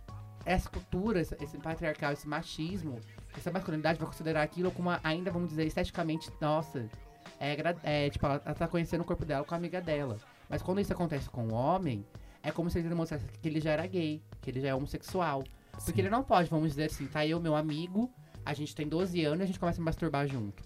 essa 0.45 0.69
cultura, 0.69 1.19
esse, 1.19 1.35
esse 1.43 1.57
patriarcal, 1.57 2.13
esse 2.13 2.25
machismo, 2.25 3.01
essa 3.37 3.51
masculinidade 3.51 3.99
vai 3.99 4.07
considerar 4.07 4.43
aquilo 4.43 4.71
como 4.71 4.87
uma, 4.87 5.01
ainda, 5.03 5.29
vamos 5.29 5.49
dizer, 5.49 5.67
esteticamente, 5.67 6.31
nossa, 6.39 6.89
é, 7.37 7.57
é 7.83 8.09
tipo, 8.09 8.25
ela, 8.25 8.41
ela 8.45 8.55
tá 8.55 8.65
conhecendo 8.65 9.01
o 9.01 9.03
corpo 9.03 9.25
dela 9.25 9.43
com 9.43 9.53
a 9.53 9.57
amiga 9.57 9.81
dela. 9.81 10.17
Mas 10.47 10.61
quando 10.61 10.79
isso 10.79 10.93
acontece 10.93 11.29
com 11.29 11.49
o 11.49 11.53
homem, 11.53 12.05
é 12.41 12.49
como 12.49 12.69
se 12.69 12.79
ele 12.79 12.87
demonstrasse 12.87 13.25
que 13.25 13.49
ele 13.49 13.59
já 13.59 13.71
era 13.71 13.85
gay, 13.85 14.23
que 14.41 14.51
ele 14.51 14.61
já 14.61 14.69
é 14.69 14.73
homossexual. 14.73 15.43
Sim. 15.43 15.83
Porque 15.83 15.99
ele 15.99 16.09
não 16.09 16.23
pode, 16.23 16.49
vamos 16.49 16.69
dizer 16.69 16.85
assim, 16.85 17.07
tá 17.07 17.27
eu, 17.27 17.41
meu 17.41 17.57
amigo, 17.57 18.09
a 18.45 18.53
gente 18.53 18.73
tem 18.73 18.87
12 18.87 19.21
anos 19.25 19.41
e 19.41 19.43
a 19.43 19.47
gente 19.47 19.59
começa 19.59 19.81
a 19.81 19.83
masturbar 19.83 20.25
junto. 20.29 20.63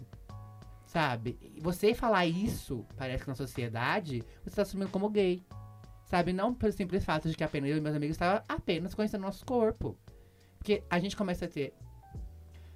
Sabe? 0.97 1.37
Você 1.61 1.93
falar 1.93 2.25
isso, 2.25 2.83
parece 2.95 3.21
que 3.21 3.29
na 3.29 3.35
sociedade, 3.35 4.23
você 4.43 4.55
tá 4.55 4.63
assumindo 4.63 4.89
como 4.89 5.07
gay. 5.11 5.45
Sabe? 6.07 6.33
Não 6.33 6.55
pelo 6.55 6.73
simples 6.73 7.05
fato 7.05 7.29
de 7.29 7.37
que 7.37 7.43
apenas 7.43 7.69
eu 7.69 7.77
e 7.77 7.81
meus 7.81 7.95
amigos 7.95 8.15
estavam 8.15 8.41
apenas 8.49 8.95
conhecendo 8.95 9.21
nosso 9.21 9.45
corpo. 9.45 9.95
Porque 10.57 10.81
a 10.89 10.97
gente 10.97 11.15
começa 11.15 11.45
a 11.45 11.47
ter. 11.47 11.75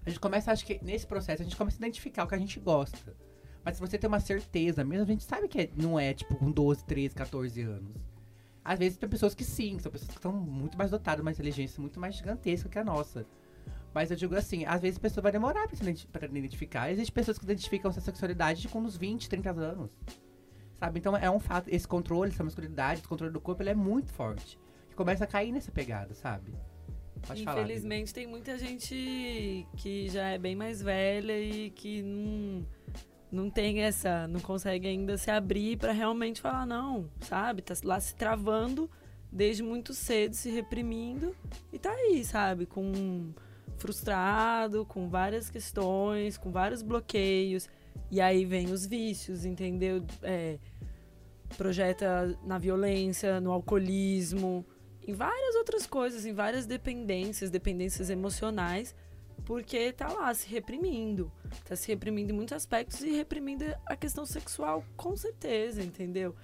A 0.05 0.09
gente 0.11 0.19
começa, 0.19 0.51
acho 0.51 0.63
que 0.63 0.79
nesse 0.83 1.07
processo, 1.07 1.41
a 1.41 1.45
gente 1.45 1.57
começa 1.57 1.77
a 1.77 1.79
identificar 1.79 2.25
o 2.25 2.27
que 2.27 2.35
a 2.35 2.37
gente 2.37 2.59
gosta. 2.59 3.17
Mas 3.65 3.77
se 3.77 3.81
você 3.81 3.97
tem 3.97 4.07
uma 4.07 4.19
certeza, 4.19 4.83
mesmo 4.83 5.05
a 5.05 5.07
gente 5.07 5.23
sabe 5.23 5.47
que 5.47 5.59
é, 5.59 5.69
não 5.75 5.99
é 5.99 6.13
tipo 6.13 6.35
com 6.35 6.51
12, 6.51 6.85
13, 6.85 7.15
14 7.15 7.59
anos. 7.63 7.95
Às 8.63 8.77
vezes 8.77 8.99
tem 8.99 9.09
pessoas 9.09 9.33
que 9.33 9.43
sim, 9.43 9.79
são 9.79 9.91
pessoas 9.91 10.11
que 10.11 10.17
estão 10.17 10.31
muito 10.31 10.77
mais 10.77 10.91
dotadas, 10.91 11.21
uma 11.21 11.31
inteligência 11.31 11.81
muito 11.81 11.99
mais 11.99 12.13
gigantesca 12.13 12.69
que 12.69 12.77
a 12.77 12.83
nossa. 12.83 13.25
Mas 13.93 14.09
eu 14.09 14.17
digo 14.17 14.35
assim, 14.35 14.65
às 14.65 14.81
vezes 14.81 14.97
a 14.97 15.01
pessoa 15.01 15.21
vai 15.21 15.31
demorar 15.31 15.67
pra, 15.67 15.75
se 15.75 16.07
pra 16.07 16.25
identificar. 16.27 16.91
Existem 16.91 17.13
pessoas 17.13 17.37
que 17.37 17.43
identificam 17.43 17.91
essa 17.91 18.01
sexualidade 18.01 18.67
com 18.67 18.79
uns 18.79 18.95
20, 18.95 19.29
30 19.29 19.51
anos. 19.51 19.97
Sabe? 20.75 20.99
Então 20.99 21.15
é 21.15 21.29
um 21.29 21.39
fato, 21.39 21.69
esse 21.69 21.87
controle, 21.87 22.31
essa 22.31 22.43
masculinidade, 22.43 23.01
esse 23.01 23.07
controle 23.07 23.33
do 23.33 23.41
corpo, 23.41 23.61
ele 23.61 23.69
é 23.69 23.75
muito 23.75 24.11
forte. 24.13 24.57
Que 24.89 24.95
começa 24.95 25.25
a 25.25 25.27
cair 25.27 25.51
nessa 25.51 25.71
pegada, 25.71 26.13
sabe? 26.13 26.53
Pode 27.27 27.43
Infelizmente 27.43 28.11
falar, 28.11 28.15
tem 28.15 28.27
muita 28.27 28.57
gente 28.57 29.67
que 29.77 30.09
já 30.09 30.29
é 30.29 30.37
bem 30.37 30.55
mais 30.55 30.81
velha 30.81 31.39
e 31.39 31.69
que 31.69 32.01
não 32.01 32.65
não 33.31 33.49
tem 33.49 33.81
essa, 33.81 34.27
não 34.27 34.41
consegue 34.41 34.87
ainda 34.87 35.17
se 35.17 35.31
abrir 35.31 35.77
para 35.77 35.93
realmente 35.93 36.41
falar 36.41 36.65
não, 36.65 37.09
sabe? 37.21 37.61
Tá 37.61 37.73
lá 37.83 37.97
se 37.99 38.13
travando 38.13 38.89
desde 39.31 39.63
muito 39.63 39.93
cedo, 39.93 40.33
se 40.33 40.49
reprimindo 40.49 41.33
e 41.71 41.79
tá 41.79 41.91
aí, 41.91 42.25
sabe? 42.25 42.65
Com 42.65 43.31
frustrado, 43.81 44.85
com 44.85 45.09
várias 45.09 45.49
questões, 45.49 46.37
com 46.37 46.51
vários 46.51 46.81
bloqueios. 46.81 47.67
E 48.09 48.21
aí 48.21 48.45
vem 48.45 48.71
os 48.71 48.85
vícios, 48.85 49.43
entendeu? 49.43 50.05
É, 50.21 50.59
projeta 51.57 52.37
na 52.45 52.57
violência, 52.57 53.41
no 53.41 53.51
alcoolismo, 53.51 54.65
em 55.05 55.13
várias 55.13 55.55
outras 55.55 55.85
coisas, 55.85 56.25
em 56.25 56.33
várias 56.33 56.65
dependências, 56.65 57.49
dependências 57.49 58.09
emocionais 58.09 58.95
porque 59.41 59.91
tá 59.91 60.07
lá 60.07 60.33
se 60.33 60.47
reprimindo. 60.47 61.31
Tá 61.65 61.75
se 61.75 61.87
reprimindo 61.87 62.31
em 62.31 62.35
muitos 62.35 62.55
aspectos 62.55 63.01
e 63.01 63.11
reprimindo 63.11 63.65
a 63.85 63.95
questão 63.95 64.25
sexual, 64.25 64.85
com 64.95 65.15
certeza, 65.15 65.81
entendeu? 65.81 66.35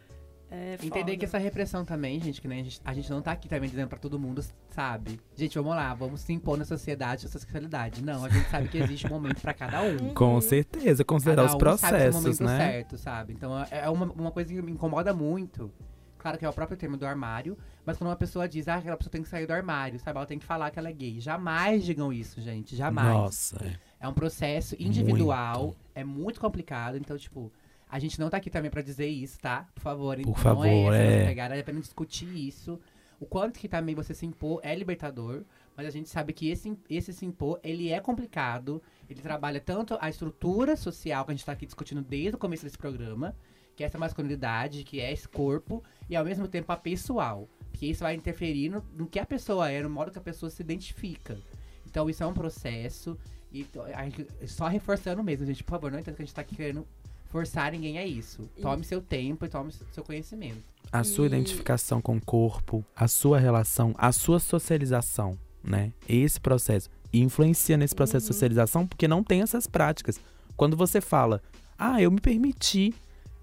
É 0.50 0.76
Entender 0.76 1.00
foda. 1.00 1.18
que 1.18 1.26
essa 1.26 1.38
repressão 1.38 1.84
também, 1.84 2.20
gente, 2.22 2.42
que 2.42 2.48
nem 2.48 2.62
a 2.62 2.64
gente, 2.64 2.82
a 2.84 2.94
gente 2.94 3.10
não 3.10 3.22
tá 3.22 3.34
aqui 3.34 3.50
também 3.50 3.70
dizendo 3.70 3.90
pra 3.90 3.98
todo 3.98 4.18
mundo, 4.18 4.44
sabe? 4.70 5.20
Gente, 5.36 5.56
vamos 5.58 5.76
lá, 5.76 5.94
vamos 5.94 6.22
se 6.22 6.32
impor 6.32 6.58
na 6.58 6.64
sociedade 6.64 7.26
essa 7.26 7.38
sexualidade. 7.38 8.02
Não, 8.02 8.24
a 8.24 8.30
gente 8.30 8.50
sabe 8.50 8.70
que 8.70 8.78
existe 8.78 9.08
um 9.08 9.10
momento 9.10 9.41
pra 9.41 9.54
cada 9.54 9.82
um. 9.82 10.14
Com 10.16 10.39
certeza, 10.39 11.04
considerar 11.04 11.43
cada 11.43 11.54
os 11.54 11.58
processos, 11.58 11.89
sabe 11.89 12.10
o 12.10 12.14
momento 12.14 12.43
né? 12.43 12.58
certo, 12.58 12.98
sabe? 12.98 13.34
Então 13.34 13.60
é, 13.60 13.68
é 13.72 13.89
uma, 13.89 14.06
uma 14.06 14.32
coisa 14.32 14.54
que 14.54 14.62
me 14.62 14.72
incomoda 14.72 15.14
muito 15.14 15.72
Claro 16.18 16.38
que 16.38 16.45
é 16.45 16.50
o 16.50 16.54
próprio 16.54 16.78
termo 16.78 16.98
do 16.98 17.06
armário, 17.06 17.58
mas 17.86 17.98
quando 17.98 18.10
uma 18.10 18.16
pessoa 18.16 18.50
diz, 18.50 18.68
ah, 18.68 18.76
aquela 18.76 18.98
pessoa 18.98 19.12
tem 19.12 19.22
que 19.22 19.30
sair 19.30 19.45
do 19.45 19.54
armário, 19.54 20.00
sabe? 20.00 20.18
Ela 20.18 20.26
tem 20.26 20.39
que 20.39 20.45
falar 20.45 20.72
que 20.72 20.80
ela 20.80 20.89
é 20.89 20.91
gay. 20.91 21.20
Jamais 21.20 21.86
digam 21.86 22.12
isso, 22.12 22.41
gente. 22.41 22.76
Jamais. 22.76 23.08
Nossa. 23.08 23.64
É, 23.64 23.78
é 24.02 24.08
um 24.08 24.14
processo 24.14 24.76
individual, 24.80 25.64
muito. 25.64 25.78
é 25.93 26.04
muito 26.04 26.39
complicado. 26.39 26.98
Então, 26.98 27.18
tipo, 27.18 27.52
a 27.90 28.00
gente 28.00 28.20
não 28.20 28.30
tá 28.30 28.38
aqui 28.38 28.50
também 28.50 28.70
para 28.72 28.82
dizer 28.82 29.08
isso, 29.08 29.40
tá? 29.40 29.68
Por 29.76 29.82
favor. 29.82 30.18
Por 30.22 30.38
favor, 30.38 30.66
não 30.66 30.94
é. 30.94 31.24
é. 31.24 31.26
Pegar, 31.26 31.52
é 31.56 31.60
apenas 31.60 31.84
discutir 31.84 32.28
isso. 32.36 32.80
O 33.20 33.26
quanto 33.26 33.60
que 33.60 33.68
também 33.68 33.96
você 33.96 34.14
se 34.14 34.26
impor 34.26 34.60
é 34.64 34.76
libertador, 34.76 35.44
mas 35.76 35.88
a 35.88 35.90
gente 35.90 36.08
sabe 36.10 36.34
que 36.34 36.50
esse, 36.50 36.78
esse 36.90 37.12
se 37.14 37.26
impor, 37.26 37.60
ele 37.64 37.90
é 37.92 38.00
complicado. 38.00 38.82
Ele 39.10 39.22
trabalha 39.22 39.60
tanto 39.60 39.98
a 40.00 40.08
estrutura 40.10 40.76
social 40.76 41.26
que 41.26 41.32
a 41.32 41.34
gente 41.34 41.46
tá 41.46 41.52
aqui 41.54 41.66
discutindo 41.66 42.02
desde 42.02 42.36
o 42.36 42.38
começo 42.38 42.64
desse 42.64 42.78
programa, 42.78 43.36
que 43.76 43.84
é 43.84 43.88
essa 43.88 43.98
masculinidade, 43.98 44.84
que 44.84 45.00
é 45.00 45.12
esse 45.12 45.28
corpo, 45.28 45.84
e 46.10 46.16
ao 46.16 46.24
mesmo 46.26 46.48
tempo 46.48 46.72
a 46.72 46.78
pessoal. 46.78 47.48
Porque 47.72 47.86
isso 47.88 48.04
vai 48.04 48.14
interferir 48.16 48.70
no, 48.70 48.84
no 48.96 49.08
que 49.08 49.20
a 49.20 49.26
pessoa 49.26 49.70
é, 49.72 49.82
no 49.82 49.90
modo 49.90 50.12
que 50.12 50.18
a 50.20 50.22
pessoa 50.22 50.50
se 50.50 50.62
identifica. 50.62 51.38
Então 51.86 52.08
isso 52.10 52.24
é 52.24 52.28
um 52.28 52.34
processo. 52.34 53.18
E 53.52 53.64
to- 53.64 53.82
a 53.82 54.04
gente- 54.04 54.28
só 54.48 54.68
reforçando 54.68 55.24
mesmo, 55.24 55.46
gente, 55.46 55.64
por 55.64 55.72
favor, 55.72 55.92
não 55.92 56.00
entendo 56.00 56.16
que 56.16 56.22
a 56.22 56.26
gente 56.26 56.36
tá 56.36 56.42
aqui 56.42 56.56
querendo 56.56 56.86
forçar 57.30 57.71
ninguém 57.71 57.97
a 57.97 58.05
isso. 58.05 58.49
E- 58.57 58.61
Tome 58.61 58.84
seu 58.84 59.01
tempo 59.01 59.45
e 59.45 59.49
tome 59.49 59.71
seu 59.91 60.03
conhecimento. 60.03 60.61
A 60.91 61.03
sua 61.03 61.25
E- 61.25 61.28
identificação 61.28 62.01
com 62.01 62.15
o 62.17 62.21
corpo, 62.21 62.84
a 62.95 63.07
sua 63.07 63.39
relação, 63.39 63.93
a 63.97 64.11
sua 64.11 64.39
socialização, 64.39 65.38
né? 65.63 65.91
Esse 66.07 66.39
processo. 66.39 66.89
E 67.11 67.21
influencia 67.21 67.78
nesse 67.78 67.95
processo 67.95 68.25
de 68.25 68.32
Uhum. 68.32 68.34
socialização 68.34 68.88
porque 68.88 69.07
não 69.07 69.23
tem 69.23 69.41
essas 69.41 69.67
práticas. 69.67 70.19
Quando 70.55 70.75
você 70.78 70.99
fala, 71.01 71.41
ah, 71.78 72.01
eu 72.01 72.11
me 72.11 72.19
permiti 72.21 72.93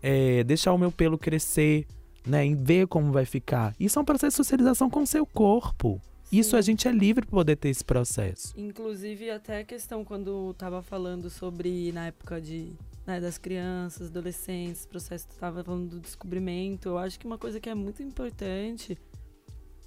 é, 0.06 0.44
deixar 0.44 0.72
o 0.74 0.78
meu 0.78 0.92
pelo 0.92 1.16
crescer, 1.16 1.86
né? 2.26 2.46
E 2.46 2.54
ver 2.54 2.86
como 2.88 3.10
vai 3.10 3.24
ficar. 3.24 3.74
Isso 3.80 3.98
é 3.98 4.02
um 4.02 4.04
processo 4.04 4.32
de 4.34 4.36
socialização 4.36 4.90
com 4.90 5.00
o 5.02 5.06
seu 5.06 5.24
corpo. 5.24 5.98
Isso 6.38 6.56
a 6.56 6.60
gente 6.60 6.88
é 6.88 6.92
livre 6.92 7.24
para 7.24 7.30
poder 7.36 7.56
ter 7.56 7.68
esse 7.68 7.84
processo. 7.84 8.52
Inclusive, 8.56 9.30
até 9.30 9.60
a 9.60 9.64
questão 9.64 10.04
quando 10.04 10.52
tava 10.54 10.82
falando 10.82 11.30
sobre, 11.30 11.92
na 11.92 12.06
época 12.08 12.40
de, 12.40 12.72
né, 13.06 13.20
das 13.20 13.38
crianças, 13.38 14.08
adolescentes, 14.08 14.84
processo 14.86 15.28
que 15.28 15.36
tava 15.36 15.62
falando 15.62 15.90
do 15.90 16.00
descobrimento, 16.00 16.88
eu 16.88 16.98
acho 16.98 17.18
que 17.20 17.26
uma 17.26 17.38
coisa 17.38 17.60
que 17.60 17.68
é 17.68 17.74
muito 17.74 18.02
importante 18.02 18.98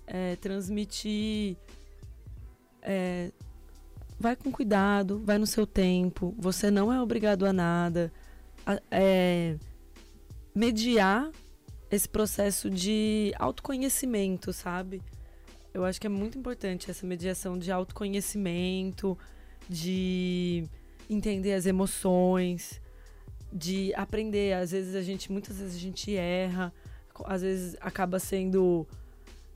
é 0.06 0.36
transmitir. 0.38 1.58
é, 2.82 3.32
vai 4.20 4.36
com 4.36 4.50
cuidado, 4.52 5.22
vai 5.26 5.38
no 5.38 5.46
seu 5.46 5.68
tempo, 5.68 6.34
você 6.38 6.72
não 6.72 6.92
é 6.94 7.02
obrigado 7.02 7.46
a 7.46 7.52
nada. 7.52 8.12
A- 8.66 8.82
é, 8.90 9.58
mediar 10.56 11.30
esse 11.92 12.08
processo 12.08 12.70
de 12.70 13.34
autoconhecimento, 13.38 14.54
sabe? 14.54 15.02
Eu 15.74 15.84
acho 15.86 16.00
que 16.02 16.08
é 16.08 16.10
muito 16.10 16.38
importante 16.38 16.90
essa 16.90 17.06
mediação 17.06 17.58
de 17.58 17.72
autoconhecimento, 17.72 19.18
de 19.70 20.66
entender 21.10 21.54
as 21.54 21.66
emoções, 21.66 22.82
de 23.52 23.94
aprender. 23.96 24.54
Às 24.54 24.72
vezes 24.72 24.96
a 24.96 25.02
gente, 25.02 25.32
muitas 25.32 25.58
vezes 25.60 25.76
a 25.76 25.80
gente 25.80 26.16
erra, 26.16 26.74
às 27.26 27.42
vezes 27.42 27.76
acaba 27.80 28.20
sendo 28.20 28.88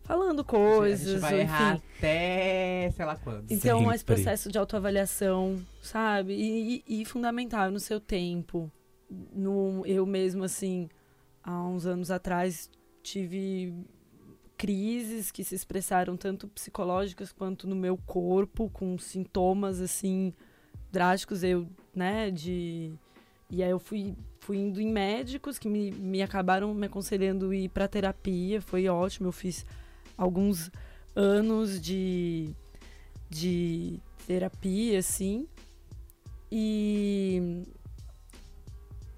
falando 0.04 0.42
a 0.42 0.44
coisas, 0.44 1.08
gente 1.08 1.20
vai 1.20 1.34
ou 1.36 1.40
errar 1.40 1.76
enfim. 1.76 1.84
até 1.98 2.92
sei 2.96 3.06
lá 3.06 3.16
quando. 3.16 3.46
Então, 3.50 3.80
esse 3.92 4.00
Sempre. 4.00 4.16
processo 4.16 4.52
de 4.52 4.58
autoavaliação, 4.58 5.62
sabe? 5.82 6.34
E, 6.34 6.84
e- 6.88 7.02
e 7.02 7.06
fundamental 7.06 7.72
no 7.72 7.80
seu 7.80 8.00
tempo. 8.00 8.70
No, 9.10 9.86
eu 9.86 10.06
mesmo, 10.06 10.44
assim, 10.44 10.90
há 11.44 11.64
uns 11.68 11.86
anos 11.86 12.10
atrás, 12.12 12.70
tive 13.04 13.74
crises 14.62 15.32
que 15.32 15.44
se 15.44 15.56
expressaram 15.56 16.16
tanto 16.16 16.48
psicológicas 16.48 17.32
quanto 17.32 17.68
no 17.68 17.76
meu 17.76 17.98
corpo, 17.98 18.70
com 18.70 18.96
sintomas, 18.96 19.82
assim, 19.82 20.32
drásticos. 20.92 21.44
Eu, 21.44 21.68
né, 21.96 22.30
de... 22.30 22.94
E 23.50 23.64
aí 23.64 23.72
eu 23.72 23.80
fui, 23.80 24.16
fui 24.40 24.58
indo 24.58 24.80
em 24.80 24.92
médicos 24.92 25.58
que 25.58 25.68
me, 25.68 25.90
me 25.90 26.22
acabaram 26.22 26.76
me 26.76 26.86
aconselhando 26.86 27.52
ir 27.52 27.70
pra 27.70 27.88
terapia. 27.88 28.62
Foi 28.62 28.88
ótimo, 28.88 29.30
eu 29.30 29.32
fiz 29.32 29.66
alguns 30.16 30.70
anos 31.16 31.82
de 31.82 32.56
de 33.32 34.00
terapia, 34.28 35.00
assim. 35.00 35.48
E 36.52 37.64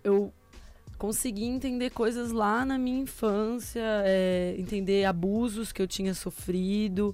eu 0.05 0.31
consegui 1.03 1.43
entender 1.43 1.89
coisas 1.89 2.31
lá 2.31 2.63
na 2.63 2.77
minha 2.77 3.01
infância, 3.01 3.83
é, 4.05 4.55
entender 4.57 5.03
abusos 5.03 5.73
que 5.73 5.81
eu 5.81 5.85
tinha 5.85 6.13
sofrido, 6.13 7.13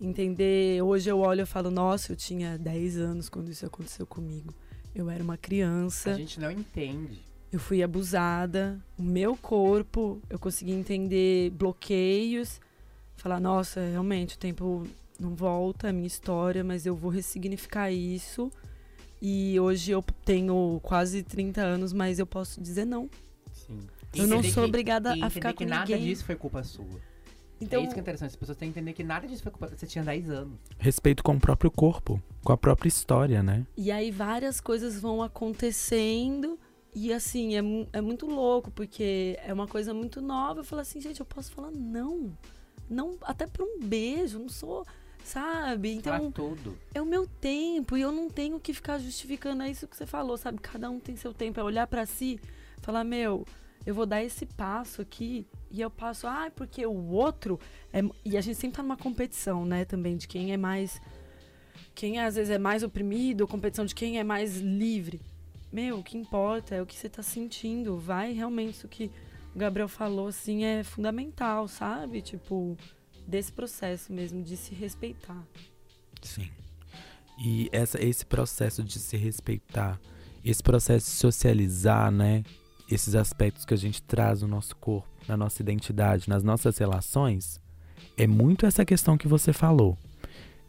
entender. 0.00 0.80
Hoje 0.80 1.10
eu 1.10 1.18
olho 1.18 1.42
e 1.42 1.44
falo, 1.44 1.70
nossa, 1.70 2.10
eu 2.10 2.16
tinha 2.16 2.56
10 2.56 2.96
anos 2.96 3.28
quando 3.28 3.50
isso 3.50 3.66
aconteceu 3.66 4.06
comigo. 4.06 4.54
Eu 4.94 5.10
era 5.10 5.22
uma 5.22 5.36
criança. 5.36 6.12
A 6.12 6.14
gente 6.14 6.40
não 6.40 6.50
entende. 6.50 7.20
Eu 7.52 7.60
fui 7.60 7.82
abusada, 7.82 8.82
o 8.96 9.02
meu 9.02 9.36
corpo, 9.36 10.22
eu 10.30 10.38
consegui 10.38 10.72
entender 10.72 11.50
bloqueios, 11.50 12.58
falar, 13.14 13.40
nossa, 13.40 13.78
realmente 13.78 14.36
o 14.36 14.38
tempo 14.38 14.86
não 15.20 15.34
volta, 15.34 15.90
a 15.90 15.92
minha 15.92 16.06
história, 16.06 16.64
mas 16.64 16.86
eu 16.86 16.96
vou 16.96 17.10
ressignificar 17.10 17.90
isso. 17.90 18.50
E 19.20 19.58
hoje 19.58 19.90
eu 19.92 20.02
tenho 20.24 20.80
quase 20.82 21.22
30 21.22 21.60
anos, 21.60 21.92
mas 21.92 22.18
eu 22.18 22.26
posso 22.26 22.60
dizer 22.60 22.84
não. 22.84 23.08
Sim. 23.52 23.78
Eu 24.14 24.26
não 24.26 24.42
sou 24.42 24.62
que- 24.62 24.68
obrigada 24.68 25.14
a 25.20 25.28
ficar 25.30 25.52
que 25.52 25.64
com 25.64 25.70
nada 25.70 25.90
ninguém. 25.90 26.06
disso 26.06 26.24
foi 26.24 26.36
culpa 26.36 26.62
sua. 26.62 26.86
Então, 27.60 27.80
é 27.80 27.84
isso 27.84 27.92
que 27.92 27.98
é 27.98 28.02
interessante. 28.02 28.30
As 28.30 28.36
pessoas 28.36 28.56
têm 28.56 28.70
que 28.70 28.78
entender 28.78 28.92
que 28.92 29.02
nada 29.02 29.26
disso 29.26 29.42
foi 29.42 29.50
culpa. 29.50 29.66
Você 29.68 29.84
tinha 29.86 30.04
10 30.04 30.30
anos. 30.30 30.56
Respeito 30.78 31.24
com 31.24 31.34
o 31.34 31.40
próprio 31.40 31.70
corpo, 31.72 32.22
com 32.44 32.52
a 32.52 32.56
própria 32.56 32.88
história, 32.88 33.42
né? 33.42 33.66
E 33.76 33.90
aí 33.90 34.12
várias 34.12 34.60
coisas 34.60 35.00
vão 35.00 35.20
acontecendo 35.22 36.58
e 36.94 37.12
assim, 37.12 37.56
é, 37.56 37.62
é 37.92 38.00
muito 38.00 38.26
louco, 38.26 38.70
porque 38.70 39.36
é 39.44 39.52
uma 39.52 39.66
coisa 39.66 39.92
muito 39.92 40.20
nova. 40.20 40.60
Eu 40.60 40.64
falo 40.64 40.82
assim, 40.82 41.00
gente, 41.00 41.18
eu 41.20 41.26
posso 41.26 41.50
falar 41.50 41.72
não. 41.72 42.32
Não, 42.88 43.16
até 43.22 43.46
por 43.46 43.64
um 43.66 43.80
beijo, 43.80 44.38
não 44.38 44.48
sou, 44.48 44.86
sabe? 45.24 45.92
Então, 45.92 46.16
Então, 46.16 46.32
tudo. 46.32 46.78
é 46.94 47.00
o 47.02 47.06
meu 47.06 47.26
tempo 47.26 47.96
e 47.96 48.00
eu 48.00 48.12
não 48.12 48.28
tenho 48.30 48.58
que 48.60 48.72
ficar 48.72 48.98
justificando. 48.98 49.62
É 49.62 49.70
isso 49.70 49.86
que 49.88 49.96
você 49.96 50.06
falou, 50.06 50.36
sabe? 50.36 50.58
Cada 50.58 50.90
um 50.90 50.98
tem 51.00 51.16
seu 51.16 51.32
tempo. 51.34 51.58
É 51.60 51.62
olhar 51.62 51.86
pra 51.86 52.06
si, 52.06 52.40
falar, 52.80 53.04
meu, 53.04 53.44
eu 53.86 53.94
vou 53.94 54.06
dar 54.06 54.22
esse 54.22 54.46
passo 54.46 55.00
aqui 55.02 55.46
e 55.70 55.80
eu 55.80 55.90
passo, 55.90 56.26
ah, 56.26 56.50
porque 56.54 56.84
o 56.86 57.10
outro. 57.10 57.58
É... 57.92 58.00
E 58.24 58.36
a 58.36 58.40
gente 58.40 58.56
sempre 58.56 58.76
tá 58.76 58.82
numa 58.82 58.96
competição, 58.96 59.64
né? 59.64 59.84
Também 59.84 60.16
de 60.16 60.26
quem 60.28 60.52
é 60.52 60.56
mais. 60.56 61.00
Quem 61.94 62.20
às 62.20 62.34
vezes 62.36 62.50
é 62.50 62.58
mais 62.58 62.82
oprimido, 62.82 63.46
competição 63.46 63.84
de 63.84 63.94
quem 63.94 64.18
é 64.18 64.24
mais 64.24 64.58
livre. 64.58 65.20
Meu, 65.72 65.98
o 65.98 66.02
que 66.02 66.16
importa 66.16 66.74
é 66.74 66.82
o 66.82 66.86
que 66.86 66.96
você 66.96 67.08
tá 67.08 67.22
sentindo. 67.22 67.98
Vai 67.98 68.32
realmente 68.32 68.70
isso 68.74 68.88
que 68.88 69.10
o 69.54 69.58
Gabriel 69.58 69.88
falou, 69.88 70.28
assim, 70.28 70.64
é 70.64 70.82
fundamental, 70.84 71.66
sabe? 71.68 72.22
Tipo, 72.22 72.76
desse 73.28 73.52
processo 73.52 74.12
mesmo, 74.12 74.42
de 74.42 74.56
se 74.56 74.74
respeitar. 74.74 75.46
Sim. 76.22 76.48
E 77.38 77.68
essa, 77.70 78.02
esse 78.02 78.24
processo 78.24 78.82
de 78.82 78.98
se 78.98 79.16
respeitar, 79.16 80.00
esse 80.44 80.62
processo 80.62 81.06
de 81.06 81.12
socializar, 81.12 82.10
né? 82.10 82.42
Esses 82.90 83.14
aspectos 83.14 83.66
que 83.66 83.74
a 83.74 83.76
gente 83.76 84.02
traz 84.02 84.40
no 84.40 84.48
nosso 84.48 84.74
corpo, 84.74 85.08
na 85.28 85.36
nossa 85.36 85.60
identidade, 85.60 86.28
nas 86.28 86.42
nossas 86.42 86.78
relações, 86.78 87.60
é 88.16 88.26
muito 88.26 88.64
essa 88.64 88.84
questão 88.84 89.18
que 89.18 89.28
você 89.28 89.52
falou. 89.52 89.96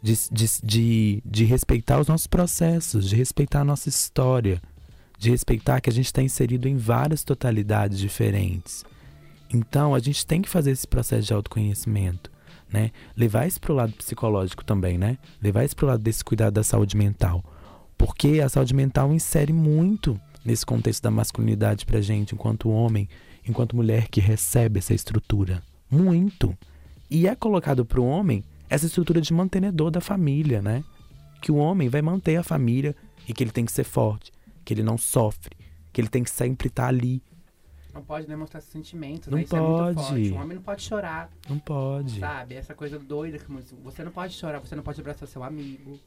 De, 0.02 0.14
de, 0.30 0.46
de, 0.62 1.22
de 1.24 1.44
respeitar 1.44 2.00
os 2.00 2.08
nossos 2.08 2.26
processos, 2.26 3.08
de 3.08 3.16
respeitar 3.16 3.60
a 3.60 3.64
nossa 3.64 3.88
história, 3.88 4.62
de 5.18 5.30
respeitar 5.30 5.80
que 5.80 5.90
a 5.90 5.92
gente 5.92 6.06
está 6.06 6.22
inserido 6.22 6.66
em 6.68 6.76
várias 6.76 7.22
totalidades 7.22 7.98
diferentes. 7.98 8.84
Então, 9.52 9.94
a 9.94 9.98
gente 9.98 10.26
tem 10.26 10.40
que 10.40 10.48
fazer 10.48 10.70
esse 10.70 10.86
processo 10.86 11.26
de 11.26 11.34
autoconhecimento, 11.34 12.30
né? 12.72 12.90
Levar 13.16 13.46
isso 13.46 13.60
pro 13.60 13.74
lado 13.74 13.92
psicológico 13.92 14.64
também, 14.64 14.98
né? 14.98 15.18
Levar 15.42 15.64
isso 15.64 15.76
pro 15.76 15.86
lado 15.86 16.02
desse 16.02 16.24
cuidado 16.24 16.54
da 16.54 16.62
saúde 16.62 16.96
mental. 16.96 17.44
Porque 17.96 18.40
a 18.40 18.48
saúde 18.48 18.74
mental 18.74 19.12
insere 19.12 19.52
muito 19.52 20.18
nesse 20.44 20.64
contexto 20.64 21.02
da 21.02 21.10
masculinidade 21.10 21.84
pra 21.84 22.00
gente, 22.00 22.34
enquanto 22.34 22.70
homem, 22.70 23.08
enquanto 23.46 23.76
mulher 23.76 24.08
que 24.08 24.20
recebe 24.20 24.78
essa 24.78 24.94
estrutura. 24.94 25.62
Muito. 25.90 26.56
E 27.10 27.26
é 27.26 27.34
colocado 27.34 27.84
pro 27.84 28.04
homem 28.04 28.44
essa 28.68 28.86
estrutura 28.86 29.20
de 29.20 29.32
mantenedor 29.32 29.90
da 29.90 30.00
família, 30.00 30.62
né? 30.62 30.84
Que 31.42 31.50
o 31.50 31.56
homem 31.56 31.88
vai 31.88 32.00
manter 32.00 32.36
a 32.36 32.42
família 32.42 32.94
e 33.28 33.32
que 33.32 33.42
ele 33.42 33.50
tem 33.50 33.64
que 33.64 33.72
ser 33.72 33.84
forte, 33.84 34.32
que 34.64 34.72
ele 34.72 34.82
não 34.82 34.96
sofre, 34.96 35.56
que 35.92 36.00
ele 36.00 36.08
tem 36.08 36.22
que 36.22 36.30
sempre 36.30 36.68
estar 36.68 36.86
ali. 36.86 37.22
Não 37.92 38.02
pode 38.02 38.26
demonstrar 38.26 38.62
sentimentos, 38.62 39.28
Não 39.28 39.36
né? 39.38 39.44
Isso 39.44 39.56
é 39.56 39.60
muito 39.60 39.94
pode. 39.94 40.08
forte. 40.08 40.32
Um 40.32 40.40
homem 40.40 40.56
não 40.56 40.62
pode 40.62 40.82
chorar, 40.82 41.30
Não 41.48 41.58
pode. 41.58 42.18
sabe? 42.20 42.54
Essa 42.54 42.74
coisa 42.74 42.98
doida 42.98 43.38
que 43.38 43.50
você 43.82 44.04
não 44.04 44.12
pode 44.12 44.34
chorar, 44.34 44.58
você 44.60 44.76
não 44.76 44.82
pode 44.82 45.00
abraçar 45.00 45.26
seu 45.28 45.42
amigo, 45.42 45.98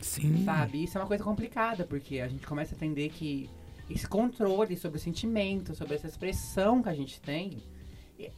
Sim. 0.00 0.44
sabe? 0.44 0.84
Isso 0.84 0.96
é 0.96 1.00
uma 1.00 1.06
coisa 1.06 1.24
complicada, 1.24 1.84
porque 1.84 2.20
a 2.20 2.28
gente 2.28 2.46
começa 2.46 2.74
a 2.74 2.76
entender 2.76 3.08
que 3.08 3.50
esse 3.90 4.06
controle 4.06 4.76
sobre 4.76 4.98
o 4.98 5.00
sentimento, 5.00 5.74
sobre 5.74 5.94
essa 5.94 6.06
expressão 6.06 6.82
que 6.82 6.88
a 6.88 6.94
gente 6.94 7.20
tem, 7.20 7.62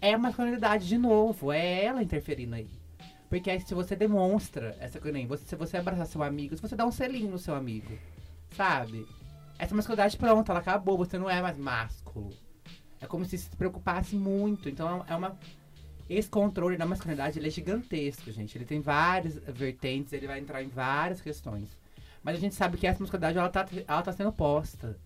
é 0.00 0.14
a 0.14 0.18
masculinidade 0.18 0.86
de 0.88 0.98
novo, 0.98 1.52
é 1.52 1.84
ela 1.84 2.02
interferindo 2.02 2.54
aí. 2.54 2.68
Porque 3.28 3.50
aí 3.50 3.60
se 3.60 3.74
você 3.74 3.94
demonstra 3.94 4.74
essa 4.80 4.98
coisa, 4.98 5.18
você, 5.26 5.44
se 5.44 5.54
você 5.56 5.76
abraçar 5.76 6.06
seu 6.06 6.22
amigo, 6.22 6.56
se 6.56 6.62
você 6.62 6.74
dá 6.74 6.86
um 6.86 6.90
selinho 6.92 7.30
no 7.30 7.38
seu 7.38 7.54
amigo, 7.54 7.92
sabe? 8.56 9.06
Essa 9.58 9.74
masculinidade 9.74 10.16
pronto, 10.16 10.50
ela 10.50 10.60
acabou, 10.60 10.96
você 10.96 11.18
não 11.18 11.28
é 11.28 11.42
mais 11.42 11.58
másculo. 11.58 12.30
É 13.00 13.06
como 13.06 13.24
se 13.24 13.38
se 13.38 13.50
preocupasse 13.50 14.16
muito. 14.16 14.68
Então 14.68 15.04
é 15.08 15.14
uma. 15.14 15.38
Esse 16.08 16.28
controle 16.28 16.76
da 16.76 16.86
masculinidade 16.86 17.38
ele 17.38 17.48
é 17.48 17.50
gigantesco, 17.50 18.30
gente. 18.32 18.56
Ele 18.56 18.64
tem 18.64 18.80
várias 18.80 19.36
vertentes, 19.36 20.12
ele 20.12 20.26
vai 20.26 20.38
entrar 20.40 20.62
em 20.62 20.68
várias 20.68 21.20
questões. 21.20 21.68
Mas 22.22 22.36
a 22.36 22.40
gente 22.40 22.54
sabe 22.54 22.78
que 22.78 22.86
essa 22.86 23.00
masculinidade 23.00 23.38
ela 23.38 23.48
tá, 23.48 23.66
ela 23.86 24.02
tá 24.02 24.12
sendo 24.12 24.32
posta. 24.32 24.98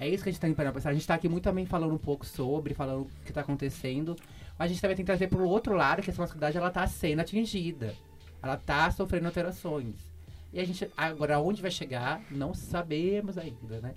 É 0.00 0.08
isso 0.08 0.22
que 0.22 0.28
a 0.28 0.32
gente 0.32 0.40
tá 0.40 0.46
tentando 0.48 0.72
pensar. 0.72 0.90
A 0.90 0.94
gente 0.94 1.06
tá 1.06 1.14
aqui 1.14 1.28
muito 1.28 1.44
também 1.44 1.66
falando 1.66 1.94
um 1.94 1.98
pouco 1.98 2.24
sobre, 2.26 2.74
falando 2.74 3.02
o 3.02 3.10
que 3.24 3.32
tá 3.32 3.40
acontecendo. 3.40 4.16
Mas 4.58 4.66
a 4.66 4.68
gente 4.68 4.80
também 4.80 4.96
tem 4.96 5.04
que 5.04 5.10
trazer 5.10 5.28
pro 5.28 5.48
outro 5.48 5.74
lado 5.74 6.02
que 6.02 6.10
essa 6.10 6.20
masculinidade 6.20 6.56
ela 6.56 6.70
tá 6.70 6.86
sendo 6.86 7.20
atingida. 7.20 7.94
Ela 8.42 8.56
tá 8.56 8.90
sofrendo 8.90 9.26
alterações. 9.26 9.94
E 10.52 10.60
a 10.60 10.64
gente, 10.64 10.90
agora, 10.96 11.40
onde 11.40 11.60
vai 11.60 11.70
chegar, 11.70 12.20
não 12.30 12.54
sabemos 12.54 13.36
ainda, 13.36 13.80
né? 13.80 13.94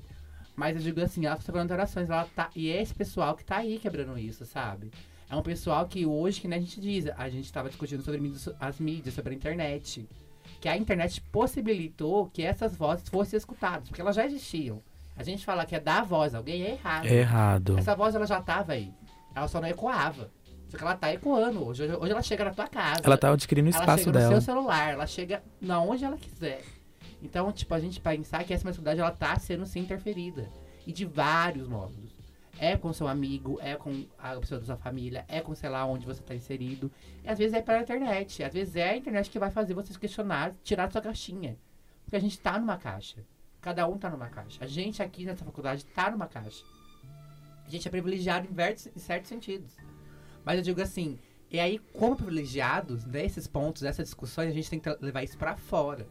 Mas 0.55 0.75
eu 0.75 0.81
digo 0.81 1.01
assim, 1.01 1.25
ela 1.25 1.35
tá 1.35 1.41
sofrendo 1.41 1.63
alterações, 1.63 2.09
ela 2.09 2.27
tá. 2.35 2.49
E 2.55 2.69
é 2.69 2.81
esse 2.81 2.93
pessoal 2.93 3.35
que 3.35 3.43
tá 3.43 3.57
aí 3.57 3.79
quebrando 3.79 4.17
isso, 4.17 4.45
sabe? 4.45 4.91
É 5.29 5.35
um 5.35 5.41
pessoal 5.41 5.87
que 5.87 6.05
hoje, 6.05 6.41
que 6.41 6.47
né, 6.47 6.57
a 6.57 6.59
gente 6.59 6.79
diz, 6.81 7.07
a 7.17 7.29
gente 7.29 7.51
tava 7.51 7.69
discutindo 7.69 8.03
sobre 8.03 8.21
as 8.59 8.79
mídias, 8.79 9.15
sobre 9.15 9.33
a 9.33 9.35
internet. 9.35 10.07
Que 10.59 10.67
a 10.67 10.77
internet 10.77 11.21
possibilitou 11.31 12.27
que 12.27 12.43
essas 12.43 12.75
vozes 12.75 13.07
fossem 13.07 13.37
escutadas, 13.37 13.87
porque 13.87 14.01
elas 14.01 14.15
já 14.15 14.25
existiam. 14.25 14.81
A 15.15 15.23
gente 15.23 15.45
falar 15.45 15.65
que 15.65 15.75
é 15.75 15.79
dar 15.79 16.03
voz 16.03 16.35
a 16.35 16.37
alguém 16.37 16.63
é 16.63 16.71
errado. 16.71 17.05
É 17.05 17.15
errado. 17.15 17.77
Essa 17.77 17.95
voz 17.95 18.13
ela 18.13 18.25
já 18.25 18.41
tava 18.41 18.73
aí. 18.73 18.93
Ela 19.33 19.47
só 19.47 19.61
não 19.61 19.67
ecoava. 19.67 20.29
Só 20.67 20.77
que 20.77 20.83
ela 20.83 20.95
tá 20.95 21.13
ecoando 21.13 21.65
hoje. 21.65 21.83
Hoje, 21.83 22.11
ela 22.11 22.21
chega 22.21 22.45
na 22.45 22.51
tua 22.51 22.67
casa. 22.67 23.01
Ela 23.03 23.17
tá 23.17 23.31
adquirindo 23.31 23.69
o 23.69 23.73
ela 23.73 23.83
espaço 23.83 24.03
chega 24.05 24.11
no 24.11 24.19
dela. 24.19 24.31
seu 24.31 24.41
celular, 24.41 24.93
ela 24.93 25.07
chega 25.07 25.43
na 25.59 25.81
onde 25.81 26.03
ela 26.05 26.17
quiser. 26.17 26.61
Então, 27.21 27.51
tipo, 27.51 27.73
a 27.73 27.79
gente 27.79 27.99
pensar 27.99 28.43
que 28.43 28.53
essa 28.53 28.65
masculinidade 28.65 28.99
ela 28.99 29.11
tá 29.11 29.37
sendo 29.37 29.65
sim 29.65 29.81
interferida. 29.81 30.49
E 30.85 30.91
de 30.91 31.05
vários 31.05 31.67
modos. 31.67 32.15
É 32.57 32.77
com 32.77 32.91
seu 32.93 33.07
amigo, 33.07 33.57
é 33.61 33.75
com 33.75 34.05
a 34.19 34.35
pessoa 34.39 34.59
da 34.59 34.65
sua 34.65 34.77
família, 34.77 35.25
é 35.27 35.41
com, 35.41 35.55
sei 35.55 35.69
lá, 35.69 35.85
onde 35.85 36.05
você 36.05 36.21
tá 36.21 36.35
inserido. 36.35 36.91
E 37.23 37.29
às 37.29 37.37
vezes 37.37 37.53
é 37.55 37.61
pela 37.61 37.79
internet. 37.79 38.43
Às 38.43 38.53
vezes 38.53 38.75
é 38.75 38.89
a 38.89 38.97
internet 38.97 39.29
que 39.29 39.39
vai 39.39 39.49
fazer 39.49 39.73
você 39.73 39.93
se 39.93 39.99
questionar, 39.99 40.53
tirar 40.63 40.85
da 40.85 40.91
sua 40.91 41.01
caixinha. 41.01 41.57
Porque 42.03 42.15
a 42.15 42.19
gente 42.19 42.39
tá 42.39 42.59
numa 42.59 42.77
caixa. 42.77 43.23
Cada 43.61 43.87
um 43.87 43.97
tá 43.97 44.09
numa 44.09 44.27
caixa. 44.27 44.63
A 44.63 44.67
gente 44.67 45.01
aqui 45.01 45.25
nessa 45.25 45.45
faculdade 45.45 45.85
tá 45.85 46.11
numa 46.11 46.27
caixa. 46.27 46.63
A 47.65 47.69
gente 47.69 47.87
é 47.87 47.91
privilegiado 47.91 48.47
em, 48.47 48.51
em 48.95 48.99
certos 48.99 49.29
sentidos. 49.29 49.77
Mas 50.43 50.57
eu 50.57 50.63
digo 50.63 50.81
assim, 50.81 51.19
e 51.49 51.59
aí, 51.59 51.79
como 51.93 52.15
privilegiados, 52.15 53.05
nesses 53.05 53.45
pontos, 53.45 53.81
nessas 53.81 54.05
discussões, 54.05 54.49
a 54.49 54.53
gente 54.53 54.69
tem 54.69 54.79
que 54.79 54.89
levar 55.01 55.21
isso 55.21 55.37
pra 55.37 55.55
fora. 55.57 56.07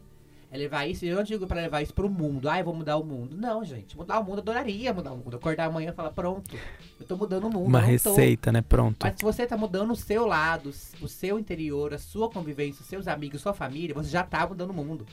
É 0.51 0.57
levar 0.57 0.85
isso, 0.85 1.05
eu 1.05 1.15
não 1.15 1.23
digo 1.23 1.47
pra 1.47 1.61
levar 1.61 1.81
isso 1.81 1.93
pro 1.93 2.09
mundo. 2.09 2.49
Ah, 2.49 2.59
eu 2.59 2.65
vou 2.65 2.73
mudar 2.73 2.97
o 2.97 3.05
mundo. 3.05 3.37
Não, 3.37 3.63
gente. 3.63 3.95
Mudar 3.95 4.19
o 4.19 4.23
mundo, 4.23 4.39
eu 4.39 4.41
adoraria 4.41 4.93
mudar 4.93 5.13
o 5.13 5.17
mundo. 5.17 5.37
Acordar 5.37 5.67
amanhã 5.67 5.91
e 5.91 5.93
falar, 5.93 6.11
pronto, 6.11 6.57
eu 6.99 7.05
tô 7.05 7.15
mudando 7.15 7.45
o 7.45 7.49
mundo. 7.49 7.67
Uma 7.67 7.79
não 7.79 7.87
tô. 7.87 7.91
receita, 7.91 8.51
né? 8.51 8.61
Pronto. 8.61 8.97
Mas 9.01 9.15
se 9.15 9.23
você 9.23 9.47
tá 9.47 9.55
mudando 9.55 9.91
o 9.91 9.95
seu 9.95 10.25
lado, 10.25 10.69
o 11.01 11.07
seu 11.07 11.39
interior, 11.39 11.93
a 11.93 11.97
sua 11.97 12.29
convivência, 12.29 12.81
os 12.81 12.87
seus 12.87 13.07
amigos, 13.07 13.41
sua 13.41 13.53
família, 13.53 13.95
você 13.95 14.09
já 14.09 14.23
tá 14.23 14.45
mudando 14.45 14.71
o 14.71 14.73
mundo. 14.73 15.07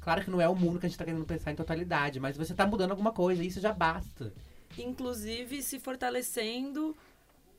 Claro 0.00 0.22
que 0.22 0.30
não 0.30 0.40
é 0.40 0.48
o 0.48 0.54
mundo 0.54 0.78
que 0.78 0.86
a 0.86 0.88
gente 0.88 0.98
tá 0.98 1.04
querendo 1.04 1.24
pensar 1.24 1.50
em 1.50 1.56
totalidade, 1.56 2.20
mas 2.20 2.36
você 2.36 2.54
tá 2.54 2.64
mudando 2.64 2.92
alguma 2.92 3.10
coisa, 3.10 3.42
e 3.42 3.48
isso 3.48 3.60
já 3.60 3.72
basta. 3.72 4.32
inclusive 4.78 5.60
se 5.60 5.80
fortalecendo 5.80 6.96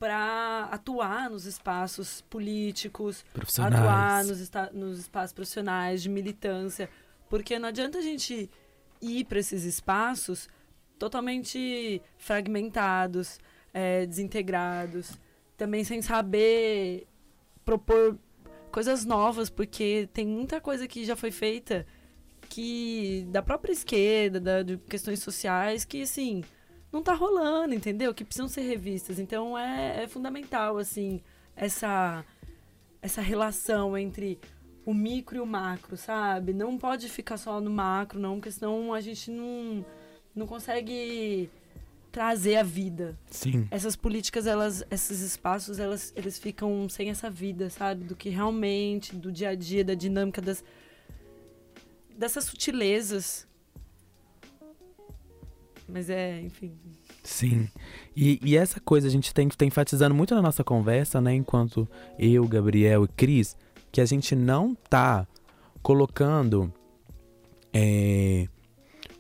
para 0.04 0.68
atuar 0.70 1.30
nos 1.30 1.46
espaços 1.46 2.20
políticos, 2.30 3.24
atuar 3.58 4.26
nos, 4.26 4.52
nos 4.74 5.00
espaços 5.00 5.32
profissionais 5.32 6.04
de 6.04 6.10
militância, 6.10 6.90
porque 7.30 7.58
não 7.58 7.70
adianta 7.70 8.00
a 8.00 8.02
gente 8.02 8.50
ir 9.02 9.24
para 9.24 9.40
esses 9.40 9.64
espaços 9.64 10.50
totalmente 11.00 12.02
fragmentados, 12.18 13.40
eh, 13.74 14.06
desintegrados, 14.06 15.18
também 15.56 15.86
sem 15.86 16.02
saber 16.02 17.08
propor 17.64 18.20
coisas 18.74 19.06
novas, 19.06 19.50
porque 19.50 20.10
tem 20.12 20.28
muita 20.28 20.60
coisa 20.60 20.86
que 20.86 21.06
já 21.06 21.16
foi 21.16 21.32
feita 21.32 21.88
que 22.50 23.26
da 23.30 23.42
própria 23.42 23.72
esquerda, 23.72 24.42
da, 24.42 24.64
de 24.64 24.78
questões 24.80 25.20
sociais, 25.20 25.86
que 25.86 26.02
assim 26.02 26.44
não 26.94 27.02
tá 27.02 27.14
rolando, 27.14 27.74
entendeu? 27.74 28.14
Que 28.14 28.24
precisam 28.24 28.48
ser 28.48 28.62
revistas. 28.62 29.18
Então 29.18 29.58
é, 29.58 30.04
é 30.04 30.08
fundamental, 30.08 30.78
assim, 30.78 31.20
essa, 31.56 32.24
essa 33.02 33.22
relação 33.22 33.98
entre 33.98 34.40
o 34.86 34.94
micro 34.94 35.38
e 35.38 35.40
o 35.40 35.46
macro, 35.46 35.98
sabe? 35.98 36.54
Não 36.54 36.78
pode 36.78 37.10
ficar 37.10 37.38
só 37.38 37.60
no 37.60 37.72
macro, 37.72 38.20
não, 38.20 38.36
porque 38.36 38.52
senão 38.52 38.94
a 38.94 39.02
gente 39.02 39.32
não, 39.32 39.84
não 40.36 40.46
consegue 40.46 41.50
trazer 42.12 42.58
a 42.58 42.64
vida. 42.64 43.18
Sim. 43.32 43.68
Essas 43.72 43.96
políticas, 43.96 44.46
elas, 44.46 44.86
esses 44.92 45.22
espaços, 45.22 45.80
elas, 45.80 46.14
eles 46.16 46.38
ficam 46.38 46.88
sem 46.88 47.10
essa 47.10 47.28
vida, 47.28 47.72
sabe? 47.72 48.04
Do 48.04 48.16
que 48.16 48.30
realmente, 48.30 49.16
do 49.16 49.32
dia 49.32 49.50
a 49.50 49.56
dia, 49.56 49.84
da 49.84 49.96
dinâmica 49.96 50.40
das 50.40 50.64
dessas 52.16 52.44
sutilezas. 52.44 53.48
Mas 55.88 56.10
é, 56.10 56.42
enfim. 56.42 56.74
Sim. 57.24 57.68
E, 58.16 58.40
e 58.44 58.58
essa 58.58 58.80
coisa 58.80 59.08
a 59.08 59.12
gente 59.12 59.34
tem 59.34 59.48
que 59.50 59.58
tá 59.58 59.66
enfatizando 59.66 60.16
muito 60.16 60.34
na 60.34 60.42
nossa 60.42 60.64
conversa, 60.64 61.20
né? 61.22 61.34
Enquanto 61.34 61.88
eu, 62.18 62.48
Gabriel 62.48 63.04
e 63.06 63.08
Cris, 63.08 63.56
que 63.92 64.00
a 64.02 64.06
gente 64.06 64.36
não 64.36 64.76
tá 64.90 65.28
colocando 65.82 66.74
é, 67.74 68.48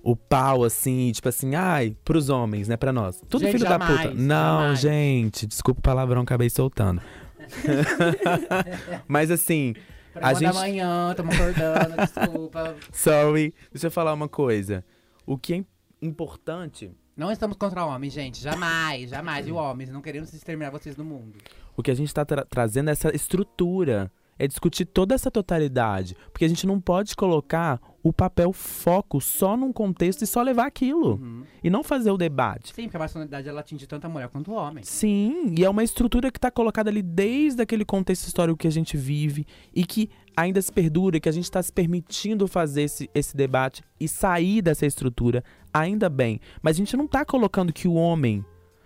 o 0.01 0.16
pau 0.16 0.64
assim, 0.64 1.11
tipo 1.11 1.28
assim, 1.30 1.55
ai, 1.55 1.95
pros 2.03 2.30
homens, 2.30 2.68
né? 2.68 2.78
Pra 2.78 2.93
nós. 2.93 3.22
Tudo 3.30 3.41
Gente, 3.45 3.53
filho 3.53 3.66
da 3.70 3.78
puta. 3.80 3.95
jamais, 4.03 4.20
Não, 4.20 4.59
jamais. 4.61 4.80
gente, 4.80 5.45
desculpa 5.47 5.80
o 5.80 5.84
palavrão, 5.84 6.22
acabei 6.22 6.49
soltando. 6.49 7.01
Mas 9.07 9.30
assim, 9.32 9.74
Pra 10.14 10.28
A 10.28 10.34
gente- 10.34 10.53
da 10.53 10.59
manhã, 10.59 11.09
estamos 11.09 11.36
acordando, 11.36 11.95
desculpa. 11.97 12.76
sorry, 12.93 13.53
deixa 13.72 13.88
eu 13.88 13.91
falar 13.91 14.14
uma 14.14 14.30
coisa. 14.30 14.86
O 15.26 15.38
que 15.39 15.53
é 15.55 15.57
importante 16.03 16.91
Não 17.15 17.31
estamos 17.31 17.55
contra 17.57 17.85
homens, 17.85 18.13
gente. 18.13 18.41
Jamais, 18.41 19.09
jamais. 19.09 19.47
E 19.47 19.51
homens, 19.51 19.89
não 19.89 20.01
queremos 20.01 20.33
exterminar 20.33 20.71
vocês 20.71 20.95
do 20.95 21.03
mundo. 21.03 21.37
O 21.75 21.83
que 21.83 21.91
a 21.91 21.95
gente 21.95 22.07
está 22.07 22.25
trazendo 22.25 22.89
é 22.89 22.91
essa 22.93 23.15
estrutura. 23.15 24.11
É 24.37 24.47
discutir 24.47 24.85
toda 24.85 25.13
essa 25.13 25.29
totalidade. 25.29 26.15
Porque 26.31 26.43
a 26.43 26.47
gente 26.47 26.65
não 26.65 26.81
pode 26.81 27.15
colocar 27.15 27.79
o 28.01 28.11
papel 28.11 28.51
foco 28.51 29.21
só 29.21 29.55
num 29.55 29.71
contexto 29.71 30.23
e 30.23 30.27
só 30.27 30.41
levar 30.41 30.65
aquilo. 30.65 31.13
Uhum. 31.13 31.43
E 31.63 31.69
não 31.69 31.83
fazer 31.83 32.11
o 32.11 32.17
debate. 32.17 32.73
Sim, 32.73 32.83
porque 32.83 32.97
a 32.97 32.99
masculinidade 32.99 33.47
ela 33.47 33.61
atinge 33.61 33.87
tanto 33.87 34.05
a 34.05 34.09
mulher 34.09 34.27
quanto 34.27 34.51
o 34.51 34.55
homem. 34.55 34.83
Sim, 34.83 35.53
e 35.57 35.63
é 35.63 35.69
uma 35.69 35.83
estrutura 35.83 36.31
que 36.31 36.37
está 36.37 36.51
colocada 36.51 36.89
ali 36.89 37.01
desde 37.01 37.61
aquele 37.61 37.85
contexto 37.85 38.27
histórico 38.27 38.57
que 38.57 38.67
a 38.67 38.71
gente 38.71 38.97
vive 38.97 39.45
e 39.73 39.85
que 39.85 40.09
ainda 40.35 40.61
se 40.61 40.71
perdura, 40.71 41.19
que 41.19 41.29
a 41.29 41.31
gente 41.31 41.45
está 41.45 41.61
se 41.61 41.71
permitindo 41.71 42.47
fazer 42.47 42.83
esse, 42.83 43.09
esse 43.13 43.37
debate 43.37 43.83
e 43.99 44.07
sair 44.07 44.61
dessa 44.61 44.85
estrutura, 44.85 45.43
ainda 45.74 46.09
bem. 46.09 46.39
Mas 46.61 46.76
a 46.76 46.80
gente 46.80 46.95
não 46.95 47.05
está 47.05 47.26
colocando 47.26 47.74
que 47.74 47.88
o 47.88 47.93
homem, 47.93 48.45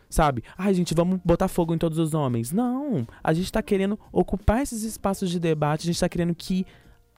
sabe? 0.09 0.43
Ai, 0.57 0.73
gente, 0.73 0.93
vamos 0.93 1.19
botar 1.23 1.47
fogo 1.47 1.73
em 1.73 1.77
todos 1.77 1.97
os 1.97 2.13
homens. 2.13 2.51
Não, 2.51 3.05
a 3.23 3.33
gente 3.33 3.45
está 3.45 3.61
querendo 3.61 3.99
ocupar 4.11 4.61
esses 4.61 4.83
espaços 4.83 5.29
de 5.29 5.39
debate, 5.39 5.81
a 5.81 5.85
gente 5.87 5.95
está 5.95 6.09
querendo 6.09 6.33
que 6.33 6.65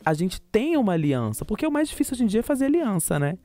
a 0.06 0.14
gente 0.14 0.42
tenha 0.42 0.80
uma 0.80 0.94
aliança, 0.94 1.44
porque 1.44 1.68
o 1.68 1.72
mais 1.72 1.90
difícil 1.90 2.14
hoje 2.16 2.24
em 2.24 2.28
dia 2.28 2.40
é 2.40 2.44
fazer 2.44 2.66
aliança, 2.66 3.20
né? 3.20 3.38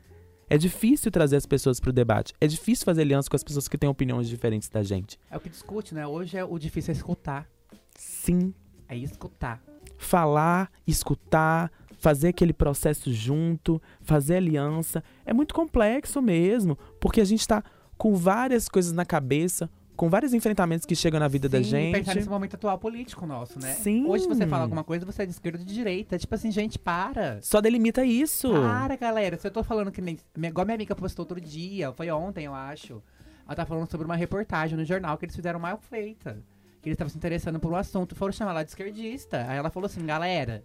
É 0.48 0.58
difícil 0.58 1.10
trazer 1.10 1.36
as 1.36 1.46
pessoas 1.46 1.80
para 1.80 1.88
o 1.90 1.92
debate. 1.92 2.32
É 2.40 2.46
difícil 2.46 2.84
fazer 2.84 3.00
aliança 3.00 3.28
com 3.30 3.34
as 3.36 3.42
pessoas 3.42 3.66
que 3.66 3.78
têm 3.78 3.88
opiniões 3.88 4.28
diferentes 4.28 4.68
da 4.68 4.82
gente. 4.82 5.18
É 5.30 5.36
o 5.36 5.40
que 5.40 5.48
discute, 5.48 5.94
né? 5.94 6.06
Hoje 6.06 6.36
é 6.36 6.44
o 6.44 6.58
difícil 6.58 6.92
é 6.92 6.96
escutar. 6.96 7.48
Sim, 7.96 8.52
É 8.88 8.96
escutar. 8.96 9.62
falar, 9.96 10.70
escutar, 10.86 11.72
fazer 12.04 12.28
aquele 12.28 12.52
processo 12.52 13.10
junto, 13.10 13.80
fazer 14.02 14.36
aliança. 14.36 15.02
É 15.24 15.32
muito 15.32 15.54
complexo 15.54 16.20
mesmo, 16.20 16.76
porque 17.00 17.18
a 17.18 17.24
gente 17.24 17.48
tá 17.48 17.64
com 17.96 18.14
várias 18.14 18.68
coisas 18.68 18.92
na 18.92 19.06
cabeça, 19.06 19.70
com 19.96 20.10
vários 20.10 20.34
enfrentamentos 20.34 20.84
que 20.84 20.94
chegam 20.94 21.18
na 21.18 21.28
vida 21.28 21.48
da 21.48 21.56
Sim, 21.56 21.64
gente. 21.64 21.96
pensar 21.96 22.14
nesse 22.14 22.28
momento 22.28 22.56
atual 22.56 22.78
político 22.78 23.24
nosso, 23.24 23.58
né? 23.58 23.72
Sim. 23.72 24.04
Hoje 24.06 24.28
você 24.28 24.46
fala 24.46 24.64
alguma 24.64 24.84
coisa, 24.84 25.06
você 25.06 25.22
é 25.22 25.24
de 25.24 25.32
esquerda 25.32 25.58
ou 25.60 25.64
de 25.64 25.72
direita. 25.72 26.18
Tipo 26.18 26.34
assim, 26.34 26.50
gente, 26.50 26.78
para. 26.78 27.38
Só 27.40 27.58
delimita 27.58 28.04
isso. 28.04 28.50
Para, 28.52 28.96
galera. 28.96 29.38
Se 29.38 29.46
eu 29.46 29.50
tô 29.50 29.64
falando 29.64 29.90
que 29.90 30.02
nem. 30.02 30.18
Igual 30.36 30.66
minha 30.66 30.74
amiga 30.74 30.94
postou 30.94 31.22
outro 31.22 31.40
dia, 31.40 31.90
foi 31.92 32.10
ontem, 32.10 32.44
eu 32.44 32.52
acho. 32.52 33.02
Ela 33.46 33.56
tá 33.56 33.64
falando 33.64 33.90
sobre 33.90 34.04
uma 34.04 34.16
reportagem 34.16 34.76
no 34.76 34.84
jornal 34.84 35.16
que 35.16 35.24
eles 35.24 35.34
fizeram 35.34 35.58
mal 35.58 35.78
feita. 35.78 36.36
Que 36.82 36.90
eles 36.90 36.96
estavam 36.96 37.08
se 37.10 37.16
interessando 37.16 37.58
por 37.58 37.72
um 37.72 37.76
assunto, 37.76 38.14
foram 38.14 38.30
chamar 38.30 38.50
ela 38.50 38.62
de 38.62 38.68
esquerdista. 38.68 39.46
Aí 39.48 39.56
ela 39.56 39.70
falou 39.70 39.86
assim, 39.86 40.04
galera. 40.04 40.62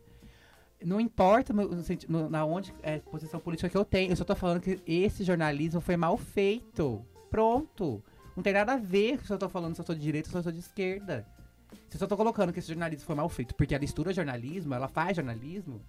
Não 0.83 0.99
importa 0.99 1.53
no, 1.53 2.29
na 2.29 2.45
onde 2.45 2.73
é 2.81 2.95
a 2.95 2.99
posição 2.99 3.39
política 3.39 3.69
que 3.69 3.77
eu 3.77 3.83
tenho, 3.83 4.11
eu 4.11 4.15
só 4.15 4.23
tô 4.23 4.35
falando 4.35 4.61
que 4.61 4.79
esse 4.87 5.23
jornalismo 5.23 5.81
foi 5.81 5.97
mal 5.97 6.17
feito. 6.17 7.05
Pronto. 7.29 8.01
Não 8.35 8.41
tem 8.41 8.53
nada 8.53 8.73
a 8.73 8.77
ver 8.77 9.19
se 9.25 9.31
eu 9.31 9.37
tô 9.37 9.49
falando 9.49 9.75
se 9.75 9.81
eu 9.81 9.85
sou 9.85 9.93
de 9.93 10.01
direita 10.01 10.29
ou 10.29 10.31
se 10.31 10.37
eu 10.37 10.43
sou 10.43 10.51
de 10.51 10.59
esquerda. 10.59 11.25
Se 11.89 11.95
eu 11.95 11.99
só 11.99 12.07
tô 12.07 12.15
colocando 12.15 12.53
que 12.53 12.59
esse 12.59 12.69
jornalismo 12.69 13.05
foi 13.05 13.15
mal 13.15 13.27
feito 13.27 13.53
porque 13.53 13.75
ela 13.75 13.83
estuda 13.83 14.13
jornalismo, 14.13 14.73
ela 14.73 14.87
faz 14.87 15.17
jornalismo, 15.17 15.81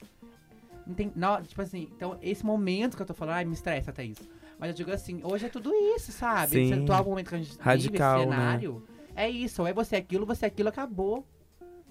não 0.86 0.94
tem, 0.94 1.12
não, 1.14 1.40
tipo 1.42 1.62
assim, 1.62 1.88
então 1.94 2.18
esse 2.20 2.44
momento 2.44 2.96
que 2.96 3.02
eu 3.02 3.06
tô 3.06 3.14
falando, 3.14 3.36
ai, 3.36 3.44
me 3.44 3.54
estressa 3.54 3.90
até 3.90 4.04
isso. 4.04 4.28
Mas 4.58 4.70
eu 4.70 4.74
digo 4.74 4.90
assim, 4.90 5.20
hoje 5.22 5.46
é 5.46 5.48
tudo 5.48 5.72
isso, 5.72 6.12
sabe? 6.12 6.52
Sim. 6.52 6.62
Esse 6.62 6.74
atual 6.74 7.04
momento 7.04 7.28
que 7.28 7.34
a 7.34 7.38
gente 7.38 7.56
Radical, 7.58 8.18
vive, 8.18 8.30
né? 8.30 8.36
esse 8.36 8.40
cenário, 8.40 8.86
é 9.14 9.30
isso, 9.30 9.62
ou 9.62 9.68
é 9.68 9.72
você 9.72 9.96
aquilo, 9.96 10.26
você 10.26 10.46
aquilo, 10.46 10.68
acabou. 10.68 11.24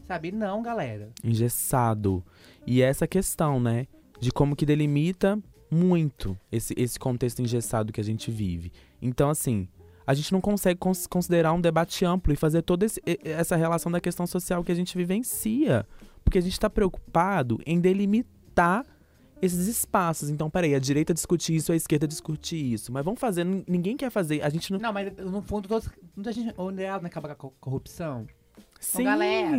Sabe? 0.10 0.32
Não, 0.32 0.64
galera. 0.64 1.12
Engessado. 1.24 2.26
E 2.66 2.82
essa 2.82 3.06
questão, 3.06 3.60
né? 3.60 3.86
De 4.20 4.32
como 4.32 4.56
que 4.56 4.66
delimita 4.66 5.38
muito 5.70 6.36
esse, 6.52 6.74
esse 6.76 6.98
contexto 6.98 7.44
engessado 7.44 7.94
que 7.94 8.02
a 8.02 8.04
gente 8.04 8.32
vive. 8.32 8.72
Então, 9.00 9.30
assim, 9.30 9.68
a 10.08 10.16
gente 10.16 10.32
não 10.32 10.42
consegue 10.42 10.80
cons 10.80 11.06
considerar 11.06 11.54
um 11.54 11.62
debate 11.62 12.04
amplo 12.06 12.34
e 12.34 12.36
fazer 12.36 12.64
toda 12.64 12.88
esse, 12.88 13.00
essa 13.24 13.56
relação 13.56 13.92
da 13.92 14.02
questão 14.02 14.26
social 14.26 14.64
que 14.64 14.72
a 14.72 14.76
gente 14.76 14.98
vivencia. 14.98 15.86
Porque 16.24 16.40
a 16.40 16.42
gente 16.42 16.54
está 16.54 16.72
preocupado 16.72 17.60
em 17.64 17.80
delimitar 17.80 18.84
esses 19.40 19.68
espaços. 19.68 20.32
Então, 20.32 20.50
peraí, 20.50 20.74
a 20.74 20.80
direita 20.80 21.14
discutir 21.14 21.54
isso, 21.54 21.72
a 21.72 21.76
esquerda 21.76 22.08
discutir 22.08 22.74
isso. 22.74 22.92
Mas 22.92 23.06
vamos 23.06 23.20
fazer, 23.20 23.44
ninguém 23.44 23.96
quer 23.96 24.10
fazer. 24.10 24.42
A 24.42 24.50
gente 24.50 24.74
não. 24.74 24.80
Não, 24.80 24.92
mas 24.92 25.16
no 25.18 25.44
fundo, 25.44 25.68
todos, 25.68 25.88
muita 26.16 26.32
gente 26.32 26.52
onde 26.58 26.82
ela 26.82 26.98
não 26.98 27.06
acaba 27.06 27.36
com 27.36 27.46
a 27.46 27.52
corrupção. 27.60 28.26
Sim. 28.80 29.04
galera, 29.04 29.58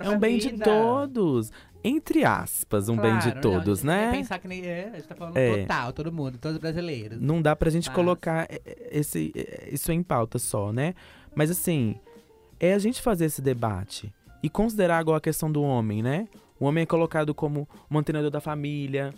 é 0.00 0.08
um 0.10 0.18
bem 0.18 0.38
de 0.38 0.52
todos. 0.58 1.52
Entre 1.84 2.24
aspas, 2.24 2.88
um 2.88 2.96
bem 2.96 3.18
de 3.18 3.40
todos, 3.40 3.82
não, 3.82 3.92
né? 3.92 4.12
Pensar 4.12 4.38
que 4.38 4.46
nem 4.46 4.64
é, 4.64 4.90
a 4.92 4.96
gente 4.96 5.08
tá 5.08 5.14
falando 5.16 5.36
É. 5.36 5.62
total, 5.62 5.92
todo 5.92 6.12
mundo, 6.12 6.38
todos 6.38 6.56
os 6.56 6.60
brasileiros. 6.60 7.20
Não 7.20 7.42
dá 7.42 7.56
pra 7.56 7.70
gente 7.70 7.88
Mas- 7.88 7.94
colocar 7.96 8.46
é, 8.48 8.60
é, 8.64 8.88
esse, 8.98 9.32
é, 9.34 9.68
isso 9.72 9.90
em 9.90 10.00
pauta 10.02 10.38
só, 10.38 10.72
né? 10.72 10.94
Mas 11.34 11.50
assim, 11.50 11.96
é 12.60 12.72
a 12.72 12.78
gente 12.78 13.02
fazer 13.02 13.24
esse 13.24 13.42
debate 13.42 14.12
e 14.42 14.48
considerar 14.48 14.98
agora 14.98 15.18
a 15.18 15.20
questão 15.20 15.50
do 15.50 15.60
homem, 15.62 16.02
né? 16.04 16.28
O 16.60 16.66
homem 16.66 16.82
é 16.82 16.86
colocado 16.86 17.34
como 17.34 17.68
mantenedor 17.90 18.30
da 18.30 18.40
família, 18.40 19.12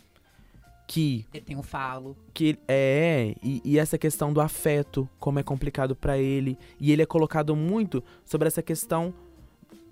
que 0.87 1.26
Ele 1.32 1.45
tem 1.45 1.57
um 1.57 1.62
falo. 1.62 2.16
que 2.32 2.59
é 2.68 3.35
e, 3.43 3.61
e 3.64 3.78
essa 3.78 3.97
questão 3.97 4.32
do 4.32 4.41
afeto, 4.41 5.09
como 5.18 5.39
é 5.39 5.43
complicado 5.43 5.97
pra 5.97 6.18
ele, 6.18 6.59
e 6.78 6.93
ele 6.93 7.03
é 7.03 7.07
colocado 7.07 7.57
muito 7.57 8.03
sobre 8.24 8.47
essa 8.49 8.62
questão 8.62 9.12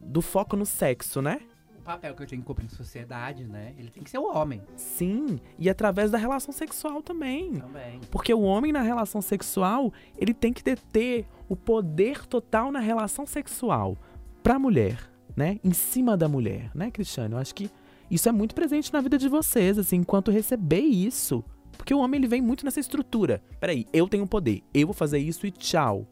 do 0.01 0.21
foco 0.21 0.57
no 0.57 0.67
sexo, 0.67 1.23
né? 1.23 1.41
O 1.79 1.83
papel 1.85 2.15
que 2.15 2.23
eu 2.23 2.27
tenho 2.27 2.43
que 2.43 2.47
cumprir 2.47 2.65
na 2.65 2.71
sociedade, 2.77 3.45
né? 3.45 3.75
Ele 3.77 3.91
tem 3.91 4.03
que 4.05 4.11
ser 4.11 4.19
o 4.19 4.33
homem 4.33 4.63
Sim, 4.77 5.41
e 5.59 5.69
através 5.69 6.11
da 6.13 6.19
relação 6.19 6.53
sexual 6.53 7.03
também. 7.03 7.55
também. 7.55 8.01
Porque 8.11 8.33
o 8.33 8.43
homem 8.43 8.71
na 8.71 8.83
relação 8.83 9.21
sexual, 9.21 9.93
ele 10.17 10.33
tem 10.33 10.53
que 10.53 10.63
deter 10.63 11.27
o 11.49 11.57
poder 11.57 12.25
total 12.27 12.71
na 12.71 12.79
relação 12.81 13.27
sexual 13.27 13.97
pra 14.43 14.59
mulher, 14.61 15.11
né? 15.35 15.59
Em 15.65 15.73
cima 15.73 16.17
da 16.17 16.29
mulher, 16.29 16.71
né, 16.75 16.91
Cristiano? 16.91 17.35
Eu 17.37 17.41
acho 17.41 17.55
que 17.55 17.69
isso 18.13 18.29
é 18.29 18.33
muito 18.33 18.55
presente 18.55 18.93
na 18.93 19.01
vida 19.01 19.17
de 19.17 19.27
vocês, 19.27 19.79
assim, 19.79 19.97
enquanto 19.97 20.31
receber 20.31 20.83
isso. 20.83 21.43
Porque 21.79 21.95
o 21.95 21.99
homem, 21.99 22.19
ele 22.19 22.29
vem 22.29 22.43
muito 22.43 22.63
nessa 22.63 22.79
estrutura. 22.79 23.43
Peraí, 23.59 23.87
eu 23.91 24.07
tenho 24.07 24.27
poder, 24.27 24.63
eu 24.75 24.89
vou 24.89 24.93
fazer 24.93 25.19
isso 25.19 25.47
e 25.47 25.51
tchau. 25.51 26.07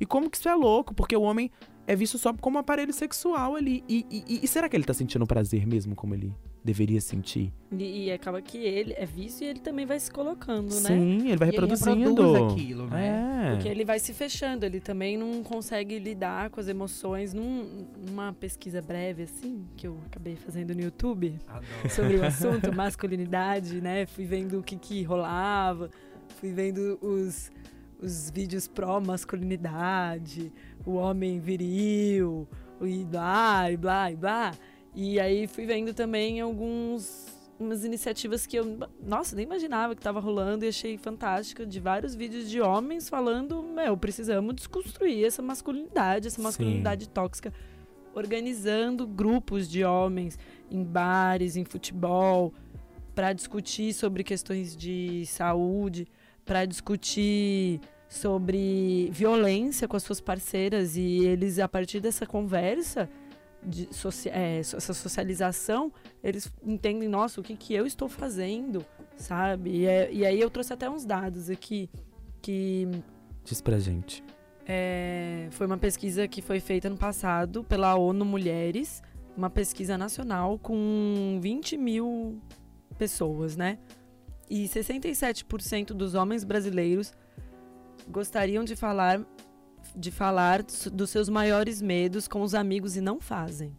E 0.00 0.06
como 0.06 0.30
que 0.30 0.38
isso 0.38 0.48
é 0.48 0.54
louco? 0.54 0.94
Porque 0.94 1.14
o 1.14 1.20
homem 1.20 1.50
é 1.86 1.96
visto 1.96 2.16
só 2.18 2.32
como 2.34 2.56
um 2.56 2.60
aparelho 2.60 2.92
sexual 2.92 3.56
ali. 3.56 3.82
E, 3.88 4.06
e- 4.10 4.40
e 4.44 4.48
será 4.48 4.68
que 4.68 4.76
ele 4.76 4.84
tá 4.84 4.94
sentindo 4.94 5.26
prazer 5.26 5.66
mesmo 5.66 5.94
como 5.96 6.14
ele 6.14 6.32
deveria 6.64 7.00
sentir? 7.00 7.52
E, 7.72 8.04
e 8.04 8.12
acaba 8.12 8.40
que 8.40 8.56
ele 8.56 8.94
é 8.96 9.04
visto 9.04 9.42
e 9.42 9.46
ele 9.46 9.58
também 9.58 9.84
vai 9.84 9.98
se 9.98 10.08
colocando, 10.08 10.72
né? 10.76 10.88
Sim, 10.88 11.28
ele 11.28 11.36
vai 11.36 11.48
E 11.48 11.50
ele 11.50 11.60
reproduzindo. 11.60 12.08
reproduz 12.10 12.52
aquilo, 12.52 12.86
né? 12.86 13.48
É. 13.48 13.50
Porque 13.54 13.68
ele 13.68 13.84
vai 13.84 13.98
se 13.98 14.14
fechando, 14.14 14.64
ele 14.64 14.78
também 14.78 15.16
não 15.18 15.42
consegue 15.42 15.98
lidar 15.98 16.50
com 16.50 16.60
as 16.60 16.68
emoções. 16.68 17.34
Num- 17.34 17.84
numa 18.08 18.32
pesquisa 18.32 18.80
breve, 18.80 19.24
assim, 19.24 19.64
que 19.76 19.86
eu 19.88 19.98
acabei 20.06 20.36
fazendo 20.36 20.72
no 20.76 20.80
YouTube 20.80 21.36
Adoro. 21.48 21.64
sobre 21.90 22.16
o 22.16 22.24
assunto, 22.24 22.70
masculinidade, 22.74 23.80
né? 23.80 24.06
Fui 24.06 24.24
vendo 24.24 24.60
o 24.60 24.62
que, 24.62 24.76
que 24.76 25.02
rolava, 25.02 25.90
fui 26.38 26.52
vendo 26.52 26.96
os, 27.02 27.50
os 28.00 28.30
vídeos 28.30 28.68
pró-masculinidade, 28.68 30.52
o 30.84 30.94
homem 30.94 31.40
viril, 31.40 32.48
e 32.80 33.04
blá, 33.04 33.70
e 33.70 33.76
blá, 33.76 34.10
e 34.10 34.16
blá. 34.16 34.52
E 34.94 35.20
aí 35.20 35.46
fui 35.46 35.64
vendo 35.66 35.94
também 35.94 36.40
alguns 36.40 37.32
umas 37.62 37.84
iniciativas 37.84 38.44
que 38.44 38.56
eu, 38.56 38.78
nossa, 39.00 39.36
nem 39.36 39.44
imaginava 39.44 39.94
que 39.94 40.00
estava 40.00 40.18
rolando 40.18 40.64
e 40.64 40.68
achei 40.68 40.98
fantástica 40.98 41.64
de 41.64 41.78
vários 41.78 42.14
vídeos 42.14 42.50
de 42.50 42.60
homens 42.60 43.08
falando, 43.08 43.62
meu, 43.62 43.96
precisamos 43.96 44.54
desconstruir 44.54 45.24
essa 45.24 45.40
masculinidade, 45.40 46.26
essa 46.26 46.36
Sim. 46.36 46.42
masculinidade 46.42 47.08
tóxica, 47.08 47.52
organizando 48.14 49.06
grupos 49.06 49.70
de 49.70 49.84
homens 49.84 50.38
em 50.70 50.82
bares, 50.82 51.56
em 51.56 51.64
futebol, 51.64 52.52
para 53.14 53.32
discutir 53.32 53.92
sobre 53.92 54.24
questões 54.24 54.76
de 54.76 55.24
saúde, 55.26 56.08
para 56.44 56.64
discutir 56.64 57.80
sobre 58.12 59.08
violência 59.10 59.88
com 59.88 59.96
as 59.96 60.02
suas 60.02 60.20
parceiras 60.20 60.96
e 60.96 61.24
eles 61.24 61.58
a 61.58 61.66
partir 61.66 61.98
dessa 61.98 62.26
conversa 62.26 63.08
de 63.64 63.88
soci- 63.94 64.28
é, 64.28 64.58
essa 64.58 64.92
socialização 64.92 65.90
eles 66.22 66.52
entendem 66.62 67.08
nossa 67.08 67.40
o 67.40 67.42
que 67.44 67.56
que 67.56 67.72
eu 67.72 67.86
estou 67.86 68.08
fazendo 68.08 68.84
sabe 69.16 69.70
e, 69.70 69.86
é- 69.86 70.12
e 70.12 70.26
aí 70.26 70.38
eu 70.40 70.50
trouxe 70.50 70.72
até 70.74 70.90
uns 70.90 71.06
dados 71.06 71.48
aqui 71.48 71.88
que 72.42 72.86
Diz 73.44 73.60
pra 73.62 73.78
gente. 73.78 74.22
é, 74.66 75.48
foi 75.52 75.66
uma 75.66 75.78
pesquisa 75.78 76.28
que 76.28 76.42
foi 76.42 76.60
feita 76.60 76.90
no 76.90 76.98
passado 76.98 77.64
pela 77.64 77.94
ONU 77.96 78.24
Mulheres, 78.26 79.02
uma 79.36 79.48
pesquisa 79.48 79.96
nacional 79.96 80.58
com 80.58 81.38
20 81.40 81.76
mil 81.78 82.38
pessoas, 82.98 83.56
né? 83.56 83.78
E 84.50 84.68
67% 84.68 85.94
dos 85.94 86.14
homens 86.14 86.44
brasileiros 86.44 87.12
gostariam 88.08 88.64
de 88.64 88.76
falar 88.76 89.24
de 89.94 90.10
falar 90.10 90.62
dos 90.62 91.10
seus 91.10 91.28
maiores 91.28 91.82
medos 91.82 92.26
com 92.26 92.40
os 92.40 92.54
amigos 92.54 92.96
e 92.96 93.00
não 93.00 93.20
fazem. 93.20 93.76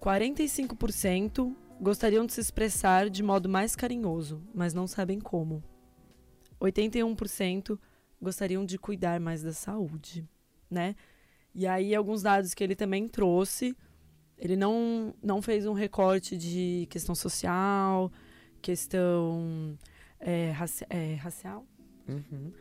45% 0.00 1.54
gostariam 1.80 2.24
de 2.24 2.32
se 2.32 2.40
expressar 2.40 3.10
de 3.10 3.22
modo 3.22 3.48
mais 3.48 3.76
carinhoso, 3.76 4.42
mas 4.54 4.72
não 4.72 4.86
sabem 4.86 5.20
como. 5.20 5.62
81% 6.60 7.78
gostariam 8.20 8.64
de 8.64 8.78
cuidar 8.78 9.20
mais 9.20 9.42
da 9.42 9.52
saúde, 9.52 10.26
né? 10.70 10.94
E 11.54 11.66
aí 11.66 11.94
alguns 11.94 12.22
dados 12.22 12.54
que 12.54 12.64
ele 12.64 12.74
também 12.74 13.08
trouxe, 13.08 13.76
ele 14.38 14.56
não 14.56 15.14
não 15.22 15.42
fez 15.42 15.66
um 15.66 15.72
recorte 15.74 16.36
de 16.36 16.86
questão 16.88 17.14
social, 17.14 18.10
questão 18.62 19.76
é, 20.18 20.50
raci- 20.52 20.86
é, 20.88 21.14
racial 21.16 21.66
Uhum. 22.08 22.52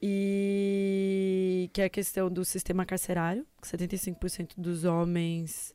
e 0.00 1.68
que 1.72 1.82
é 1.82 1.84
a 1.84 1.90
questão 1.90 2.30
do 2.30 2.44
sistema 2.44 2.84
carcerário, 2.86 3.46
que 3.60 3.68
75% 3.68 4.54
dos 4.56 4.84
homens 4.84 5.74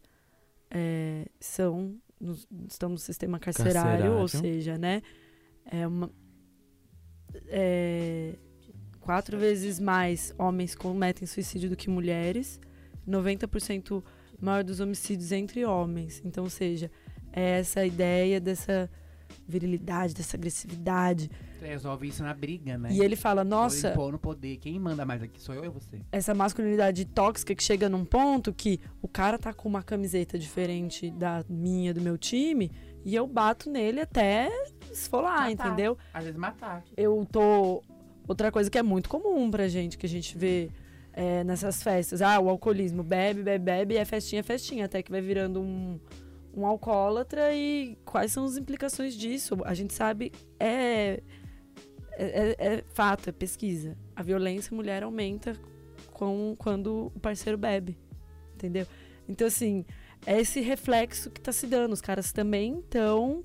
é, 0.72 1.26
são 1.40 1.96
no- 2.20 2.38
estão 2.68 2.90
no 2.90 2.98
sistema 2.98 3.38
carcerário, 3.40 4.14
ou 4.14 4.20
Carcerário. 4.22 4.54
seja, 4.56 4.78
né, 4.78 5.02
é 5.66 5.86
uma 5.88 6.10
é, 7.48 8.36
quatro 9.02 9.38
vezes 9.38 9.80
mais 9.80 10.34
homens 10.38 10.74
cometem 10.76 11.28
suicídio 11.28 11.70
do 11.70 11.76
que 11.76 11.90
mulheres, 11.90 12.60
90% 13.08 14.04
maior 14.40 14.64
dos 14.64 14.80
homicídios 14.80 15.32
entre 15.32 15.66
homens. 15.66 16.22
Então, 16.26 16.44
ou 16.46 16.50
seja, 16.50 16.90
é 17.32 17.60
essa 17.60 17.86
ideia 17.86 18.40
dessa 18.40 18.90
virilidade, 19.48 20.14
dessa 20.14 20.36
agressividade. 20.38 21.30
Você 21.60 21.68
resolve 21.68 22.08
isso 22.08 22.24
na 22.24 22.34
briga, 22.34 22.78
né? 22.78 22.90
E 22.92 23.00
ele 23.02 23.16
fala, 23.16 23.44
nossa, 23.44 23.90
impor 23.92 24.12
no 24.12 24.20
poder. 24.20 24.58
Quem 24.58 24.80
manda 24.80 25.06
mais 25.06 25.22
aqui 25.22 25.42
sou 25.42 25.56
eu 25.56 25.66
ou 25.66 25.72
você? 25.72 26.02
essa 26.12 26.34
masculinidade 26.34 27.06
tóxica 27.06 27.54
que 27.56 27.64
chega 27.64 27.88
num 27.90 28.06
ponto 28.06 28.54
que 28.54 28.80
o 29.02 29.08
cara 29.08 29.38
tá 29.38 29.54
com 29.54 29.68
uma 29.68 29.84
camiseta 29.84 30.38
diferente 30.38 31.10
da 31.12 31.44
minha, 31.50 31.94
do 31.94 32.02
meu 32.02 32.18
time, 32.18 32.72
e 33.04 33.16
eu 33.16 33.28
bato 33.28 33.70
nele 33.70 34.02
até 34.02 34.50
esfolar, 34.92 35.50
Matar. 35.50 35.68
entendeu? 35.68 35.98
Às 36.14 36.24
vezes 36.24 36.40
matar. 36.40 36.84
Eu 36.98 37.26
tô. 37.32 37.84
Outra 38.28 38.52
coisa 38.52 38.70
que 38.70 38.78
é 38.78 38.84
muito 38.84 39.08
comum 39.08 39.52
pra 39.52 39.68
gente, 39.68 39.98
que 39.98 40.06
a 40.06 40.10
gente 40.10 40.36
vê 40.36 40.72
é, 41.14 41.44
nessas 41.44 41.82
festas. 41.84 42.22
Ah, 42.22 42.40
o 42.40 42.50
alcoolismo. 42.50 43.04
Bebe, 43.04 43.44
bebe, 43.44 43.64
bebe, 43.64 43.98
é 43.98 44.04
festinha, 44.04 44.44
festinha. 44.44 44.86
Até 44.86 45.04
que 45.04 45.12
vai 45.12 45.22
virando 45.22 45.62
um, 45.62 46.00
um 46.56 46.66
alcoólatra. 46.66 47.54
E 47.54 47.98
quais 48.06 48.32
são 48.32 48.46
as 48.46 48.58
implicações 48.58 49.14
disso? 49.16 49.58
A 49.66 49.74
gente 49.74 49.94
sabe. 49.94 50.32
É, 50.60 51.22
é, 52.18 52.26
é- 52.50 52.56
é 52.76 52.84
fato, 52.94 53.30
é 53.30 53.32
pesquisa. 53.32 53.98
A 54.16 54.24
violência 54.24 54.76
mulher 54.76 55.04
aumenta 55.04 55.54
com, 56.12 56.56
quando 56.58 57.12
o 57.14 57.20
parceiro 57.20 57.58
bebe. 57.58 57.98
Entendeu? 58.54 58.88
Então, 59.28 59.48
assim, 59.48 59.86
é 60.26 60.40
esse 60.40 60.62
reflexo 60.62 61.30
que 61.30 61.42
tá 61.42 61.52
se 61.52 61.68
dando. 61.68 61.92
Os 61.94 62.02
caras 62.02 62.32
também 62.32 62.80
estão 62.80 63.44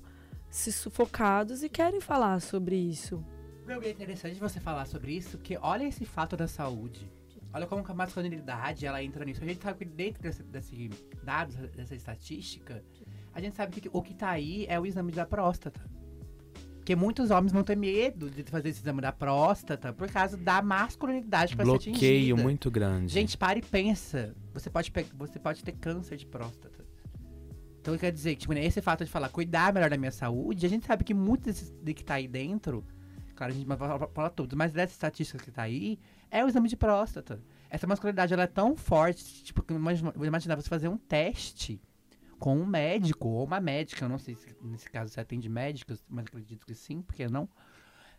se 0.49 0.71
sufocados 0.71 1.63
e 1.63 1.69
querem 1.69 1.99
falar 1.99 2.39
sobre 2.41 2.75
isso. 2.75 3.23
Meu, 3.65 3.81
é 3.81 3.89
interessante 3.89 4.39
você 4.39 4.59
falar 4.59 4.85
sobre 4.85 5.13
isso, 5.13 5.37
porque 5.37 5.57
olha 5.61 5.83
esse 5.85 6.05
fato 6.05 6.35
da 6.35 6.47
saúde. 6.47 7.09
Olha 7.53 7.67
como 7.67 7.83
que 7.83 7.91
a 7.91 7.93
masculinidade 7.93 8.85
ela 8.85 9.03
entra 9.03 9.25
nisso. 9.25 9.43
A 9.43 9.47
gente 9.47 9.61
sabe 9.61 9.79
que 9.79 9.85
dentro 9.85 10.21
desse, 10.21 10.41
desse 10.43 10.89
dados, 11.23 11.55
dessa 11.55 11.93
estatística, 11.95 12.83
a 13.33 13.41
gente 13.41 13.55
sabe 13.55 13.79
que 13.79 13.89
o 13.91 14.01
que 14.01 14.13
tá 14.13 14.29
aí 14.29 14.65
é 14.67 14.79
o 14.79 14.85
exame 14.85 15.11
da 15.11 15.25
próstata. 15.25 15.81
Porque 16.77 16.95
muitos 16.95 17.29
homens 17.29 17.53
vão 17.53 17.63
ter 17.63 17.77
medo 17.77 18.29
de 18.29 18.43
fazer 18.43 18.69
esse 18.69 18.81
exame 18.81 19.01
da 19.01 19.11
próstata 19.11 19.93
por 19.93 20.09
causa 20.11 20.35
da 20.35 20.63
masculinidade 20.63 21.55
vai 21.55 21.63
ser 21.63 21.71
Bloqueio 21.71 21.93
atingida. 21.93 22.41
muito 22.41 22.71
grande. 22.71 23.13
Gente, 23.13 23.37
para 23.37 23.59
e 23.59 23.61
pensa. 23.61 24.35
Você 24.51 24.69
pode, 24.69 24.91
você 25.15 25.37
pode 25.37 25.63
ter 25.63 25.73
câncer 25.73 26.17
de 26.17 26.25
próstata. 26.25 26.83
Então 27.79 27.97
quer 27.97 28.11
dizer 28.11 28.35
que, 28.35 28.41
tipo, 28.41 28.53
né, 28.53 28.65
esse 28.65 28.81
fato 28.81 29.05
de 29.05 29.11
falar 29.11 29.29
cuidar 29.29 29.73
melhor 29.73 29.89
da 29.89 29.97
minha 29.97 30.11
saúde, 30.11 30.65
a 30.65 30.69
gente 30.69 30.85
sabe 30.85 31.03
que 31.03 31.13
muito 31.13 31.45
desse, 31.45 31.71
de 31.71 31.93
que 31.93 32.03
tá 32.03 32.15
aí 32.15 32.27
dentro, 32.27 32.83
claro, 33.35 33.53
a 33.53 33.55
gente 33.55 33.65
vai 33.65 33.77
falar, 33.77 34.07
falar 34.07 34.29
tudo, 34.31 34.57
mas 34.57 34.71
dessa 34.71 34.93
estatística 34.93 35.43
que 35.43 35.51
tá 35.51 35.63
aí, 35.63 35.99
é 36.29 36.43
o 36.43 36.47
exame 36.47 36.67
de 36.67 36.75
próstata. 36.75 37.39
Essa 37.69 37.87
masculinidade, 37.87 38.33
ela 38.33 38.43
é 38.43 38.47
tão 38.47 38.75
forte, 38.75 39.43
tipo, 39.43 39.63
que 39.63 39.73
imagina, 39.73 40.13
imagina 40.15 40.55
você 40.55 40.67
fazer 40.67 40.89
um 40.89 40.97
teste 40.97 41.81
com 42.41 42.57
um 42.57 42.65
médico 42.65 43.29
ou 43.29 43.45
uma 43.45 43.59
médica, 43.59 44.03
eu 44.03 44.09
não 44.09 44.17
sei 44.17 44.33
se 44.33 44.47
nesse 44.63 44.89
caso 44.89 45.13
você 45.13 45.21
atende 45.21 45.47
médicos, 45.47 46.03
mas 46.09 46.25
acredito 46.25 46.65
que 46.65 46.73
sim, 46.73 46.99
porque 46.99 47.27
não. 47.27 47.47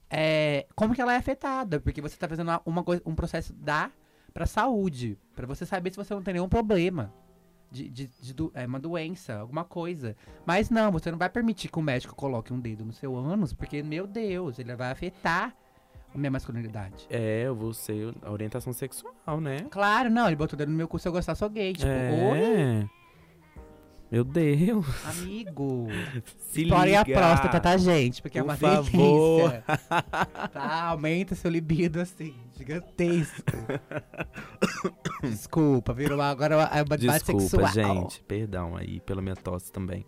É, 0.08 0.64
como 0.76 0.94
que 0.94 1.02
ela 1.02 1.12
é 1.12 1.16
afetada? 1.16 1.80
Porque 1.80 2.00
você 2.00 2.16
tá 2.16 2.28
fazendo 2.28 2.48
uma, 2.64 2.84
um 3.04 3.16
processo 3.16 3.52
da 3.52 3.90
pra 4.32 4.46
saúde, 4.46 5.18
pra 5.34 5.44
você 5.44 5.66
saber 5.66 5.90
se 5.90 5.96
você 5.96 6.14
não 6.14 6.22
tem 6.22 6.34
nenhum 6.34 6.48
problema 6.48 7.12
de, 7.68 7.88
de, 7.88 8.06
de 8.06 8.34
é, 8.54 8.64
uma 8.64 8.78
doença, 8.78 9.40
alguma 9.40 9.64
coisa. 9.64 10.14
Mas 10.46 10.70
não, 10.70 10.92
você 10.92 11.10
não 11.10 11.18
vai 11.18 11.28
permitir 11.28 11.68
que 11.68 11.78
o 11.80 11.82
médico 11.82 12.14
coloque 12.14 12.52
um 12.52 12.60
dedo 12.60 12.84
no 12.84 12.92
seu 12.92 13.16
ânus, 13.16 13.52
porque, 13.52 13.82
meu 13.82 14.06
Deus, 14.06 14.56
ele 14.56 14.76
vai 14.76 14.92
afetar 14.92 15.52
a 16.14 16.16
minha 16.16 16.30
masculinidade. 16.30 17.08
É, 17.10 17.42
eu 17.44 17.56
vou 17.56 17.74
ser 17.74 18.14
a 18.22 18.30
orientação 18.30 18.72
sexual, 18.72 19.40
né? 19.40 19.66
Claro, 19.68 20.08
não, 20.08 20.28
ele 20.28 20.36
botou 20.36 20.54
o 20.54 20.58
dedo 20.58 20.70
no 20.70 20.76
meu 20.76 20.86
cu 20.86 20.96
se 21.00 21.08
eu 21.08 21.12
gostar, 21.12 21.34
sou 21.34 21.50
gay. 21.50 21.72
Tipo, 21.72 21.88
oi, 21.88 22.38
é. 22.38 23.01
Meu 24.12 24.24
Deus. 24.24 24.84
amigo. 25.06 25.86
Se 26.52 26.62
Explorem 26.64 26.96
a 26.96 27.02
liga. 27.02 27.18
próstata, 27.18 27.58
tá, 27.58 27.76
gente? 27.78 28.20
Porque 28.20 28.38
é 28.38 28.42
Por 28.42 28.50
uma 28.50 28.56
favor. 28.56 29.50
delícia. 29.50 29.64
tá, 30.52 30.82
aumenta 30.84 31.34
seu 31.34 31.50
libido, 31.50 31.98
assim, 31.98 32.34
gigantesco. 32.58 33.42
Desculpa, 35.22 35.94
virou 35.94 36.18
uma- 36.18 36.26
agora 36.28 36.58
uma- 36.58 36.64
é 36.78 36.82
uma 36.82 36.96
debate 36.98 37.24
Desculpa, 37.34 37.66
sexual. 37.68 38.00
gente. 38.02 38.22
Perdão 38.24 38.76
aí 38.76 39.00
pela 39.00 39.22
minha 39.22 39.34
tosse 39.36 39.72
também. 39.72 40.04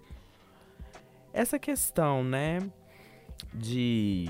Essa 1.33 1.59
questão, 1.59 2.23
né, 2.23 2.59
de, 3.55 4.29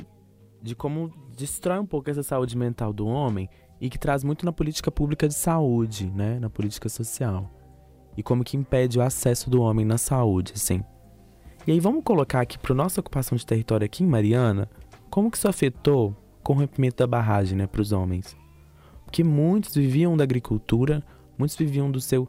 de 0.63 0.75
como 0.77 1.13
destrói 1.37 1.81
um 1.81 1.87
pouco 1.87 2.09
essa 2.09 2.23
saúde 2.23 2.57
mental 2.57 2.93
do 2.93 3.07
homem 3.07 3.49
e 3.81 3.91
que 3.91 3.99
traz 3.99 4.23
muito 4.23 4.47
na 4.47 4.53
política 4.53 4.91
pública 4.91 5.27
de 5.27 5.35
saúde, 5.35 6.11
né, 6.11 6.39
na 6.39 6.49
política 6.49 6.89
social. 6.89 7.51
E 8.17 8.23
como 8.23 8.45
que 8.45 8.57
impede 8.57 8.99
o 8.99 9.03
acesso 9.03 9.51
do 9.51 9.61
homem 9.61 9.85
na 9.85 9.99
saúde, 9.99 10.53
assim. 10.55 10.83
E 11.67 11.73
aí 11.73 11.81
vamos 11.81 12.05
colocar 12.05 12.41
aqui 12.41 12.59
para 12.59 12.75
nossa 12.75 13.01
ocupação 13.01 13.37
de 13.37 13.47
território 13.47 13.85
aqui 13.85 14.05
em 14.05 14.07
Mariana, 14.07 14.69
como 15.11 15.31
que 15.31 15.37
isso 15.37 15.49
afetou 15.49 16.15
com 16.43 16.53
o 16.53 16.57
rompimento 16.57 16.97
da 16.97 17.07
barragem, 17.07 17.57
né, 17.57 17.67
para 17.67 17.81
os 17.81 17.91
homens. 17.91 18.37
Porque 19.05 19.25
muitos 19.25 19.75
viviam 19.75 20.17
da 20.17 20.25
agricultura, 20.25 21.03
muitos 21.39 21.57
viviam 21.57 21.91
do 21.91 22.01
seu 22.01 22.29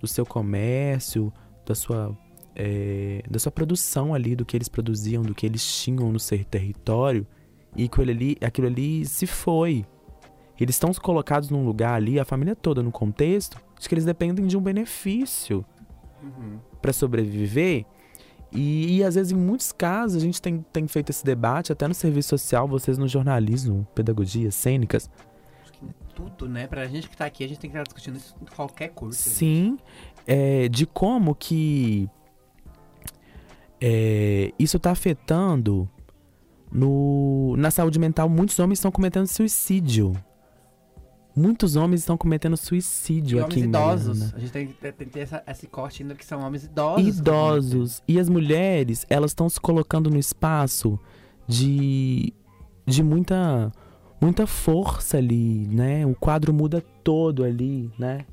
do 0.00 0.06
seu 0.06 0.24
comércio, 0.26 1.32
da 1.64 1.74
sua, 1.74 2.16
eh, 2.54 3.22
da 3.28 3.38
sua 3.38 3.50
produção 3.50 4.14
ali, 4.14 4.36
do 4.36 4.44
que 4.44 4.56
eles 4.56 4.68
produziam, 4.68 5.22
do 5.22 5.34
que 5.34 5.46
eles 5.46 5.82
tinham 5.82 6.12
no 6.12 6.20
seu 6.20 6.42
território, 6.44 7.26
e 7.74 7.84
aquilo 7.84 8.10
ali, 8.10 8.36
aquilo 8.40 8.66
ali 8.66 9.04
se 9.04 9.26
foi. 9.26 9.84
Eles 10.58 10.76
estão 10.76 10.92
colocados 10.94 11.50
num 11.50 11.64
lugar 11.64 11.94
ali, 11.94 12.18
a 12.18 12.24
família 12.24 12.54
toda 12.54 12.82
no 12.82 12.90
contexto, 12.90 13.58
de 13.78 13.88
que 13.88 13.94
eles 13.94 14.04
dependem 14.04 14.46
de 14.46 14.56
um 14.56 14.60
benefício 14.60 15.64
Uhum. 16.22 16.58
para 16.80 16.92
sobreviver. 16.92 17.84
E, 18.52 18.96
e, 18.98 19.04
às 19.04 19.16
vezes, 19.16 19.32
em 19.32 19.36
muitos 19.36 19.70
casos, 19.70 20.16
a 20.16 20.24
gente 20.24 20.40
tem, 20.40 20.64
tem 20.72 20.86
feito 20.86 21.10
esse 21.10 21.24
debate, 21.24 21.72
até 21.72 21.86
no 21.86 21.94
serviço 21.94 22.30
social, 22.30 22.66
vocês 22.66 22.96
no 22.96 23.06
jornalismo, 23.06 23.86
pedagogia, 23.94 24.50
cênicas, 24.50 25.10
tudo, 26.16 26.48
né? 26.48 26.66
Pra 26.66 26.86
gente 26.86 27.08
que 27.08 27.16
tá 27.16 27.26
aqui, 27.26 27.44
a 27.44 27.48
gente 27.48 27.58
tem 27.58 27.70
que 27.70 27.76
estar 27.76 27.84
discutindo 27.84 28.16
isso 28.16 28.34
em 28.40 28.46
qualquer 28.46 28.88
curso. 28.88 29.28
Sim, 29.28 29.76
é, 30.26 30.66
de 30.68 30.86
como 30.86 31.34
que 31.34 32.08
é, 33.80 34.52
isso 34.58 34.78
está 34.78 34.92
afetando 34.92 35.88
no, 36.72 37.54
na 37.58 37.70
saúde 37.70 37.98
mental. 37.98 38.28
Muitos 38.28 38.58
homens 38.58 38.78
estão 38.78 38.90
cometendo 38.90 39.26
suicídio. 39.26 40.14
Muitos 41.36 41.76
homens 41.76 42.00
estão 42.00 42.16
cometendo 42.16 42.54
E 42.54 42.56
suicídio 42.56 43.38
homens 43.38 43.50
aqui 43.52 43.60
em 43.60 43.64
idosos. 43.64 44.18
Mariana. 44.18 44.36
A 44.36 44.40
gente 44.40 44.52
tem, 44.52 44.66
que- 44.68 44.92
tem 44.92 45.08
ter 45.08 45.20
essa, 45.20 45.42
esse 45.46 45.66
corte 45.66 46.02
ainda 46.02 46.14
que 46.14 46.24
são 46.24 46.40
homens 46.40 46.64
idosos. 46.64 47.18
Idosos. 47.18 48.02
E 48.08 48.18
as 48.18 48.28
mulheres, 48.28 49.04
elas 49.10 49.32
estão 49.32 49.46
se 49.48 49.60
colocando 49.60 50.08
no 50.08 50.18
espaço 50.18 50.98
de, 51.46 52.32
de 52.86 53.02
muita, 53.02 53.70
muita 54.20 54.46
força 54.46 55.18
ali, 55.18 55.66
né? 55.68 56.06
O 56.06 56.14
quadro 56.14 56.54
muda 56.54 56.82
todo 57.04 57.44
ali, 57.44 57.90
né? 57.98 58.24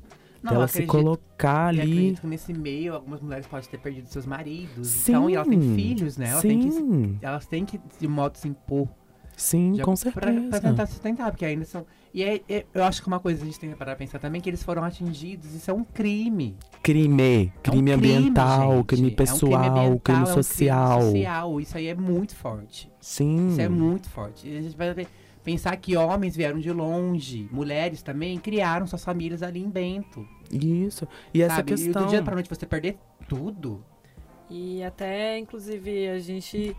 Não, 0.42 0.52
Ela 0.54 0.64
eu 0.64 0.68
se 0.68 0.78
acredito- 0.78 0.90
colocar 0.90 1.74
E 1.74 1.80
ali. 1.80 1.92
acredito 1.92 2.20
que 2.22 2.26
nesse 2.26 2.52
meio, 2.52 2.94
algumas 2.94 3.20
mulheres 3.20 3.46
podem 3.46 3.68
ter 3.68 3.78
perdido 3.78 4.06
seus 4.08 4.26
maridos. 4.26 4.88
Sim. 4.88 5.12
Então, 5.12 5.30
e 5.30 5.34
elas 5.34 5.48
têm 5.48 5.74
filhos, 5.74 6.16
né? 6.18 6.28
Elas 6.30 6.42
têm 6.42 6.60
que, 6.60 6.70
Sim, 6.72 7.18
elas 7.22 7.46
têm 7.46 7.64
que, 7.64 7.80
de 7.98 8.08
modo, 8.08 8.36
se 8.36 8.48
impor. 8.48 8.88
sim, 9.36 9.72
com 9.78 9.92
pra, 9.94 9.96
certeza. 9.96 10.48
pra 10.50 10.60
tentar 10.60 10.86
sustentar, 10.86 11.30
porque 11.30 11.44
ainda 11.44 11.64
são. 11.64 11.86
E 12.14 12.22
é, 12.22 12.40
é- 12.48 12.64
eu 12.72 12.84
acho 12.84 13.02
que 13.02 13.08
uma 13.08 13.18
coisa 13.18 13.38
que 13.38 13.42
a 13.42 13.46
gente 13.50 13.58
tem 13.58 13.70
que 13.70 13.76
parar 13.76 13.92
pra 13.96 13.98
pensar 14.06 14.20
também 14.20 14.38
é 14.38 14.42
que 14.42 14.48
eles 14.48 14.62
foram 14.62 14.84
atingidos. 14.84 15.52
Isso 15.52 15.68
é 15.68 15.74
um 15.74 15.82
crime. 15.82 16.56
Crime, 16.80 17.52
crime 17.60 17.90
é 17.90 17.96
um 17.96 17.98
crime, 17.98 18.14
ambiental, 18.18 18.76
gente. 18.76 18.86
crime 18.86 19.08
É 19.08 19.12
um 19.12 19.16
pessoal, 19.16 19.54
ambiental, 19.54 19.98
crime 20.00 20.20
é 20.20 20.22
um 20.22 20.26
social. 20.26 21.00
social. 21.02 21.60
Isso 21.60 21.76
aí 21.76 21.86
é 21.88 21.94
muito 21.94 22.36
forte. 22.36 22.88
Sim. 23.00 23.48
Isso 23.48 23.60
é 23.60 23.68
muito 23.68 24.08
forte. 24.08 24.48
E 24.48 24.56
a 24.56 24.62
gente 24.62 24.76
vai 24.76 24.94
ver- 24.94 25.08
pensar 25.42 25.76
que 25.76 25.96
homens 25.96 26.36
vieram 26.36 26.60
de 26.60 26.70
longe, 26.70 27.48
mulheres 27.50 28.00
também 28.00 28.38
criaram 28.38 28.86
suas 28.86 29.04
famílias 29.04 29.42
ali 29.42 29.60
em 29.60 29.68
Bento. 29.68 30.24
Isso. 30.52 31.08
E 31.34 31.42
essa 31.42 31.56
sabe? 31.56 31.72
E 31.72 31.74
questão. 31.76 32.04
do 32.04 32.08
dia 32.10 32.22
pra 32.22 32.34
noite 32.34 32.48
você 32.48 32.64
perder 32.64 32.96
tudo. 33.28 33.84
E 34.48 34.84
até, 34.84 35.36
inclusive, 35.36 36.08
a 36.10 36.18
gente 36.20 36.76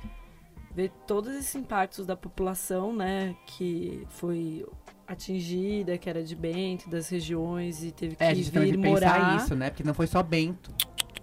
vê 0.74 0.90
todos 1.06 1.34
esses 1.36 1.54
impactos 1.56 2.06
da 2.06 2.16
população, 2.16 2.96
né, 2.96 3.36
que 3.48 4.06
foi 4.10 4.66
atingida, 5.08 5.98
que 5.98 6.10
era 6.10 6.24
de 6.24 6.36
Bento, 6.36 6.90
das 6.90 7.10
regiões 7.10 7.84
e 7.84 7.92
teve 7.92 8.16
que 8.16 8.24
É, 8.24 8.30
a 8.30 8.34
gente 8.34 8.50
vir 8.52 8.72
que 8.72 8.78
pensar 8.78 9.20
morar. 9.20 9.38
isso, 9.38 9.56
né? 9.56 9.70
Porque 9.70 9.84
não 9.84 9.94
foi 9.94 10.08
só 10.08 10.22
Bento. 10.24 10.72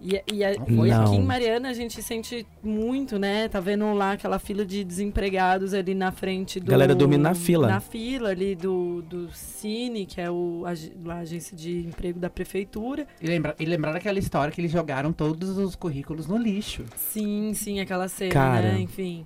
E, 0.05 0.21
e, 0.33 0.45
a- 0.45 0.57
Não 0.59 0.67
e 0.69 0.77
foi. 0.77 0.91
aqui 0.91 1.15
em. 1.15 1.23
Mariana 1.23 1.69
a 1.71 1.73
gente 1.73 2.03
sente 2.03 2.45
muito, 2.61 3.21
né? 3.21 3.47
Tá 3.47 3.61
vendo 3.61 3.93
lá 3.95 4.13
aquela 4.13 4.41
fila 4.41 4.67
de 4.67 4.83
desempregados 4.83 5.73
ali 5.75 5.95
na 5.95 6.11
frente 6.11 6.59
do. 6.59 6.67
Galera 6.69 6.93
dormindo 6.93 7.23
na 7.23 7.37
fila. 7.37 7.69
Na 7.69 7.79
fila 7.79 8.31
ali 8.31 8.57
do, 8.57 9.01
do 9.03 9.31
Cine, 9.31 10.05
que 10.05 10.21
é 10.21 10.29
o, 10.29 10.65
a, 10.67 11.13
a 11.13 11.19
agência 11.19 11.57
de 11.57 11.87
emprego 11.87 12.19
da 12.19 12.29
prefeitura. 12.29 13.07
E, 13.21 13.27
lembra, 13.29 13.55
e 13.61 13.65
lembrar 13.65 13.93
daquela 13.93 14.19
história 14.19 14.53
que 14.53 14.61
eles 14.61 14.73
jogaram 14.73 15.13
todos 15.13 15.57
os 15.57 15.77
currículos 15.77 16.27
no 16.27 16.37
lixo. 16.37 16.85
Sim, 16.97 17.53
sim, 17.55 17.79
aquela 17.79 18.09
cena, 18.09 18.33
Cara. 18.33 18.73
né? 18.73 18.81
Enfim. 18.81 19.25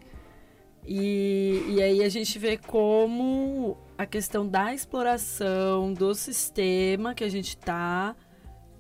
E, 0.87 1.65
e 1.69 1.83
aí 1.83 2.03
a 2.05 2.09
gente 2.11 2.39
vê 2.39 2.59
como 2.59 3.79
a 3.99 4.05
questão 4.07 4.47
da 4.47 4.75
exploração 4.75 5.93
do 5.93 6.15
sistema 6.15 7.15
que 7.15 7.25
a 7.25 7.29
gente 7.29 7.57
tá 7.57 8.15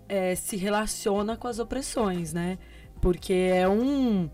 é, 0.08 0.34
se 0.34 0.56
relaciona 0.56 1.36
com 1.36 1.48
as 1.48 1.58
opressões, 1.58 2.32
né? 2.32 2.58
Porque 3.00 3.32
é 3.32 3.68
um. 3.68 4.30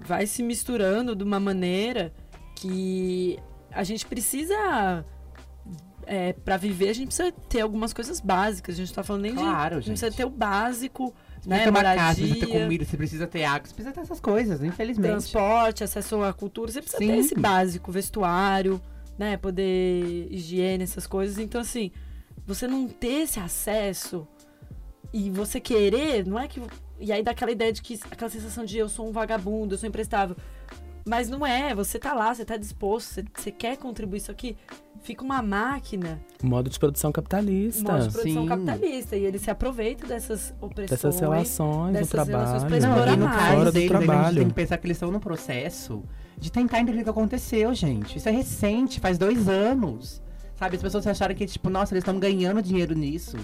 vai 0.00 0.26
se 0.26 0.42
misturando 0.42 1.14
de 1.16 1.24
uma 1.24 1.40
maneira 1.40 2.12
que 2.54 3.38
a 3.70 3.82
gente 3.82 4.06
precisa. 4.06 5.04
É, 6.08 6.32
para 6.32 6.56
viver, 6.56 6.90
a 6.90 6.92
gente 6.92 7.08
precisa 7.08 7.32
ter 7.48 7.60
algumas 7.62 7.92
coisas 7.92 8.20
básicas. 8.20 8.76
A 8.76 8.78
gente 8.78 8.88
não 8.88 8.94
tá 8.94 9.02
falando 9.02 9.22
nem 9.22 9.32
de. 9.34 9.38
Claro, 9.38 9.76
A 9.78 9.80
gente 9.80 9.98
precisa 9.98 10.12
ter 10.16 10.24
o 10.24 10.30
básico, 10.30 11.12
Você 11.40 11.48
né? 11.48 11.56
precisa 11.56 11.64
ter 11.64 11.70
uma 11.70 11.82
casa, 11.82 12.14
você 12.14 12.26
precisa 12.26 12.46
ter 12.46 12.62
comida, 12.62 12.84
você 12.84 12.96
precisa 12.96 13.26
ter 13.26 13.44
água, 13.44 13.66
você 13.66 13.74
precisa 13.74 13.92
ter 13.94 14.00
essas 14.02 14.20
coisas, 14.20 14.62
infelizmente. 14.62 15.10
transporte, 15.10 15.82
acesso 15.82 16.22
à 16.22 16.32
cultura, 16.32 16.70
você 16.70 16.80
precisa 16.80 16.98
Sim. 17.02 17.08
ter 17.08 17.18
esse 17.18 17.34
básico, 17.34 17.90
vestuário, 17.90 18.80
né? 19.18 19.36
Poder 19.36 20.28
higiene, 20.30 20.84
essas 20.84 21.06
coisas. 21.06 21.38
Então, 21.38 21.60
assim, 21.60 21.90
você 22.46 22.66
não 22.66 22.86
ter 22.88 23.22
esse 23.22 23.38
acesso 23.40 24.26
e 25.12 25.30
você 25.30 25.60
querer, 25.60 26.26
não 26.26 26.38
é 26.38 26.46
que. 26.48 26.60
E 26.98 27.12
aí 27.12 27.22
dá 27.22 27.30
aquela 27.32 27.50
ideia 27.52 27.72
de 27.72 27.82
que. 27.82 27.98
aquela 28.10 28.30
sensação 28.30 28.64
de 28.64 28.78
eu 28.78 28.88
sou 28.88 29.08
um 29.08 29.12
vagabundo, 29.12 29.74
eu 29.74 29.78
sou 29.78 29.88
imprestável. 29.88 30.36
Mas 31.08 31.28
não 31.28 31.46
é, 31.46 31.72
você 31.72 32.00
tá 32.00 32.12
lá, 32.12 32.34
você 32.34 32.44
tá 32.44 32.56
disposto, 32.56 33.06
você, 33.14 33.24
você 33.32 33.52
quer 33.52 33.76
contribuir 33.76 34.16
isso 34.18 34.30
aqui. 34.32 34.56
Fica 35.02 35.22
uma 35.22 35.40
máquina, 35.40 36.20
Modo 36.42 36.68
de 36.68 36.76
produção 36.80 37.12
capitalista. 37.12 37.80
um 37.88 37.92
modo 37.92 38.08
de 38.08 38.12
produção 38.12 38.42
Sim. 38.42 38.48
capitalista. 38.48 39.16
E 39.16 39.24
ele 39.24 39.38
se 39.38 39.48
aproveita 39.48 40.04
dessas 40.04 40.52
opressões. 40.60 40.90
Dessas 41.00 41.20
relações 41.20 41.92
do 41.92 41.98
dessas 42.00 42.26
relações 42.26 42.62
trabalho. 42.64 43.02
pra 43.04 43.06
Não, 43.06 43.12
e 43.14 43.16
no 43.18 43.26
caso 43.28 43.64
do 43.66 43.72
deles, 43.72 43.90
a 43.92 43.98
gente 44.00 44.06
trabalho. 44.06 44.36
tem 44.38 44.48
que 44.48 44.54
pensar 44.54 44.78
que 44.78 44.86
eles 44.88 44.96
estão 44.96 45.12
num 45.12 45.20
processo 45.20 46.02
de 46.38 46.50
tentar 46.52 46.80
entender 46.80 47.00
o 47.00 47.04
que 47.04 47.10
aconteceu, 47.10 47.72
gente. 47.74 48.18
Isso 48.18 48.28
é 48.28 48.32
recente, 48.32 49.00
faz 49.00 49.16
dois 49.18 49.48
anos. 49.48 50.22
Sabe, 50.54 50.76
as 50.76 50.82
pessoas 50.82 51.06
acharam 51.06 51.34
que, 51.34 51.46
tipo, 51.46 51.68
nossa, 51.68 51.92
eles 51.92 52.02
estão 52.02 52.18
ganhando 52.18 52.62
dinheiro 52.62 52.94
nisso. 52.94 53.36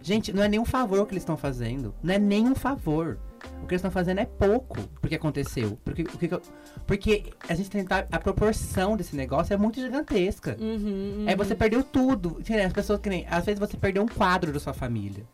Gente, 0.00 0.32
não 0.32 0.42
é 0.42 0.48
nenhum 0.48 0.64
favor 0.64 1.06
que 1.06 1.12
eles 1.12 1.22
estão 1.22 1.36
fazendo. 1.36 1.94
Não 2.02 2.14
é 2.14 2.18
nenhum 2.18 2.54
favor. 2.54 3.18
O 3.62 3.66
que 3.66 3.74
eles 3.74 3.80
estão 3.80 3.90
fazendo 3.90 4.18
é 4.18 4.24
pouco 4.24 4.76
porque 5.00 5.14
aconteceu. 5.16 5.78
Porque, 5.84 6.02
o 6.02 6.06
que 6.18 6.28
que 6.28 6.34
eu- 6.34 6.42
porque 6.86 7.24
a 7.48 7.54
gente 7.54 7.70
tentar. 7.70 8.06
A 8.10 8.18
proporção 8.18 8.96
desse 8.96 9.14
negócio 9.16 9.54
é 9.54 9.56
muito 9.56 9.80
gigantesca. 9.80 10.56
Uhum, 10.60 11.24
Aí 11.26 11.32
uhum. 11.34 11.38
você 11.38 11.54
perdeu 11.54 11.82
tudo. 11.84 12.38
As 12.66 12.72
pessoas 12.72 13.00
que 13.00 13.08
nem. 13.08 13.26
Às 13.28 13.44
vezes 13.44 13.58
você 13.60 13.76
perdeu 13.76 14.02
um 14.02 14.08
quadro 14.08 14.52
da 14.52 14.58
sua 14.60 14.72
família. 14.72 15.24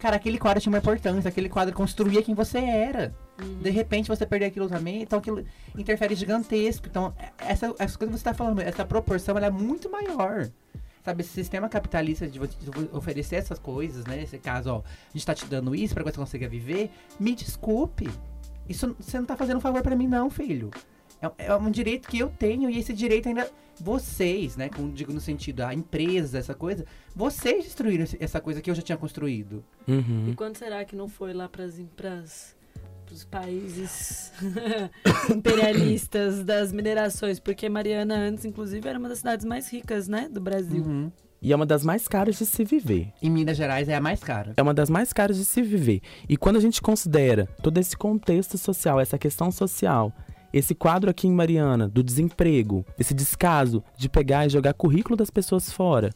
Cara, 0.00 0.16
aquele 0.16 0.38
quadro 0.38 0.62
tinha 0.62 0.72
uma 0.72 0.78
importância, 0.78 1.28
aquele 1.28 1.48
quadro 1.50 1.74
construía 1.74 2.22
quem 2.22 2.34
você 2.34 2.58
era. 2.58 3.14
Uhum. 3.38 3.58
De 3.58 3.68
repente 3.68 4.08
você 4.08 4.24
perder 4.24 4.46
aquilo 4.46 4.66
também, 4.66 5.02
então 5.02 5.18
aquilo 5.18 5.44
interfere 5.76 6.14
gigantesco. 6.14 6.86
Então, 6.88 7.14
essa, 7.38 7.66
essa 7.78 7.98
coisa 7.98 8.12
que 8.12 8.18
você 8.18 8.24
tá 8.24 8.32
falando, 8.32 8.60
essa 8.60 8.82
proporção 8.82 9.36
ela 9.36 9.46
é 9.46 9.50
muito 9.50 9.90
maior. 9.90 10.48
Sabe, 11.04 11.22
esse 11.22 11.30
sistema 11.30 11.68
capitalista 11.68 12.26
de 12.26 12.40
oferecer 12.92 13.36
essas 13.36 13.58
coisas, 13.58 14.04
né? 14.06 14.16
Nesse 14.16 14.38
caso, 14.38 14.70
ó, 14.70 14.78
a 14.78 15.12
gente 15.12 15.24
tá 15.24 15.34
te 15.34 15.44
dando 15.44 15.74
isso 15.74 15.92
pra 15.92 16.02
que 16.02 16.10
você 16.10 16.16
consiga 16.16 16.48
viver. 16.48 16.90
Me 17.18 17.34
desculpe. 17.34 18.08
Isso 18.66 18.96
você 18.98 19.18
não 19.18 19.26
tá 19.26 19.36
fazendo 19.36 19.58
um 19.58 19.60
favor 19.60 19.82
pra 19.82 19.96
mim, 19.96 20.06
não, 20.06 20.30
filho. 20.30 20.70
É, 21.20 21.46
é 21.46 21.56
um 21.56 21.70
direito 21.70 22.08
que 22.08 22.18
eu 22.18 22.30
tenho 22.30 22.70
e 22.70 22.78
esse 22.78 22.92
direito 22.92 23.28
ainda. 23.28 23.48
Vocês, 23.82 24.56
né? 24.56 24.68
Como 24.68 24.92
digo 24.92 25.10
no 25.10 25.20
sentido, 25.20 25.62
a 25.62 25.72
empresa, 25.72 26.38
essa 26.38 26.54
coisa. 26.54 26.84
Vocês 27.16 27.64
destruíram 27.64 28.04
essa 28.18 28.38
coisa 28.38 28.60
que 28.60 28.70
eu 28.70 28.74
já 28.74 28.82
tinha 28.82 28.98
construído. 28.98 29.64
Uhum. 29.88 30.28
E 30.28 30.34
quando 30.34 30.56
será 30.56 30.84
que 30.84 30.94
não 30.94 31.08
foi 31.08 31.32
lá 31.32 31.48
para 31.48 31.64
os 31.64 33.24
países 33.30 34.32
imperialistas 35.34 36.44
das 36.44 36.72
minerações? 36.72 37.40
Porque 37.40 37.70
Mariana 37.70 38.16
antes, 38.16 38.44
inclusive, 38.44 38.86
era 38.86 38.98
uma 38.98 39.08
das 39.08 39.18
cidades 39.18 39.46
mais 39.46 39.72
ricas, 39.72 40.08
né, 40.08 40.28
do 40.30 40.42
Brasil. 40.42 40.84
Uhum. 40.84 41.10
E 41.42 41.52
é 41.54 41.56
uma 41.56 41.64
das 41.64 41.82
mais 41.82 42.06
caras 42.06 42.36
de 42.36 42.44
se 42.44 42.64
viver. 42.64 43.14
Em 43.22 43.30
Minas 43.30 43.56
Gerais 43.56 43.88
é 43.88 43.96
a 43.96 44.00
mais 44.00 44.22
cara. 44.22 44.52
É 44.58 44.62
uma 44.62 44.74
das 44.74 44.90
mais 44.90 45.10
caras 45.10 45.38
de 45.38 45.46
se 45.46 45.62
viver. 45.62 46.02
E 46.28 46.36
quando 46.36 46.56
a 46.56 46.60
gente 46.60 46.82
considera 46.82 47.46
todo 47.62 47.78
esse 47.78 47.96
contexto 47.96 48.58
social, 48.58 49.00
essa 49.00 49.16
questão 49.16 49.50
social, 49.50 50.12
esse 50.52 50.74
quadro 50.74 51.10
aqui 51.10 51.28
em 51.28 51.32
Mariana, 51.32 51.88
do 51.88 52.02
desemprego, 52.02 52.84
esse 52.98 53.14
descaso 53.14 53.82
de 53.96 54.08
pegar 54.08 54.46
e 54.46 54.50
jogar 54.50 54.74
currículo 54.74 55.16
das 55.16 55.30
pessoas 55.30 55.72
fora. 55.72 56.10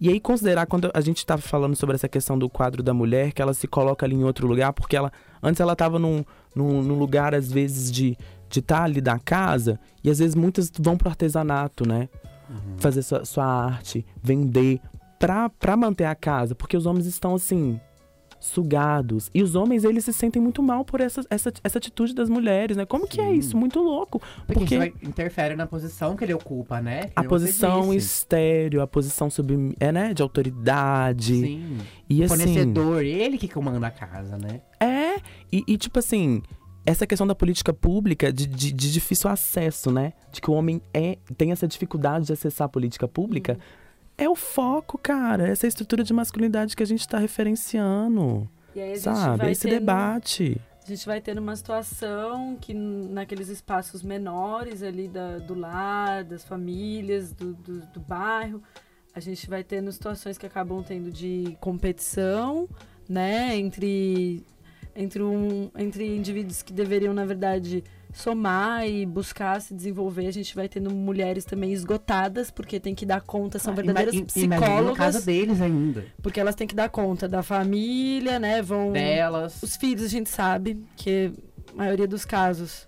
E 0.00 0.08
aí 0.08 0.20
considerar 0.20 0.66
quando 0.66 0.90
a 0.94 1.00
gente 1.00 1.18
estava 1.18 1.42
falando 1.42 1.74
sobre 1.74 1.96
essa 1.96 2.08
questão 2.08 2.38
do 2.38 2.48
quadro 2.48 2.82
da 2.84 2.94
mulher, 2.94 3.32
que 3.32 3.42
ela 3.42 3.52
se 3.52 3.66
coloca 3.66 4.06
ali 4.06 4.14
em 4.14 4.22
outro 4.22 4.46
lugar, 4.46 4.72
porque 4.72 4.96
ela 4.96 5.10
antes 5.42 5.60
ela 5.60 5.72
estava 5.72 5.98
num, 5.98 6.24
num, 6.54 6.82
num 6.82 6.98
lugar, 6.98 7.34
às 7.34 7.50
vezes, 7.50 7.90
de 7.90 8.16
de 8.48 8.60
estar 8.60 8.84
ali 8.84 9.00
da 9.00 9.18
casa, 9.18 9.78
e 10.02 10.10
às 10.10 10.18
vezes 10.18 10.34
muitas 10.34 10.72
vão 10.78 10.96
pro 10.96 11.08
artesanato, 11.08 11.86
né? 11.86 12.08
Fazer 12.78 13.02
sua, 13.02 13.24
sua 13.24 13.44
arte, 13.44 14.06
vender, 14.22 14.80
pra, 15.18 15.50
pra 15.50 15.76
manter 15.76 16.04
a 16.04 16.14
casa, 16.14 16.54
porque 16.54 16.76
os 16.76 16.86
homens 16.86 17.06
estão 17.06 17.34
assim, 17.34 17.78
sugados. 18.40 19.30
E 19.34 19.42
os 19.42 19.54
homens, 19.54 19.84
eles 19.84 20.04
se 20.04 20.12
sentem 20.12 20.40
muito 20.40 20.62
mal 20.62 20.84
por 20.84 21.00
essa, 21.00 21.22
essa, 21.30 21.52
essa 21.62 21.78
atitude 21.78 22.14
das 22.14 22.28
mulheres, 22.28 22.76
né? 22.76 22.84
Como 22.84 23.06
que 23.06 23.20
é 23.20 23.28
Sim. 23.28 23.34
isso? 23.34 23.56
Muito 23.56 23.80
louco. 23.80 24.20
Porque, 24.46 24.60
Porque 24.60 24.74
isso 24.74 25.08
interfere 25.08 25.56
na 25.56 25.66
posição 25.66 26.16
que 26.16 26.24
ele 26.24 26.34
ocupa, 26.34 26.80
né? 26.80 27.04
Que 27.04 27.12
a 27.16 27.24
posição 27.24 27.92
estéreo, 27.92 28.82
a 28.82 28.86
posição 28.86 29.30
sub, 29.30 29.74
é, 29.80 29.92
né? 29.92 30.14
de 30.14 30.22
autoridade. 30.22 31.34
Sim. 31.34 31.78
E 32.08 32.22
assim. 32.22 32.36
Fornecedor, 32.36 33.02
ele 33.02 33.38
que 33.38 33.48
comanda 33.48 33.86
a 33.86 33.90
casa, 33.90 34.38
né? 34.38 34.60
É, 34.80 35.20
e, 35.52 35.64
e, 35.66 35.76
tipo 35.76 35.98
assim, 35.98 36.42
essa 36.86 37.06
questão 37.06 37.26
da 37.26 37.34
política 37.34 37.72
pública 37.72 38.32
de, 38.32 38.46
de, 38.46 38.72
de 38.72 38.92
difícil 38.92 39.28
acesso, 39.30 39.90
né? 39.90 40.12
De 40.32 40.40
que 40.40 40.50
o 40.50 40.54
homem 40.54 40.80
é, 40.92 41.18
tem 41.36 41.52
essa 41.52 41.66
dificuldade 41.66 42.26
de 42.26 42.32
acessar 42.32 42.66
a 42.66 42.68
política 42.68 43.06
pública. 43.06 43.58
É 44.18 44.28
o 44.28 44.34
foco, 44.34 44.98
cara. 44.98 45.46
Essa 45.48 45.66
estrutura 45.66 46.02
de 46.02 46.12
masculinidade 46.12 46.74
que 46.76 46.82
a 46.82 46.86
gente 46.86 47.06
tá 47.06 47.18
referenciando. 47.18 48.48
E 48.74 48.80
aí 48.80 48.90
a 48.92 48.94
gente 48.94 49.02
Sabe? 49.04 49.38
vai 49.38 49.52
Esse 49.52 49.68
debate. 49.68 50.60
A 50.84 50.88
gente 50.88 51.06
vai 51.06 51.20
ter 51.20 51.38
uma 51.38 51.54
situação 51.54 52.56
que 52.60 52.74
naqueles 52.74 53.48
espaços 53.48 54.02
menores 54.02 54.82
ali 54.82 55.06
da- 55.06 55.38
do 55.38 55.54
lar, 55.54 56.24
das 56.24 56.42
famílias, 56.44 57.32
do, 57.32 57.52
do, 57.54 57.80
do 57.86 58.00
bairro, 58.00 58.62
a 59.14 59.20
gente 59.20 59.48
vai 59.48 59.62
tendo 59.62 59.92
situações 59.92 60.38
que 60.38 60.46
acabam 60.46 60.82
tendo 60.82 61.10
de 61.10 61.56
competição, 61.60 62.68
né, 63.08 63.54
entre, 63.56 64.44
entre, 64.96 65.22
um, 65.22 65.70
entre 65.76 66.16
indivíduos 66.16 66.62
que 66.62 66.72
deveriam, 66.72 67.12
na 67.12 67.24
verdade, 67.26 67.84
somar 68.20 68.86
e 68.88 69.04
buscar 69.06 69.60
se 69.60 69.74
desenvolver. 69.74 70.26
A 70.26 70.32
gente 70.32 70.54
vai 70.54 70.68
tendo 70.68 70.90
mulheres 70.94 71.44
também 71.44 71.72
esgotadas, 71.72 72.50
porque 72.50 72.78
tem 72.80 72.94
que 72.94 73.06
dar 73.06 73.20
conta, 73.20 73.58
são 73.58 73.72
Ah, 73.72 73.76
verdadeiras 73.76 74.14
im- 74.14 74.18
imagina 74.36 74.56
no 74.56 74.62
psicólogas, 74.62 74.96
caso 75.14 75.26
deles 75.26 75.60
ainda. 75.60 76.04
porque 76.22 76.40
elas 76.40 76.54
têm 76.54 76.66
que 76.66 76.74
dar 76.74 76.88
conta 76.88 77.28
da 77.28 77.42
família, 77.42 78.38
né, 78.38 78.60
vão... 78.62 78.92
Delas. 78.92 79.62
Os 79.62 79.76
filhos 79.76 80.04
a 80.04 80.08
gente 80.08 80.28
sabe 80.28 80.82
que 80.96 81.32
a 81.72 81.76
maioria 81.76 82.08
dos 82.08 82.24
casos 82.24 82.86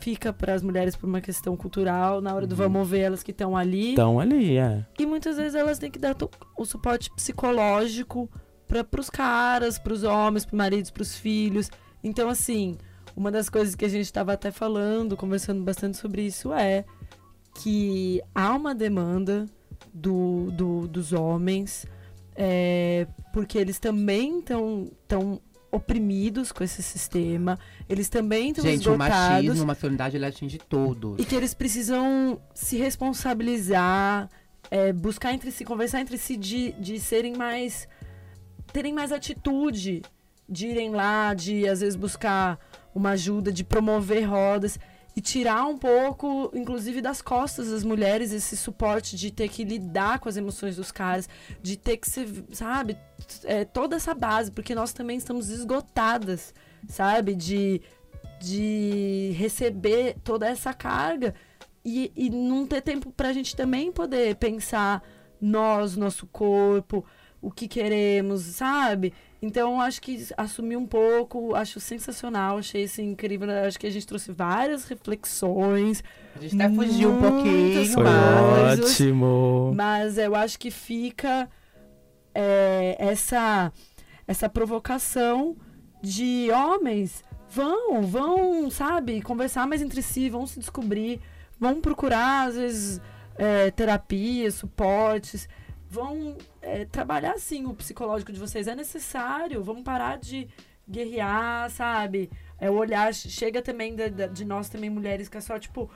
fica 0.00 0.32
para 0.32 0.52
as 0.52 0.62
mulheres 0.62 0.94
por 0.96 1.08
uma 1.08 1.20
questão 1.20 1.56
cultural, 1.56 2.20
na 2.20 2.34
hora 2.34 2.46
do 2.46 2.52
Uhum. 2.52 2.58
vamos 2.58 2.88
ver 2.90 2.98
elas 3.00 3.22
que 3.22 3.30
estão 3.30 3.56
ali. 3.56 3.92
Então, 3.92 4.18
ali, 4.20 4.58
é. 4.58 4.84
E 4.98 5.06
muitas 5.06 5.36
vezes 5.36 5.54
elas 5.54 5.78
têm 5.78 5.90
que 5.90 5.98
dar 5.98 6.14
o 6.58 6.64
suporte 6.66 7.10
psicológico 7.14 8.28
para 8.66 9.00
os 9.00 9.08
caras, 9.08 9.78
para 9.78 9.92
os 9.92 10.02
homens, 10.02 10.44
para 10.44 10.56
maridos, 10.56 10.90
para 10.90 11.02
os 11.02 11.16
filhos. 11.16 11.70
Então, 12.02 12.28
assim, 12.28 12.76
uma 13.16 13.30
das 13.30 13.48
coisas 13.48 13.74
que 13.74 13.84
a 13.84 13.88
gente 13.88 14.04
estava 14.04 14.32
até 14.32 14.50
falando, 14.50 15.16
conversando 15.16 15.62
bastante 15.62 15.96
sobre 15.96 16.22
isso, 16.22 16.52
é 16.52 16.84
que 17.62 18.20
há 18.34 18.52
uma 18.54 18.74
demanda 18.74 19.46
do, 19.92 20.50
do- 20.52 20.88
dos 20.88 21.12
homens, 21.12 21.86
é, 22.34 23.06
porque 23.32 23.56
eles 23.58 23.78
também 23.78 24.40
estão 24.40 24.90
tão 25.06 25.40
oprimidos 25.70 26.52
com 26.52 26.62
esse 26.62 26.82
sistema, 26.82 27.58
eles 27.88 28.08
também 28.08 28.50
estão 28.50 28.64
Gente, 28.64 28.88
o 28.88 28.92
esgotados. 28.92 29.18
machismo, 29.44 29.62
a 29.62 29.66
masculinidade, 29.66 30.16
ele 30.16 30.26
atinge 30.26 30.58
todos. 30.58 31.16
E 31.18 31.24
que 31.24 31.34
eles 31.34 31.52
precisam 31.54 32.40
se 32.54 32.76
responsabilizar, 32.76 34.28
é, 34.70 34.92
buscar 34.92 35.32
entre 35.32 35.50
si, 35.50 35.64
conversar 35.64 36.00
entre 36.00 36.16
si 36.16 36.36
de, 36.36 36.72
de 36.72 36.98
serem 37.00 37.34
mais. 37.36 37.88
terem 38.72 38.92
mais 38.92 39.10
atitude, 39.12 40.02
de 40.48 40.66
irem 40.68 40.90
lá, 40.90 41.34
de 41.34 41.68
às 41.68 41.80
vezes 41.80 41.96
buscar 41.96 42.58
uma 42.94 43.10
ajuda, 43.10 43.52
de 43.52 43.64
promover 43.64 44.24
rodas 44.24 44.78
e 45.16 45.20
tirar 45.20 45.64
um 45.66 45.78
pouco, 45.78 46.50
inclusive, 46.54 47.00
das 47.00 47.22
costas 47.22 47.70
das 47.70 47.84
mulheres 47.84 48.32
esse 48.32 48.56
suporte 48.56 49.16
de 49.16 49.30
ter 49.30 49.48
que 49.48 49.64
lidar 49.64 50.18
com 50.18 50.28
as 50.28 50.36
emoções 50.36 50.76
dos 50.76 50.90
caras, 50.90 51.28
de 51.62 51.76
ter 51.76 51.96
que 51.96 52.08
ser, 52.08 52.28
sabe, 52.52 52.96
é, 53.44 53.64
toda 53.64 53.96
essa 53.96 54.14
base, 54.14 54.50
porque 54.50 54.74
nós 54.74 54.92
também 54.92 55.16
estamos 55.16 55.50
esgotadas, 55.50 56.52
sabe, 56.88 57.34
de 57.34 57.80
de 58.44 59.34
receber 59.38 60.16
toda 60.22 60.46
essa 60.46 60.74
carga 60.74 61.34
e, 61.82 62.12
e 62.14 62.28
não 62.28 62.66
ter 62.66 62.82
tempo 62.82 63.10
pra 63.10 63.32
gente 63.32 63.56
também 63.56 63.90
poder 63.90 64.36
pensar 64.36 65.02
nós, 65.40 65.96
nosso 65.96 66.26
corpo, 66.26 67.04
o 67.40 67.50
que 67.50 67.68
queremos, 67.68 68.42
sabe? 68.42 69.12
Então, 69.44 69.80
acho 69.80 70.00
que 70.00 70.26
assumir 70.36 70.76
um 70.76 70.86
pouco, 70.86 71.54
acho 71.54 71.78
sensacional, 71.78 72.58
achei 72.58 72.84
isso 72.84 73.00
incrível. 73.02 73.46
né? 73.46 73.66
Acho 73.66 73.78
que 73.78 73.86
a 73.86 73.90
gente 73.90 74.06
trouxe 74.06 74.32
várias 74.32 74.84
reflexões, 74.86 76.02
A 76.36 76.40
gente 76.40 76.54
até 76.60 76.74
fugiu 76.74 77.10
um 77.12 77.20
pouquinho, 77.20 77.86
Foi 77.92 78.02
Mas- 78.04 78.78
mas... 78.78 78.80
ótimo. 78.90 79.72
mas 79.76 80.18
eu 80.18 80.34
acho 80.34 80.58
que 80.58 80.70
fica 80.70 81.48
é, 82.34 82.96
essa, 82.98 83.72
essa 84.26 84.48
provocação 84.48 85.56
de 86.02 86.48
homens 86.50 87.22
vão, 87.48 88.02
vão, 88.02 88.70
sabe, 88.70 89.20
conversar 89.22 89.66
mais 89.66 89.80
entre 89.82 90.02
si, 90.02 90.28
vão 90.28 90.46
se 90.46 90.58
descobrir, 90.58 91.20
vão 91.60 91.80
procurar, 91.80 92.48
às 92.48 92.56
vezes, 92.56 93.00
é, 93.36 93.70
terapia, 93.70 94.50
suportes, 94.50 95.48
vão 95.94 96.36
é, 96.60 96.84
trabalhar, 96.84 97.38
sim, 97.38 97.64
o 97.66 97.74
psicológico 97.74 98.32
de 98.32 98.40
vocês. 98.40 98.66
É 98.66 98.74
necessário, 98.74 99.62
vamos 99.62 99.82
parar 99.84 100.18
de 100.18 100.48
guerrear, 100.88 101.70
sabe? 101.70 102.30
É 102.58 102.68
o 102.70 102.74
olhar, 102.74 103.14
chega 103.14 103.62
também 103.62 103.94
da- 103.94 104.26
de 104.26 104.44
nós 104.44 104.68
também, 104.68 104.90
mulheres, 104.90 105.28
que 105.28 105.36
é 105.36 105.40
só, 105.40 105.58
tipo, 105.58 105.88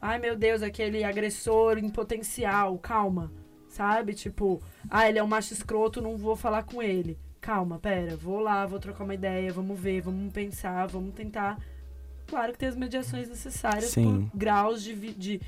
ai, 0.00 0.18
meu 0.18 0.36
Deus, 0.36 0.62
aquele 0.62 1.02
agressor 1.04 1.78
em 1.78 1.88
potencial, 1.90 2.78
calma, 2.78 3.30
sabe? 3.68 4.14
Tipo, 4.14 4.62
ah, 4.88 5.08
ele 5.08 5.18
é 5.18 5.22
um 5.22 5.26
macho 5.26 5.52
escroto, 5.52 6.00
não 6.00 6.16
vou 6.16 6.36
falar 6.36 6.62
com 6.62 6.82
ele. 6.82 7.18
Calma, 7.40 7.78
pera, 7.78 8.16
vou 8.16 8.38
lá, 8.40 8.66
vou 8.66 8.78
trocar 8.78 9.04
uma 9.04 9.14
ideia, 9.14 9.52
vamos 9.52 9.78
ver, 9.78 10.00
vamos 10.02 10.32
pensar, 10.32 10.86
vamos 10.86 11.14
tentar. 11.14 11.58
Claro 12.26 12.52
que 12.52 12.58
tem 12.58 12.68
as 12.68 12.76
mediações 12.76 13.28
necessárias 13.28 13.90
Sim. 13.90 14.28
por 14.30 14.38
graus 14.38 14.82
de, 14.82 14.94
de, 15.14 15.40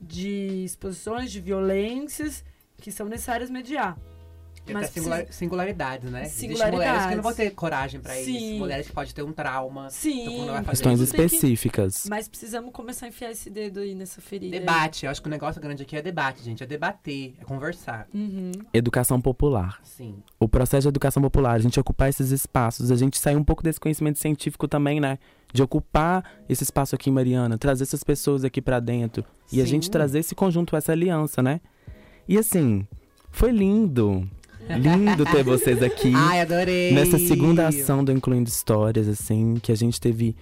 de 0.00 0.64
exposições, 0.64 1.30
de 1.30 1.40
violências 1.40 2.44
que 2.82 2.92
são 2.92 3.08
necessárias 3.08 3.48
mediar. 3.48 3.96
Tem 4.64 4.74
Mas 4.74 4.84
até 4.84 5.00
singular- 5.00 5.26
singularidades, 5.32 6.08
né? 6.08 6.22
Existem 6.22 6.50
Singularidades. 6.50 6.86
mulheres 6.88 7.06
que 7.08 7.14
não 7.16 7.22
vão 7.24 7.34
ter 7.34 7.50
coragem 7.50 8.00
pra 8.00 8.14
Sim. 8.14 8.36
isso. 8.52 8.58
Mulheres 8.60 8.86
que 8.86 8.92
podem 8.92 9.12
ter 9.12 9.22
um 9.24 9.32
trauma. 9.32 9.90
Sim, 9.90 10.22
Então, 10.22 10.46
vai 10.46 10.54
fazer 10.62 10.68
Questões 10.70 11.00
isso 11.00 11.12
tem 11.16 11.26
que- 11.28 11.34
específicas. 11.34 12.04
mas 12.08 12.28
precisamos 12.28 12.70
começar 12.72 13.06
a 13.06 13.08
enfiar 13.08 13.32
esse 13.32 13.50
dedo 13.50 13.80
aí 13.80 13.92
nessa 13.92 14.20
ferida. 14.20 14.54
aí. 14.54 14.60
Debate. 14.60 15.04
Eu 15.04 15.10
acho 15.10 15.20
que 15.20 15.26
o 15.26 15.30
negócio 15.30 15.60
grande 15.60 15.82
aqui 15.82 15.96
é 15.96 16.02
debate, 16.02 16.44
gente. 16.44 16.62
É 16.62 16.66
debater, 16.66 17.34
é 17.40 17.44
conversar. 17.44 18.06
Uhum. 18.14 18.52
Educação 18.72 19.20
popular. 19.20 19.80
Sim. 19.82 20.22
O 20.38 20.48
processo 20.48 20.82
de 20.82 20.88
educação 20.90 21.20
popular, 21.20 21.54
a 21.54 21.58
gente 21.58 21.80
ocupar 21.80 22.08
esses 22.08 22.30
espaços, 22.30 22.92
a 22.92 22.96
gente 22.96 23.18
sair 23.18 23.34
um 23.34 23.42
pouco 23.44 23.64
desse 23.64 23.80
conhecimento 23.80 24.20
científico 24.20 24.68
também, 24.68 25.00
né? 25.00 25.18
De 25.52 25.60
ocupar 25.60 26.24
esse 26.48 26.62
espaço 26.62 26.94
aqui 26.94 27.10
Mariana, 27.10 27.58
trazer 27.58 27.82
essas 27.82 28.04
pessoas 28.04 28.44
aqui 28.44 28.62
pra 28.62 28.78
dentro. 28.78 29.24
E 29.50 29.60
a 29.60 29.64
Sim. 29.64 29.70
gente 29.72 29.90
trazer 29.90 30.20
esse 30.20 30.36
conjunto, 30.36 30.76
essa 30.76 30.92
aliança, 30.92 31.42
né? 31.42 31.60
E 32.28 32.38
assim, 32.38 32.86
foi 33.30 33.50
lindo. 33.50 34.28
Lindo 34.68 35.24
ter 35.24 35.42
vocês 35.42 35.82
aqui. 35.82 36.12
Ai, 36.16 36.40
adorei! 36.40 36.92
Nessa 36.92 37.18
segunda 37.18 37.66
ação 37.66 38.04
do 38.04 38.12
Incluindo 38.12 38.48
Histórias, 38.48 39.08
assim, 39.08 39.56
que 39.62 39.72
a 39.72 39.74
gente 39.74 40.00
teve. 40.00 40.36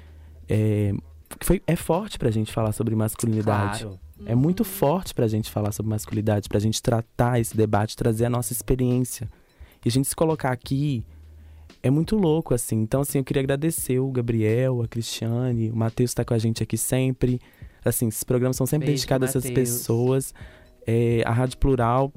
É, 0.48 0.92
foi, 1.40 1.62
é 1.66 1.76
forte 1.76 2.18
pra 2.18 2.30
gente 2.30 2.52
falar 2.52 2.72
sobre 2.72 2.94
masculinidade. 2.94 3.84
Claro. 3.84 3.98
É 4.26 4.34
muito 4.34 4.64
forte 4.64 5.14
pra 5.14 5.26
gente 5.26 5.50
falar 5.50 5.72
sobre 5.72 5.88
masculinidade, 5.90 6.48
pra 6.48 6.60
gente 6.60 6.82
tratar 6.82 7.40
esse 7.40 7.56
debate, 7.56 7.96
trazer 7.96 8.26
a 8.26 8.30
nossa 8.30 8.52
experiência. 8.52 9.28
E 9.84 9.88
a 9.88 9.90
gente 9.90 10.08
se 10.08 10.14
colocar 10.14 10.50
aqui 10.50 11.02
é 11.82 11.90
muito 11.90 12.16
louco, 12.16 12.52
assim. 12.52 12.76
Então, 12.76 13.00
assim, 13.00 13.18
eu 13.18 13.24
queria 13.24 13.40
agradecer 13.42 13.98
o 13.98 14.10
Gabriel, 14.10 14.82
a 14.82 14.88
Cristiane, 14.88 15.70
o 15.70 15.76
Matheus 15.76 16.12
tá 16.12 16.24
com 16.24 16.34
a 16.34 16.38
gente 16.38 16.62
aqui 16.62 16.76
sempre. 16.76 17.40
Assim, 17.82 18.08
esses 18.08 18.22
programas 18.24 18.56
são 18.56 18.66
sempre 18.66 18.86
Beijo, 18.86 19.00
dedicados 19.00 19.26
a 19.26 19.30
essas 19.30 19.50
pessoas. 19.50 20.34
É, 20.86 21.22
a 21.26 21.32
Rádio 21.32 21.58
Plural, 21.58 22.12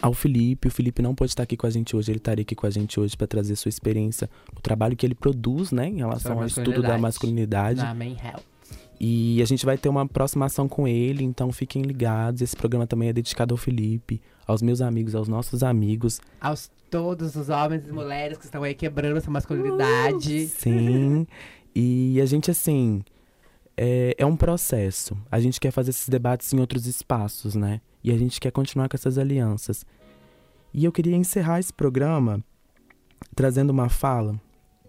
ao 0.00 0.12
Felipe. 0.12 0.68
O 0.68 0.70
Felipe 0.70 1.02
não 1.02 1.14
pode 1.14 1.30
estar 1.30 1.42
aqui 1.42 1.56
com 1.56 1.66
a 1.66 1.70
gente 1.70 1.96
hoje, 1.96 2.10
ele 2.10 2.18
estaria 2.18 2.42
aqui 2.42 2.54
com 2.54 2.66
a 2.66 2.70
gente 2.70 2.98
hoje 2.98 3.16
para 3.16 3.26
trazer 3.26 3.56
sua 3.56 3.68
experiência, 3.68 4.28
o 4.56 4.60
trabalho 4.60 4.96
que 4.96 5.06
ele 5.06 5.14
produz, 5.14 5.72
né, 5.72 5.88
em 5.88 5.96
relação 5.96 6.38
ao 6.38 6.46
estudo 6.46 6.82
da 6.82 6.98
masculinidade. 6.98 7.80
Na 7.80 7.94
Main 7.94 8.16
Health. 8.22 8.42
E 9.00 9.42
a 9.42 9.44
gente 9.44 9.66
vai 9.66 9.76
ter 9.76 9.88
uma 9.88 10.06
próxima 10.06 10.46
ação 10.46 10.68
com 10.68 10.86
ele, 10.86 11.24
então 11.24 11.50
fiquem 11.52 11.82
ligados. 11.82 12.40
Esse 12.40 12.56
programa 12.56 12.86
também 12.86 13.08
é 13.08 13.12
dedicado 13.12 13.52
ao 13.52 13.58
Felipe, 13.58 14.20
aos 14.46 14.62
meus 14.62 14.80
amigos, 14.80 15.14
aos 15.14 15.28
nossos 15.28 15.62
amigos. 15.62 16.20
Aos 16.40 16.70
todos 16.90 17.34
os 17.34 17.48
homens 17.48 17.88
e 17.88 17.92
mulheres 17.92 18.38
que 18.38 18.44
estão 18.44 18.62
aí 18.62 18.74
quebrando 18.74 19.16
essa 19.16 19.30
masculinidade. 19.30 20.46
Sim. 20.46 21.26
e 21.74 22.20
a 22.20 22.26
gente, 22.26 22.50
assim, 22.50 23.02
é, 23.76 24.14
é 24.18 24.26
um 24.26 24.36
processo. 24.36 25.16
A 25.30 25.40
gente 25.40 25.60
quer 25.60 25.70
fazer 25.70 25.90
esses 25.90 26.08
debates 26.08 26.52
em 26.52 26.60
outros 26.60 26.86
espaços, 26.86 27.54
né? 27.54 27.80
E 28.02 28.10
a 28.10 28.16
gente 28.16 28.40
quer 28.40 28.50
continuar 28.50 28.88
com 28.88 28.96
essas 28.96 29.18
alianças. 29.18 29.84
E 30.72 30.84
eu 30.84 30.92
queria 30.92 31.16
encerrar 31.16 31.60
esse 31.60 31.72
programa 31.72 32.42
trazendo 33.34 33.70
uma 33.70 33.88
fala 33.88 34.40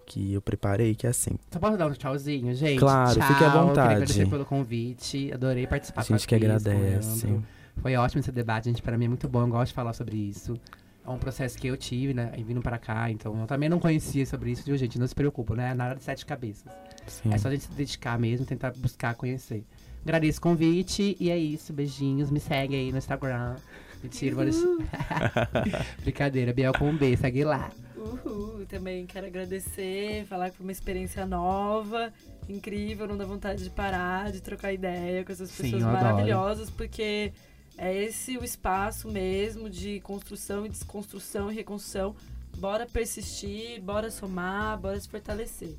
que 0.05 0.33
eu 0.33 0.41
preparei, 0.41 0.93
que 0.93 1.07
é 1.07 1.09
assim. 1.09 1.31
Só 1.51 1.59
posso 1.59 1.77
dar 1.77 1.87
um 1.87 1.93
tchauzinho, 1.93 2.53
gente? 2.53 2.79
Claro, 2.79 3.19
Tchau. 3.19 3.27
fique 3.27 3.43
à 3.43 3.49
vontade. 3.49 3.73
Queria 3.73 3.91
agradecer 3.91 4.29
pelo 4.29 4.45
convite. 4.45 5.31
Adorei 5.33 5.65
participar 5.65 6.01
A 6.01 6.03
gente 6.03 6.27
que 6.27 6.35
agradece. 6.35 7.39
Foi 7.77 7.95
ótimo 7.95 8.19
esse 8.19 8.31
debate, 8.31 8.65
gente. 8.65 8.81
Para 8.81 8.97
mim 8.97 9.05
é 9.05 9.09
muito 9.09 9.27
bom. 9.27 9.41
Eu 9.41 9.47
gosto 9.47 9.69
de 9.69 9.73
falar 9.73 9.93
sobre 9.93 10.15
isso. 10.15 10.59
É 11.05 11.09
um 11.09 11.17
processo 11.19 11.57
que 11.57 11.67
eu 11.67 11.77
tive, 11.77 12.13
né? 12.13 12.31
E 12.35 12.43
vindo 12.43 12.61
para 12.61 12.77
cá. 12.77 13.11
Então 13.11 13.39
eu 13.39 13.45
também 13.45 13.69
não 13.69 13.79
conhecia 13.79 14.25
sobre 14.25 14.51
isso, 14.51 14.63
viu, 14.63 14.75
gente? 14.75 14.97
Não 14.97 15.07
se 15.07 15.13
preocupa, 15.13 15.55
né? 15.55 15.73
Nada 15.73 15.95
de 15.95 16.03
sete 16.03 16.25
cabeças. 16.25 16.71
Sim. 17.05 17.33
É 17.33 17.37
só 17.37 17.47
a 17.47 17.51
gente 17.51 17.65
se 17.65 17.71
dedicar 17.71 18.17
mesmo, 18.17 18.45
tentar 18.45 18.71
buscar 18.77 19.13
conhecer. 19.15 19.63
Agradeço 20.03 20.39
o 20.39 20.41
convite 20.41 21.15
e 21.19 21.29
é 21.29 21.37
isso. 21.37 21.71
Beijinhos. 21.73 22.31
Me 22.31 22.39
segue 22.39 22.75
aí 22.75 22.91
no 22.91 22.97
Instagram. 22.97 23.55
Mentira, 24.01 24.35
vou 24.35 24.43
deixar. 24.45 25.85
Brincadeira, 26.01 26.53
Biel 26.53 26.73
com 26.73 26.89
um 26.89 26.97
B, 26.97 27.15
segue 27.17 27.43
lá. 27.43 27.71
Uhul, 27.95 28.65
também 28.67 29.05
quero 29.07 29.25
agradecer, 29.25 30.25
falar 30.25 30.51
que 30.51 30.57
foi 30.57 30.65
uma 30.65 30.71
experiência 30.71 31.25
nova, 31.25 32.13
incrível, 32.47 33.07
não 33.07 33.17
dá 33.17 33.25
vontade 33.25 33.63
de 33.63 33.69
parar, 33.71 34.31
de 34.31 34.41
trocar 34.41 34.71
ideia 34.71 35.25
com 35.25 35.31
essas 35.31 35.49
Sim, 35.49 35.63
pessoas 35.63 35.83
adoro. 35.83 36.03
maravilhosas, 36.03 36.69
porque 36.69 37.33
é 37.77 38.03
esse 38.03 38.37
o 38.37 38.43
espaço 38.43 39.09
mesmo 39.09 39.69
de 39.69 39.99
construção 39.99 40.65
e 40.65 40.69
desconstrução 40.69 41.51
e 41.51 41.55
reconstrução. 41.55 42.15
Bora 42.57 42.85
persistir, 42.85 43.81
bora 43.81 44.09
somar, 44.09 44.79
bora 44.79 44.99
se 44.99 45.09
fortalecer. 45.09 45.75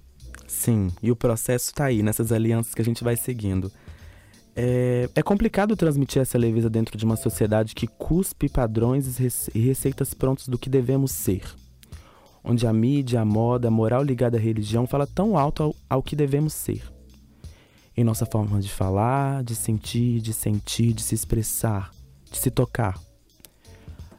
Sim, 0.47 0.93
e 1.03 1.11
o 1.11 1.17
processo 1.17 1.73
tá 1.75 1.87
aí, 1.87 2.03
nessas 2.03 2.33
alianças 2.33 2.75
que 2.75 2.83
a 2.83 2.85
gente 2.85 3.03
vai 3.03 3.17
seguindo. 3.17 3.73
É, 4.55 5.09
é 5.15 5.23
complicado 5.23 5.77
transmitir 5.77 6.21
essa 6.21 6.39
leveza 6.39 6.69
dentro 6.69 6.97
de 6.97 7.05
uma 7.05 7.17
sociedade 7.17 7.75
que 7.75 7.87
cuspe 7.87 8.49
padrões 8.49 9.19
e 9.55 9.59
receitas 9.59 10.15
prontos 10.15 10.49
do 10.49 10.59
que 10.59 10.71
devemos 10.71 11.13
ser. 11.13 11.43
Onde 12.45 12.67
a 12.67 12.73
mídia, 12.73 13.21
a 13.21 13.25
moda, 13.25 13.69
a 13.69 13.71
moral 13.71 14.03
ligada 14.03 14.37
à 14.37 14.41
religião 14.41 14.87
fala 14.87 15.07
tão 15.07 15.37
alto 15.37 15.63
ao, 15.63 15.77
ao 15.89 16.03
que 16.03 16.15
devemos 16.15 16.53
ser. 16.53 16.96
Em 17.97 18.05
nossa 18.05 18.27
forma 18.27 18.61
de 18.61 18.69
falar, 18.69 19.43
de 19.43 19.55
sentir, 19.55 20.21
de 20.21 20.33
sentir, 20.33 20.93
de 20.93 21.03
se 21.03 21.15
expressar, 21.15 21.91
de 22.31 22.37
se 22.37 22.51
tocar. 22.51 23.01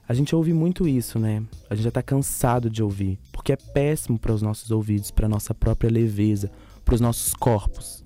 A 0.10 0.14
gente 0.14 0.36
ouve 0.36 0.54
muito 0.54 0.88
isso, 0.88 1.20
né? 1.20 1.44
A 1.70 1.76
gente 1.76 1.84
já 1.84 1.92
tá 1.92 2.02
cansado 2.02 2.70
de 2.70 2.82
ouvir, 2.82 3.20
porque 3.32 3.52
é 3.52 3.58
péssimo 3.58 4.18
para 4.18 4.34
os 4.34 4.42
nossos 4.42 4.72
ouvidos, 4.72 5.12
para 5.12 5.28
nossa 5.28 5.54
própria 5.54 5.92
leveza, 5.92 6.50
para 6.84 6.96
os 6.96 7.02
nossos 7.02 7.34
corpos. 7.34 8.04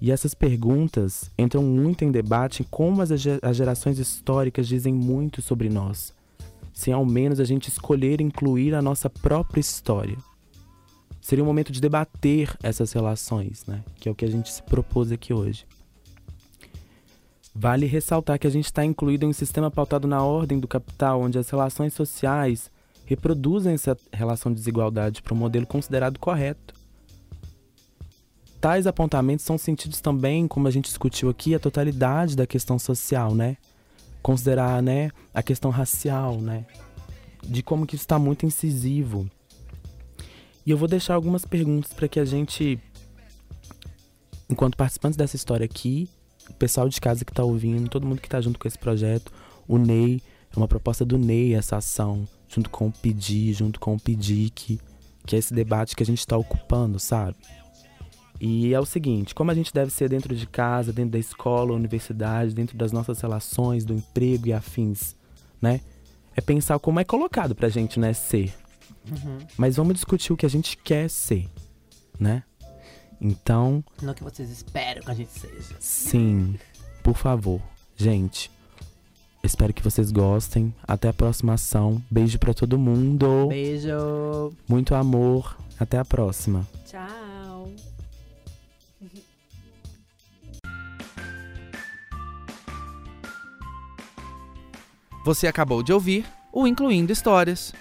E 0.00 0.10
essas 0.12 0.34
perguntas 0.34 1.30
entram 1.36 1.62
muito 1.62 2.04
em 2.04 2.12
debate 2.12 2.62
em 2.62 2.66
como 2.70 3.02
as, 3.02 3.08
ge- 3.20 3.40
as 3.42 3.56
gerações 3.56 3.98
históricas 3.98 4.68
dizem 4.68 4.94
muito 4.94 5.42
sobre 5.42 5.68
nós, 5.68 6.14
sem 6.72 6.92
ao 6.92 7.04
menos 7.04 7.40
a 7.40 7.44
gente 7.44 7.68
escolher 7.68 8.20
incluir 8.20 8.74
a 8.74 8.80
nossa 8.80 9.10
própria 9.10 9.60
história. 9.60 10.16
Seria 11.26 11.42
um 11.42 11.46
momento 11.48 11.72
de 11.72 11.80
debater 11.80 12.56
essas 12.62 12.92
relações, 12.92 13.66
né? 13.66 13.82
Que 13.96 14.08
é 14.08 14.12
o 14.12 14.14
que 14.14 14.24
a 14.24 14.30
gente 14.30 14.48
se 14.52 14.62
propôs 14.62 15.10
aqui 15.10 15.34
hoje. 15.34 15.66
Vale 17.52 17.84
ressaltar 17.84 18.38
que 18.38 18.46
a 18.46 18.50
gente 18.50 18.66
está 18.66 18.84
incluído 18.84 19.26
em 19.26 19.30
um 19.30 19.32
sistema 19.32 19.68
pautado 19.68 20.06
na 20.06 20.22
ordem 20.22 20.60
do 20.60 20.68
capital, 20.68 21.20
onde 21.20 21.36
as 21.36 21.50
relações 21.50 21.94
sociais 21.94 22.70
reproduzem 23.04 23.74
essa 23.74 23.98
relação 24.12 24.52
de 24.52 24.58
desigualdade 24.58 25.20
para 25.20 25.34
um 25.34 25.36
modelo 25.36 25.66
considerado 25.66 26.20
correto. 26.20 26.72
Tais 28.60 28.86
apontamentos 28.86 29.44
são 29.44 29.58
sentidos 29.58 30.00
também, 30.00 30.46
como 30.46 30.68
a 30.68 30.70
gente 30.70 30.84
discutiu 30.84 31.28
aqui, 31.28 31.56
a 31.56 31.58
totalidade 31.58 32.36
da 32.36 32.46
questão 32.46 32.78
social, 32.78 33.34
né? 33.34 33.56
Considerar, 34.22 34.80
né, 34.80 35.10
a 35.34 35.42
questão 35.42 35.72
racial, 35.72 36.40
né? 36.40 36.64
De 37.42 37.64
como 37.64 37.84
que 37.84 37.96
isso 37.96 38.04
está 38.04 38.16
muito 38.16 38.46
incisivo. 38.46 39.28
E 40.66 40.70
eu 40.72 40.76
vou 40.76 40.88
deixar 40.88 41.14
algumas 41.14 41.44
perguntas 41.44 41.92
para 41.92 42.08
que 42.08 42.18
a 42.18 42.24
gente, 42.24 42.76
enquanto 44.50 44.76
participantes 44.76 45.16
dessa 45.16 45.36
história 45.36 45.64
aqui, 45.64 46.10
o 46.50 46.54
pessoal 46.54 46.88
de 46.88 47.00
casa 47.00 47.24
que 47.24 47.30
está 47.30 47.44
ouvindo, 47.44 47.88
todo 47.88 48.04
mundo 48.04 48.20
que 48.20 48.26
está 48.26 48.40
junto 48.40 48.58
com 48.58 48.66
esse 48.66 48.76
projeto, 48.76 49.32
o 49.68 49.78
Ney, 49.78 50.20
é 50.52 50.56
uma 50.56 50.66
proposta 50.66 51.04
do 51.04 51.16
Ney 51.18 51.54
essa 51.54 51.76
ação, 51.76 52.26
junto 52.48 52.68
com 52.68 52.88
o 52.88 52.92
Pedir, 52.92 53.52
junto 53.52 53.78
com 53.78 53.94
o 53.94 54.00
Pedic, 54.00 54.80
que 55.24 55.36
é 55.36 55.38
esse 55.38 55.54
debate 55.54 55.94
que 55.94 56.02
a 56.02 56.06
gente 56.06 56.18
está 56.18 56.36
ocupando, 56.36 56.98
sabe? 56.98 57.36
E 58.40 58.74
é 58.74 58.80
o 58.80 58.84
seguinte, 58.84 59.36
como 59.36 59.52
a 59.52 59.54
gente 59.54 59.72
deve 59.72 59.92
ser 59.92 60.08
dentro 60.08 60.34
de 60.34 60.48
casa, 60.48 60.92
dentro 60.92 61.12
da 61.12 61.18
escola, 61.18 61.72
universidade, 61.72 62.52
dentro 62.52 62.76
das 62.76 62.90
nossas 62.90 63.20
relações, 63.20 63.84
do 63.84 63.94
emprego 63.94 64.48
e 64.48 64.52
afins, 64.52 65.14
né? 65.62 65.80
É 66.34 66.40
pensar 66.40 66.78
como 66.80 66.98
é 66.98 67.04
colocado 67.04 67.54
pra 67.54 67.68
gente, 67.68 68.00
né, 68.00 68.12
ser. 68.12 68.52
Uhum. 69.10 69.38
Mas 69.56 69.76
vamos 69.76 69.94
discutir 69.94 70.32
o 70.32 70.36
que 70.36 70.46
a 70.46 70.50
gente 70.50 70.76
quer 70.76 71.08
ser, 71.08 71.48
né? 72.18 72.42
Então, 73.20 73.82
Não 74.02 74.12
que 74.12 74.22
vocês 74.22 74.50
esperam 74.50 75.02
que 75.02 75.10
a 75.10 75.14
gente 75.14 75.30
seja. 75.32 75.76
sim, 75.80 76.58
por 77.02 77.16
favor, 77.16 77.60
gente. 77.96 78.50
Espero 79.42 79.72
que 79.72 79.82
vocês 79.82 80.10
gostem. 80.10 80.74
Até 80.82 81.08
a 81.08 81.12
próxima 81.12 81.54
ação. 81.54 82.02
Beijo 82.10 82.36
pra 82.38 82.52
todo 82.52 82.76
mundo. 82.76 83.46
Beijo! 83.48 84.52
Muito 84.68 84.92
amor. 84.94 85.56
Até 85.78 85.98
a 85.98 86.04
próxima. 86.04 86.66
Tchau! 86.84 87.70
Você 95.24 95.46
acabou 95.46 95.82
de 95.82 95.92
ouvir 95.92 96.24
o 96.52 96.66
Incluindo 96.66 97.12
Histórias, 97.12 97.72